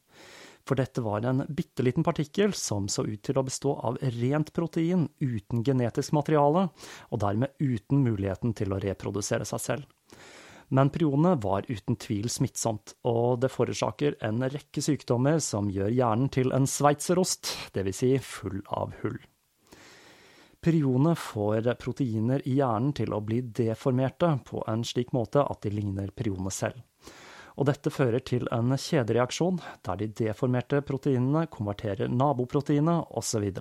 For 0.61 0.77
dette 0.77 1.01
var 1.01 1.25
en 1.25 1.41
bitte 1.49 1.81
liten 1.81 2.05
partikkel 2.05 2.53
som 2.53 2.85
så 2.85 3.01
ut 3.07 3.23
til 3.25 3.41
å 3.41 3.47
bestå 3.47 3.73
av 3.89 3.97
rent 4.19 4.53
protein 4.53 5.07
uten 5.17 5.65
genetisk 5.65 6.13
materiale, 6.13 6.67
og 7.09 7.25
dermed 7.25 7.57
uten 7.57 8.05
muligheten 8.05 8.53
til 8.53 8.77
å 8.77 8.81
reprodusere 8.85 9.49
seg 9.49 9.65
selv. 9.65 9.89
Men 10.69 10.91
prionet 10.93 11.43
var 11.43 11.65
uten 11.67 11.97
tvil 11.99 12.29
smittsomt, 12.31 12.95
og 13.03 13.41
det 13.43 13.51
forårsaker 13.51 14.17
en 14.23 14.45
rekke 14.45 14.81
sykdommer 14.83 15.41
som 15.43 15.69
gjør 15.73 15.91
hjernen 15.93 16.31
til 16.33 16.53
en 16.55 16.67
sveitserost, 16.69 17.51
dvs. 17.75 17.99
Si 18.03 18.15
full 18.23 18.63
av 18.71 18.95
hull. 19.03 19.19
Prionet 20.63 21.19
får 21.19 21.67
proteiner 21.75 22.41
i 22.47 22.55
hjernen 22.61 22.93
til 22.95 23.11
å 23.11 23.19
bli 23.19 23.41
deformerte 23.43 24.29
på 24.47 24.63
en 24.71 24.85
slik 24.87 25.11
måte 25.11 25.43
at 25.43 25.65
de 25.65 25.73
ligner 25.75 26.13
prionene 26.15 26.53
selv. 26.55 26.79
Og 27.59 27.67
dette 27.67 27.91
fører 27.93 28.23
til 28.25 28.47
en 28.55 28.71
kjedereaksjon, 28.71 29.59
der 29.85 29.99
de 29.99 30.07
deformerte 30.23 30.79
proteinene 30.87 31.45
konverterer 31.51 32.09
naboproteinet, 32.09 33.11
osv. 33.11 33.51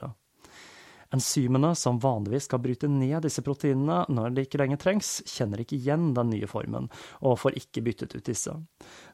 Enzymene 1.13 1.75
som 1.77 1.99
vanligvis 2.01 2.47
skal 2.49 2.63
bryte 2.65 2.89
ned 2.89 3.21
disse 3.27 3.45
proteinene 3.45 4.03
når 4.09 4.33
det 4.33 4.47
ikke 4.47 4.63
lenger 4.63 4.81
trengs, 4.81 5.11
kjenner 5.29 5.61
ikke 5.61 5.77
igjen 5.77 6.13
den 6.17 6.31
nye 6.33 6.49
formen, 6.49 6.89
og 7.21 7.41
får 7.43 7.59
ikke 7.61 7.85
byttet 7.85 8.17
ut 8.17 8.29
disse. 8.29 8.55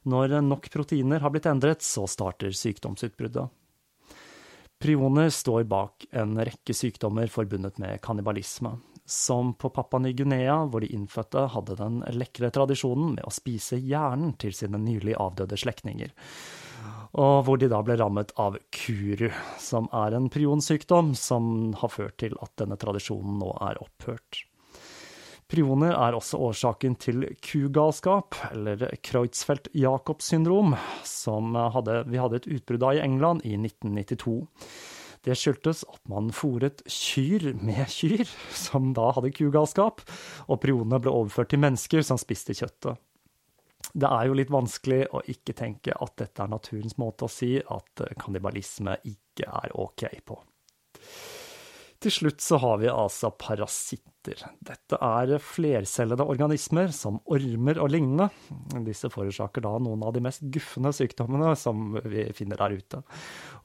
Når 0.06 0.38
nok 0.46 0.70
proteiner 0.70 1.24
har 1.24 1.34
blitt 1.34 1.48
endret, 1.50 1.82
så 1.82 2.06
starter 2.06 2.54
sykdomsutbruddet. 2.54 3.48
Prioner 4.78 5.32
står 5.34 5.64
bak 5.66 6.06
en 6.14 6.38
rekke 6.38 6.74
sykdommer 6.76 7.26
forbundet 7.34 7.80
med 7.82 7.98
kannibalisme, 8.04 8.76
som 9.02 9.50
på 9.58 9.72
Papua 9.74 9.98
Ny-Guinea, 10.04 10.60
hvor 10.70 10.84
de 10.84 10.92
innfødte 10.94 11.48
hadde 11.50 11.74
den 11.80 11.98
lekre 12.14 12.52
tradisjonen 12.54 13.16
med 13.16 13.26
å 13.26 13.34
spise 13.34 13.80
hjernen 13.82 14.36
til 14.38 14.54
sine 14.54 14.78
nylig 14.78 15.16
avdøde 15.18 15.58
slektninger, 15.58 16.14
og 17.18 17.44
hvor 17.46 17.58
de 17.60 17.70
da 17.70 17.80
ble 17.84 17.96
rammet 17.98 18.34
av 18.40 18.58
kuru, 18.74 19.30
som 19.60 19.88
er 19.96 20.16
en 20.16 20.28
prionsykdom 20.32 21.14
som 21.18 21.72
har 21.80 21.92
ført 21.92 22.18
til 22.20 22.36
at 22.42 22.52
denne 22.60 22.78
tradisjonen 22.80 23.40
nå 23.40 23.54
er 23.70 23.80
opphørt. 23.82 24.44
Prioner 25.48 25.94
er 25.96 26.12
også 26.12 26.36
årsaken 26.44 26.98
til 27.00 27.24
kugalskap, 27.40 28.36
eller 28.50 28.90
Kreutzfeldt-Jacobs 29.00 30.28
syndrom, 30.28 30.74
som 31.08 31.56
hadde, 31.56 32.02
vi 32.12 32.20
hadde 32.20 32.42
et 32.42 32.50
utbrudd 32.58 32.84
av 32.84 32.98
i 32.98 33.00
England 33.00 33.46
i 33.48 33.54
1992. 33.56 34.42
Det 35.24 35.34
skyldtes 35.40 35.86
at 35.88 36.02
man 36.12 36.28
fòret 36.36 36.84
kyr 36.84 37.54
med 37.64 37.80
kyr, 37.90 38.28
som 38.52 38.92
da 38.96 39.08
hadde 39.16 39.32
kugalskap, 39.40 40.04
og 40.52 40.60
prionene 40.60 41.00
ble 41.00 41.16
overført 41.16 41.54
til 41.54 41.64
mennesker 41.64 42.04
som 42.04 42.20
spiste 42.20 42.52
kjøttet. 42.52 43.00
Det 43.92 44.08
er 44.10 44.26
jo 44.28 44.36
litt 44.36 44.50
vanskelig 44.52 45.04
å 45.14 45.22
ikke 45.32 45.54
tenke 45.56 45.94
at 45.94 46.16
dette 46.20 46.44
er 46.44 46.50
naturens 46.52 46.98
måte 47.00 47.26
å 47.26 47.32
si 47.32 47.56
at 47.58 48.04
kannibalisme 48.20 48.98
ikke 49.08 49.48
er 49.48 49.74
ok 49.78 50.04
på. 50.26 50.38
Til 51.98 52.14
slutt 52.14 52.42
så 52.44 52.60
har 52.62 52.76
vi 52.78 52.86
altså 52.92 53.32
parasitter. 53.34 54.44
Dette 54.62 54.98
er 55.02 55.32
flercellede 55.42 56.22
organismer 56.30 56.92
som 56.94 57.16
ormer 57.26 57.80
og 57.82 57.90
lignende. 57.90 58.28
Disse 58.86 59.10
forårsaker 59.10 59.64
da 59.64 59.72
noen 59.82 60.04
av 60.06 60.12
de 60.14 60.22
mest 60.22 60.44
guffende 60.54 60.92
sykdommene 60.94 61.56
som 61.58 61.96
vi 62.04 62.28
finner 62.38 62.60
der 62.60 62.76
ute. 62.78 63.00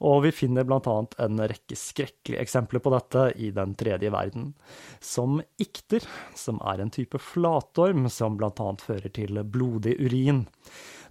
Og 0.02 0.24
vi 0.26 0.32
finner 0.34 0.66
annet 0.90 1.14
en 1.22 1.44
rekke 1.52 1.78
skrekkelige 1.78 2.42
eksempler 2.42 2.82
på 2.82 2.94
dette 2.96 3.28
i 3.38 3.52
den 3.54 3.76
tredje 3.78 4.10
verden. 4.10 4.50
Som 4.98 5.38
ikter, 5.62 6.02
som 6.34 6.58
er 6.66 6.82
en 6.82 6.90
type 6.94 7.22
flatorm 7.22 8.08
som 8.10 8.40
annet 8.66 8.82
fører 8.82 9.14
til 9.14 9.44
blodig 9.46 9.94
urin. 10.02 10.46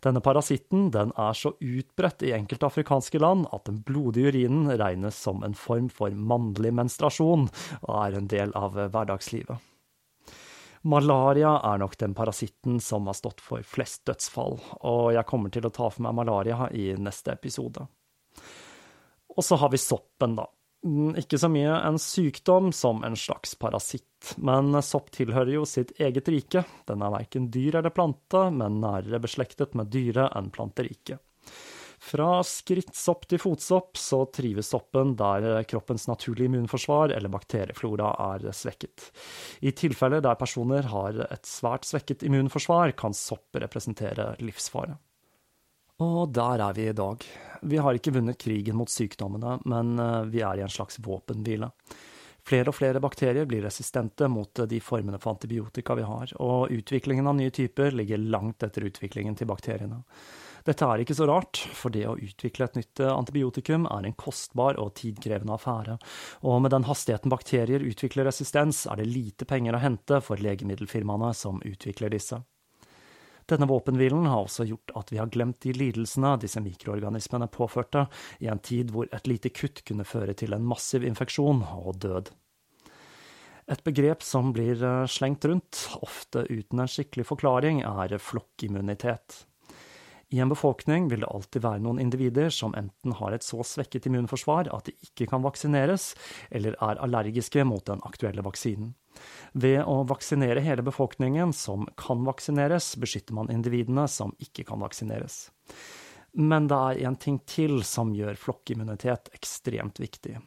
Denne 0.04 0.20
parasitten 0.20 0.90
den 0.92 1.14
er 1.16 1.36
så 1.38 1.54
utbredt 1.56 2.26
i 2.28 2.34
enkelte 2.36 2.68
afrikanske 2.68 3.22
land 3.24 3.46
at 3.56 3.70
den 3.70 3.80
blodige 3.88 4.34
urinen 4.34 4.72
regnes 4.76 5.16
som 5.16 5.44
en 5.48 5.56
form 5.56 5.88
for 5.88 6.12
mannlig 6.12 6.74
menstruasjon, 6.76 7.48
og 7.88 7.94
er 8.02 8.18
en 8.20 8.28
del 8.32 8.52
av 8.60 8.76
hverdagslivet. 8.76 9.70
Malaria 10.84 11.54
er 11.64 11.80
nok 11.80 11.96
den 12.02 12.12
parasitten 12.12 12.82
som 12.84 13.08
har 13.08 13.16
stått 13.16 13.40
for 13.40 13.64
flest 13.64 14.04
dødsfall, 14.10 14.58
og 14.84 15.14
jeg 15.16 15.28
kommer 15.30 15.54
til 15.54 15.64
å 15.64 15.72
ta 15.72 15.88
for 15.88 16.04
meg 16.04 16.18
malaria 16.18 16.68
i 16.76 16.90
neste 17.00 17.32
episode. 17.38 17.86
Og 19.34 19.48
så 19.48 19.56
har 19.62 19.72
vi 19.72 19.80
soppen, 19.80 20.36
da. 20.36 20.50
Mm, 20.84 21.14
ikke 21.16 21.40
så 21.40 21.48
mye 21.48 21.76
en 21.88 21.98
sykdom 22.02 22.74
som 22.76 23.06
en 23.08 23.16
slags 23.16 23.56
parasitt, 23.56 24.34
men 24.36 24.76
sopp 24.84 25.14
tilhører 25.16 25.54
jo 25.56 25.68
sitt 25.68 25.94
eget 25.96 26.28
rike. 26.28 26.66
Den 26.90 27.06
er 27.06 27.14
verken 27.14 27.48
dyr 27.54 27.80
eller 27.80 27.94
plante, 27.96 28.50
men 28.52 28.82
nærere 28.84 29.22
beslektet 29.24 29.78
med 29.80 29.94
dyre- 29.94 30.28
enn 30.36 30.52
planteriket. 30.52 31.24
Fra 32.04 32.42
skrittsopp 32.44 33.30
til 33.32 33.40
fotsopp 33.40 33.96
så 33.96 34.26
trives 34.36 34.74
soppen 34.74 35.14
der 35.16 35.64
kroppens 35.72 36.10
naturlige 36.10 36.50
immunforsvar 36.52 37.14
eller 37.16 37.32
bakterieflora 37.32 38.10
er 38.26 38.50
svekket. 38.52 39.08
I 39.64 39.72
tilfeller 39.72 40.20
der 40.20 40.36
personer 40.36 40.90
har 40.92 41.22
et 41.30 41.48
svært 41.48 41.88
svekket 41.88 42.28
immunforsvar, 42.28 42.92
kan 43.00 43.16
sopp 43.16 43.56
representere 43.56 44.34
livsfare. 44.44 44.98
Og 46.02 46.32
der 46.34 46.64
er 46.66 46.74
vi 46.74 46.88
i 46.90 46.96
dag. 46.98 47.26
Vi 47.62 47.78
har 47.78 47.94
ikke 47.94 48.16
vunnet 48.16 48.40
krigen 48.42 48.76
mot 48.80 48.90
sykdommene, 48.90 49.60
men 49.70 49.94
eh, 50.00 50.24
vi 50.34 50.42
er 50.42 50.60
i 50.60 50.66
en 50.66 50.74
slags 50.74 50.98
våpenhvile. 51.04 51.70
Flere 52.44 52.74
og 52.74 52.76
flere 52.76 53.00
bakterier 53.00 53.46
blir 53.48 53.64
resistente 53.64 54.28
mot 54.28 54.66
de 54.68 54.80
formene 54.84 55.20
for 55.22 55.32
antibiotika 55.32 55.96
vi 55.96 56.04
har, 56.04 56.34
og 56.44 56.74
utviklingen 56.76 57.30
av 57.30 57.38
nye 57.38 57.54
typer 57.56 57.96
ligger 57.96 58.20
langt 58.20 58.66
etter 58.68 58.90
utviklingen 58.90 59.38
til 59.40 59.48
bakteriene. 59.48 60.02
Dette 60.68 60.88
er 60.88 61.04
ikke 61.04 61.16
så 61.16 61.28
rart, 61.28 61.60
for 61.76 61.92
det 61.92 62.06
å 62.08 62.18
utvikle 62.18 62.68
et 62.68 62.78
nytt 62.80 63.04
eh, 63.04 63.12
antibiotikum 63.12 63.88
er 63.92 64.08
en 64.08 64.18
kostbar 64.20 64.80
og 64.80 64.96
tidkrevende 65.00 65.56
affære, 65.56 65.98
og 66.48 66.64
med 66.64 66.74
den 66.76 66.88
hastigheten 66.88 67.32
bakterier 67.32 67.84
utvikler 67.84 68.28
resistens, 68.28 68.86
er 68.88 69.00
det 69.00 69.12
lite 69.12 69.48
penger 69.48 69.78
å 69.78 69.84
hente 69.84 70.20
for 70.24 70.42
legemiddelfirmaene 70.44 71.32
som 71.38 71.64
utvikler 71.68 72.12
disse. 72.16 72.42
Denne 73.50 73.68
våpenhvilen 73.70 74.28
har 74.30 74.46
også 74.46 74.66
gjort 74.70 74.94
at 75.00 75.12
vi 75.12 75.20
har 75.20 75.32
glemt 75.34 75.62
de 75.66 75.74
lidelsene 75.76 76.36
disse 76.42 76.62
mikroorganismene 76.64 77.50
påførte, 77.52 78.08
i 78.40 78.50
en 78.52 78.62
tid 78.64 78.94
hvor 78.94 79.10
et 79.12 79.28
lite 79.30 79.52
kutt 79.54 79.84
kunne 79.88 80.08
føre 80.08 80.36
til 80.38 80.56
en 80.56 80.66
massiv 80.68 81.06
infeksjon 81.08 81.64
og 81.76 82.00
død. 82.04 82.32
Et 83.72 83.84
begrep 83.84 84.24
som 84.26 84.52
blir 84.56 84.82
eh, 84.84 85.06
slengt 85.08 85.46
rundt, 85.48 85.86
ofte 86.04 86.44
uten 86.50 86.84
en 86.84 86.90
skikkelig 86.92 87.30
forklaring, 87.30 87.84
er 87.88 88.18
flokkimmunitet. 88.20 89.46
I 90.34 90.40
en 90.40 90.50
befolkning 90.50 91.12
vil 91.12 91.22
det 91.22 91.30
alltid 91.30 91.62
være 91.62 91.82
noen 91.86 92.00
individer 92.02 92.50
som 92.50 92.74
enten 92.74 93.14
har 93.20 93.36
et 93.36 93.46
så 93.46 93.62
svekket 93.62 94.08
immunforsvar 94.10 94.72
at 94.74 94.88
de 94.90 94.96
ikke 95.06 95.28
kan 95.30 95.44
vaksineres, 95.46 96.08
eller 96.50 96.74
er 96.82 97.02
allergiske 97.06 97.62
mot 97.70 97.86
den 97.86 98.02
aktuelle 98.08 98.42
vaksinen. 98.42 98.96
Ved 99.54 99.84
å 99.86 100.00
vaksinere 100.10 100.64
hele 100.66 100.82
befolkningen 100.82 101.54
som 101.54 101.86
kan 102.02 102.26
vaksineres, 102.26 102.96
beskytter 102.98 103.38
man 103.38 103.52
individene 103.54 104.08
som 104.10 104.34
ikke 104.42 104.66
kan 104.72 104.82
vaksineres. 104.82 105.44
Men 106.34 106.66
det 106.66 106.82
er 106.82 107.04
en 107.12 107.20
ting 107.22 107.38
til 107.46 107.84
som 107.86 108.16
gjør 108.18 108.40
flokkimmunitet 108.42 109.30
ekstremt 109.38 110.02
viktig, 110.02 110.40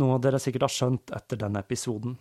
noe 0.00 0.16
dere 0.24 0.40
sikkert 0.40 0.70
har 0.70 0.76
skjønt 0.78 1.12
etter 1.12 1.44
denne 1.44 1.60
episoden. 1.60 2.16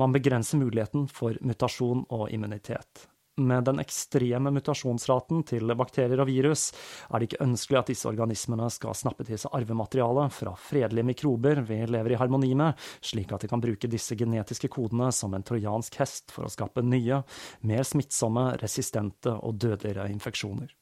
Man 0.00 0.16
begrenser 0.16 0.64
muligheten 0.64 1.10
for 1.12 1.36
mutasjon 1.44 2.06
og 2.08 2.30
immunitet. 2.32 3.04
Med 3.38 3.64
den 3.64 3.78
ekstreme 3.78 4.50
mutasjonsraten 4.50 5.44
til 5.46 5.70
bakterier 5.78 6.18
og 6.18 6.26
virus 6.26 6.72
er 7.06 7.20
det 7.20 7.28
ikke 7.28 7.44
ønskelig 7.44 7.78
at 7.78 7.92
disse 7.92 8.08
organismene 8.10 8.66
skal 8.74 8.96
snappe 8.98 9.26
til 9.28 9.38
seg 9.38 9.54
arvemateriale 9.54 10.24
fra 10.34 10.56
fredelige 10.58 11.06
mikrober 11.06 11.62
vi 11.68 11.84
lever 11.86 12.16
i 12.16 12.18
harmoni 12.18 12.50
med, 12.58 12.74
slik 12.98 13.30
at 13.32 13.46
de 13.46 13.52
kan 13.52 13.62
bruke 13.62 13.90
disse 13.90 14.18
genetiske 14.18 14.72
kodene 14.74 15.12
som 15.14 15.36
en 15.38 15.46
trojansk 15.46 16.00
hest 16.02 16.34
for 16.34 16.48
å 16.48 16.52
skape 16.52 16.82
nye, 16.82 17.22
mer 17.62 17.86
smittsomme, 17.86 18.50
resistente 18.58 19.36
og 19.38 19.60
dødeligere 19.62 20.10
infeksjoner. 20.10 20.74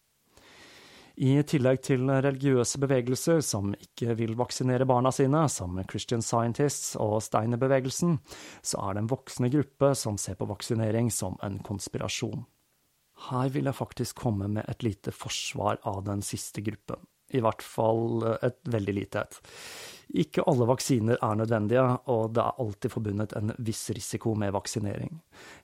I 1.17 1.39
tillegg 1.49 1.79
til 1.81 2.03
religiøse 2.11 2.77
bevegelser 2.83 3.39
som 3.41 3.71
ikke 3.73 4.13
vil 4.19 4.35
vaksinere 4.37 4.85
barna 4.85 5.09
sine, 5.15 5.47
som 5.49 5.79
Christian 5.89 6.21
Scientists 6.21 6.93
og 7.01 7.23
Steinerbevegelsen, 7.25 8.19
så 8.61 8.83
er 8.85 8.95
det 8.95 9.05
en 9.05 9.09
voksende 9.15 9.49
gruppe 9.55 9.95
som 9.97 10.19
ser 10.21 10.37
på 10.37 10.49
vaksinering 10.51 11.09
som 11.09 11.39
en 11.47 11.57
konspirasjon. 11.65 12.45
Her 13.31 13.49
vil 13.49 13.65
jeg 13.65 13.79
faktisk 13.79 14.21
komme 14.27 14.51
med 14.59 14.69
et 14.69 14.85
lite 14.85 15.15
forsvar 15.15 15.81
av 15.89 16.03
den 16.05 16.21
siste 16.21 16.61
gruppen. 16.61 17.01
I 17.35 17.43
hvert 17.43 17.63
fall 17.65 18.23
et 18.45 18.59
veldig 18.71 18.95
lite 18.95 19.23
et. 19.25 19.39
Ikke 20.23 20.45
alle 20.47 20.69
vaksiner 20.69 21.19
er 21.19 21.39
nødvendige, 21.41 21.83
og 22.13 22.37
det 22.37 22.43
er 22.45 22.61
alltid 22.63 22.93
forbundet 22.93 23.35
en 23.39 23.51
viss 23.59 23.89
risiko 23.91 24.37
med 24.39 24.55
vaksinering. 24.55 25.17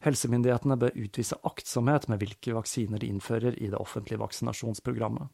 Helsemyndighetene 0.02 0.78
bør 0.82 0.98
utvise 0.98 1.38
aktsomhet 1.46 2.08
med 2.10 2.18
hvilke 2.22 2.56
vaksiner 2.56 2.98
de 2.98 3.12
innfører 3.12 3.54
i 3.54 3.70
det 3.70 3.78
offentlige 3.78 4.18
vaksinasjonsprogrammet. 4.24 5.30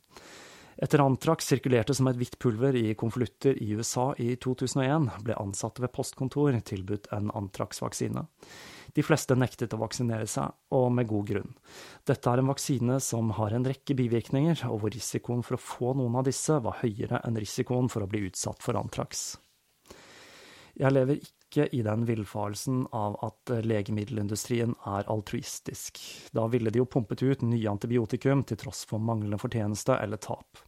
Etter 0.79 1.03
antrax 1.03 1.49
sirkulerte 1.51 1.95
som 1.95 2.07
et 2.07 2.19
hvitt 2.21 2.37
pulver 2.39 2.77
i 2.79 2.93
konvolutter 2.95 3.57
i 3.59 3.73
USA 3.75 4.13
i 4.23 4.37
2001, 4.39 5.09
ble 5.27 5.35
ansatte 5.35 5.83
ved 5.83 5.91
postkontor 5.91 6.55
tilbudt 6.63 7.09
en 7.17 7.33
antrax-vaksine. 7.35 8.23
De 8.95 9.03
fleste 9.03 9.35
nektet 9.35 9.75
å 9.75 9.81
vaksinere 9.83 10.29
seg, 10.31 10.55
og 10.75 10.87
med 10.95 11.09
god 11.11 11.27
grunn. 11.33 11.57
Dette 12.07 12.31
er 12.31 12.41
en 12.41 12.53
vaksine 12.53 13.01
som 13.03 13.33
har 13.41 13.57
en 13.57 13.67
rekke 13.67 13.97
bivirkninger, 13.99 14.63
og 14.71 14.85
hvor 14.85 14.95
risikoen 14.95 15.43
for 15.47 15.59
å 15.59 15.63
få 15.63 15.97
noen 15.99 16.21
av 16.21 16.29
disse 16.31 16.61
var 16.63 16.79
høyere 16.85 17.25
enn 17.27 17.41
risikoen 17.43 17.91
for 17.91 18.07
å 18.07 18.11
bli 18.11 18.29
utsatt 18.31 18.63
for 18.63 18.79
antrax. 18.79 19.33
Jeg 20.79 20.95
lever 20.95 21.19
ikke 21.19 21.67
i 21.75 21.83
den 21.83 22.07
villfarelsen 22.07 22.85
av 22.95 23.19
at 23.27 23.51
legemiddelindustrien 23.67 24.77
er 24.87 25.11
altruistisk. 25.11 25.99
Da 26.31 26.47
ville 26.47 26.71
de 26.71 26.85
jo 26.85 26.87
pumpet 26.87 27.27
ut 27.27 27.43
nye 27.43 27.67
antibiotikum 27.67 28.47
til 28.47 28.63
tross 28.63 28.85
for 28.87 29.03
manglende 29.03 29.43
fortjeneste 29.43 29.99
eller 29.99 30.23
tap. 30.23 30.68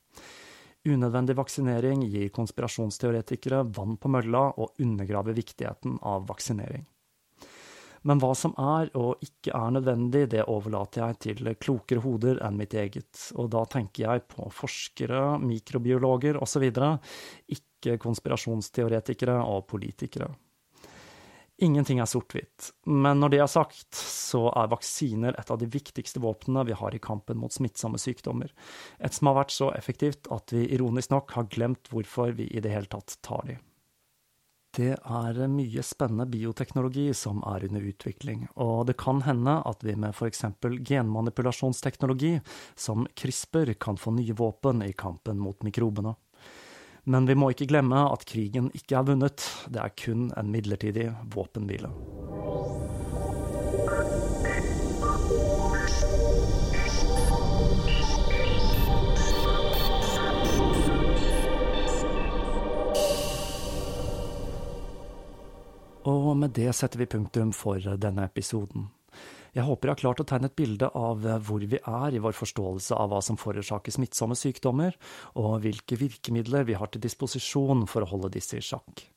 Unødvendig 0.89 1.37
vaksinering 1.37 2.07
gir 2.09 2.31
konspirasjonsteoretikere 2.33 3.67
vann 3.77 3.99
på 4.01 4.09
mølla 4.09 4.47
og 4.57 4.81
undergraver 4.81 5.37
viktigheten 5.37 5.99
av 6.01 6.25
vaksinering. 6.31 6.87
Men 8.09 8.21
hva 8.23 8.31
som 8.39 8.55
er 8.57 8.89
og 8.97 9.21
ikke 9.25 9.53
er 9.53 9.75
nødvendig, 9.77 10.23
det 10.33 10.47
overlater 10.49 11.03
jeg 11.03 11.19
til 11.27 11.51
klokere 11.61 12.01
hoder 12.01 12.41
enn 12.47 12.57
mitt 12.57 12.73
eget, 12.73 13.27
og 13.37 13.51
da 13.53 13.67
tenker 13.69 14.07
jeg 14.07 14.25
på 14.33 14.49
forskere, 14.57 15.37
mikrobiologer 15.45 16.41
osv., 16.41 16.65
ikke 17.53 17.99
konspirasjonsteoretikere 18.01 19.37
og 19.45 19.67
politikere. 19.69 20.31
Ingenting 21.61 21.99
er 22.01 22.09
sort-hvitt, 22.09 22.71
men 22.89 23.21
når 23.21 23.35
det 23.35 23.39
er 23.45 23.51
sagt, 23.53 23.93
så 23.93 24.47
er 24.57 24.71
vaksiner 24.73 25.37
et 25.37 25.51
av 25.53 25.59
de 25.61 25.67
viktigste 25.69 26.23
våpnene 26.25 26.65
vi 26.71 26.77
har 26.77 26.95
i 26.97 27.01
kampen 27.05 27.37
mot 27.37 27.53
smittsomme 27.53 28.01
sykdommer, 28.01 28.49
et 28.97 29.13
som 29.13 29.29
har 29.29 29.43
vært 29.43 29.53
så 29.53 29.69
effektivt 29.77 30.31
at 30.33 30.55
vi 30.57 30.65
ironisk 30.73 31.13
nok 31.13 31.35
har 31.37 31.51
glemt 31.53 31.93
hvorfor 31.93 32.33
vi 32.39 32.49
i 32.49 32.63
det 32.65 32.73
hele 32.73 32.89
tatt 32.89 33.19
tar 33.27 33.45
de. 33.51 33.59
Det 34.73 34.95
er 34.95 35.39
mye 35.51 35.83
spennende 35.83 36.29
bioteknologi 36.31 37.09
som 37.19 37.43
er 37.51 37.67
under 37.67 37.85
utvikling, 37.91 38.47
og 38.55 38.87
det 38.89 38.97
kan 39.03 39.21
hende 39.27 39.59
at 39.67 39.83
vi 39.85 39.97
med 39.99 40.17
eksempel 40.31 40.79
genmanipulasjonsteknologi, 40.87 42.37
som 42.79 43.05
CRISPR, 43.19 43.75
kan 43.75 43.99
få 44.01 44.15
nye 44.17 44.37
våpen 44.39 44.87
i 44.87 44.95
kampen 44.95 45.43
mot 45.43 45.61
mikrobene. 45.67 46.15
Men 47.05 47.27
vi 47.27 47.35
må 47.39 47.51
ikke 47.53 47.69
glemme 47.71 48.05
at 48.13 48.27
krigen 48.29 48.71
ikke 48.77 48.99
er 48.99 49.07
vunnet, 49.09 49.47
det 49.73 49.81
er 49.83 49.95
kun 49.97 50.29
en 50.37 50.53
midlertidig 50.53 51.11
våpenhvile. 51.35 51.93
Og 66.11 66.37
med 66.37 66.55
det 66.57 66.73
setter 66.77 67.01
vi 67.01 67.11
punktum 67.11 67.53
for 67.53 67.81
denne 68.01 68.25
episoden. 68.25 68.89
Jeg 69.57 69.67
håper 69.67 69.89
jeg 69.89 69.97
har 69.97 70.03
klart 70.05 70.21
å 70.23 70.27
tegne 70.31 70.51
et 70.51 70.59
bilde 70.59 70.91
av 70.95 71.25
eh, 71.27 71.41
hvor 71.43 71.63
vi 71.67 71.79
er 71.79 72.15
i 72.15 72.23
vår 72.23 72.37
forståelse 72.39 72.95
av 72.95 73.11
hva 73.11 73.23
som 73.25 73.39
forårsaker 73.41 73.95
smittsomme 73.97 74.39
sykdommer, 74.39 74.95
og 75.41 75.65
hvilke 75.65 75.99
virkemidler 75.99 76.69
vi 76.69 76.79
har 76.79 76.93
til 76.93 77.03
disposisjon 77.03 77.89
for 77.91 78.07
å 78.07 78.11
holde 78.13 78.31
disse 78.37 78.61
i 78.61 78.65
sjakk. 78.65 79.09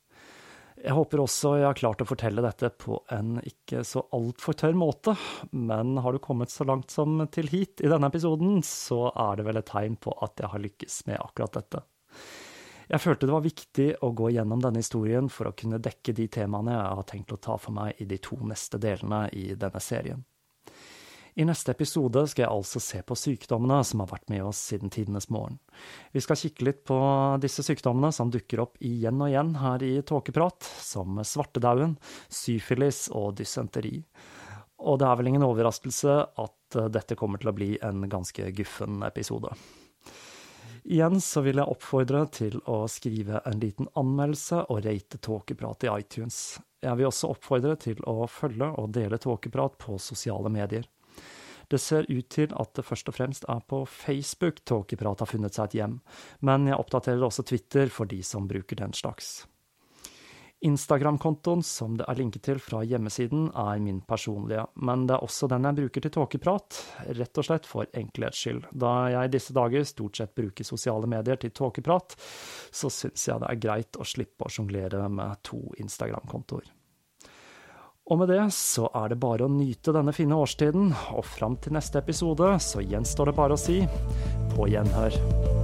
Jeg 0.84 0.92
håper 0.92 1.22
også 1.22 1.54
jeg 1.56 1.64
har 1.64 1.78
klart 1.78 2.02
å 2.02 2.08
fortelle 2.08 2.42
dette 2.44 2.68
på 2.82 2.98
en 3.14 3.38
ikke 3.46 3.84
så 3.88 4.02
altfor 4.12 4.58
tørr 4.58 4.76
måte, 4.76 5.14
men 5.54 5.94
har 6.02 6.12
du 6.12 6.20
kommet 6.20 6.52
så 6.52 6.66
langt 6.68 6.92
som 6.92 7.22
til 7.32 7.48
hit 7.48 7.80
i 7.80 7.88
denne 7.88 8.10
episoden, 8.10 8.58
så 8.66 9.06
er 9.14 9.38
det 9.38 9.46
vel 9.46 9.62
et 9.62 9.70
tegn 9.70 9.96
på 9.96 10.12
at 10.26 10.42
jeg 10.42 10.50
har 10.52 10.64
lykkes 10.66 10.98
med 11.08 11.22
akkurat 11.22 11.56
dette. 11.62 11.84
Jeg 12.90 13.00
følte 13.00 13.28
det 13.28 13.34
var 13.34 13.44
viktig 13.44 13.88
å 14.04 14.12
gå 14.16 14.30
gjennom 14.34 14.60
denne 14.60 14.82
historien 14.82 15.30
for 15.32 15.48
å 15.48 15.56
kunne 15.56 15.80
dekke 15.82 16.12
de 16.16 16.28
temaene 16.28 16.76
jeg 16.76 17.00
har 17.00 17.08
tenkt 17.08 17.32
å 17.32 17.40
ta 17.40 17.56
for 17.60 17.76
meg 17.76 18.00
i 18.02 18.08
de 18.08 18.20
to 18.20 18.36
neste 18.44 18.80
delene 18.82 19.26
i 19.32 19.52
denne 19.56 19.80
serien. 19.80 20.24
I 21.34 21.42
neste 21.42 21.72
episode 21.74 22.20
skal 22.30 22.44
jeg 22.44 22.54
altså 22.54 22.78
se 22.78 23.00
på 23.02 23.16
sykdommene 23.18 23.80
som 23.82 24.04
har 24.04 24.10
vært 24.12 24.28
med 24.30 24.44
oss 24.46 24.60
siden 24.70 24.92
tidenes 24.94 25.26
morgen. 25.34 25.56
Vi 26.14 26.22
skal 26.22 26.38
kikke 26.38 26.68
litt 26.68 26.84
på 26.86 26.98
disse 27.42 27.64
sykdommene 27.66 28.12
som 28.14 28.30
dukker 28.30 28.62
opp 28.62 28.78
igjen 28.78 29.18
og 29.18 29.32
igjen 29.32 29.50
her 29.58 29.82
i 29.82 29.96
Tåkeprat, 30.06 30.62
som 30.62 31.18
svartedauden, 31.26 31.96
syfilis 32.30 33.08
og 33.10 33.34
dysenteri. 33.40 34.04
Og 34.86 35.00
det 35.02 35.08
er 35.08 35.18
vel 35.18 35.32
ingen 35.32 35.46
overraskelse 35.48 36.20
at 36.44 36.78
dette 36.94 37.18
kommer 37.18 37.42
til 37.42 37.50
å 37.50 37.56
bli 37.56 37.72
en 37.82 38.06
ganske 38.10 38.52
guffen 38.54 39.02
episode. 39.06 39.50
Igjen 40.84 41.20
så 41.20 41.40
vil 41.40 41.56
jeg 41.56 41.72
oppfordre 41.72 42.26
til 42.28 42.58
å 42.68 42.82
skrive 42.92 43.38
en 43.48 43.56
liten 43.56 43.86
anmeldelse 43.96 44.66
og 44.68 44.82
rate 44.84 45.16
Tåkeprat 45.16 45.86
i 45.86 45.92
iTunes. 45.94 46.58
Jeg 46.84 46.98
vil 46.98 47.08
også 47.08 47.30
oppfordre 47.32 47.72
til 47.80 48.02
å 48.04 48.26
følge 48.28 48.68
og 48.82 48.90
dele 48.92 49.16
Tåkeprat 49.16 49.78
på 49.80 49.96
sosiale 49.96 50.52
medier. 50.52 50.84
Det 51.72 51.80
ser 51.80 52.04
ut 52.10 52.28
til 52.28 52.52
at 52.52 52.74
det 52.76 52.84
først 52.84 53.08
og 53.08 53.16
fremst 53.16 53.48
er 53.48 53.64
på 53.64 53.80
Facebook 53.88 54.60
Tåkeprat 54.68 55.24
har 55.24 55.30
funnet 55.30 55.56
seg 55.56 55.70
et 55.70 55.78
hjem, 55.80 55.96
men 56.44 56.68
jeg 56.68 56.76
oppdaterer 56.76 57.24
også 57.24 57.46
Twitter 57.48 57.88
for 57.88 58.10
de 58.10 58.20
som 58.20 58.44
bruker 58.50 58.76
den 58.84 58.92
slags. 58.92 59.46
Instagram-kontoen 60.64 61.62
som 61.62 61.96
det 61.98 62.06
er 62.08 62.18
linket 62.18 62.46
til 62.46 62.60
fra 62.62 62.80
hjemmesiden, 62.88 63.50
er 63.52 63.80
min 63.84 64.00
personlige, 64.08 64.64
men 64.80 65.06
det 65.08 65.16
er 65.16 65.26
også 65.26 65.48
den 65.52 65.66
jeg 65.68 65.78
bruker 65.80 66.04
til 66.04 66.14
tåkeprat, 66.16 66.78
rett 67.18 67.40
og 67.40 67.48
slett 67.48 67.68
for 67.68 67.90
enkelhets 67.92 68.40
skyld. 68.40 68.70
Da 68.72 68.92
jeg 69.12 69.28
i 69.28 69.34
disse 69.34 69.56
dager 69.56 69.84
stort 69.88 70.20
sett 70.20 70.32
bruker 70.36 70.64
sosiale 70.64 71.10
medier 71.10 71.40
til 71.40 71.52
tåkeprat, 71.52 72.16
så 72.72 72.92
syns 72.92 73.28
jeg 73.28 73.42
det 73.42 73.50
er 73.50 73.60
greit 73.66 74.00
å 74.00 74.08
slippe 74.08 74.48
å 74.48 74.54
sjonglere 74.56 75.04
med 75.12 75.44
to 75.44 75.60
Instagram-kontoer. 75.84 76.72
Og 78.04 78.18
med 78.20 78.28
det 78.28 78.42
så 78.52 78.90
er 79.00 79.12
det 79.12 79.20
bare 79.20 79.46
å 79.46 79.52
nyte 79.52 79.92
denne 79.96 80.12
fine 80.16 80.36
årstiden, 80.36 80.92
og 81.16 81.24
fram 81.24 81.56
til 81.56 81.76
neste 81.76 82.00
episode 82.04 82.52
så 82.60 82.84
gjenstår 82.84 83.32
det 83.32 83.38
bare 83.40 83.56
å 83.56 83.60
si 83.60 83.80
på 84.52 84.68
gjenhør. 84.72 85.63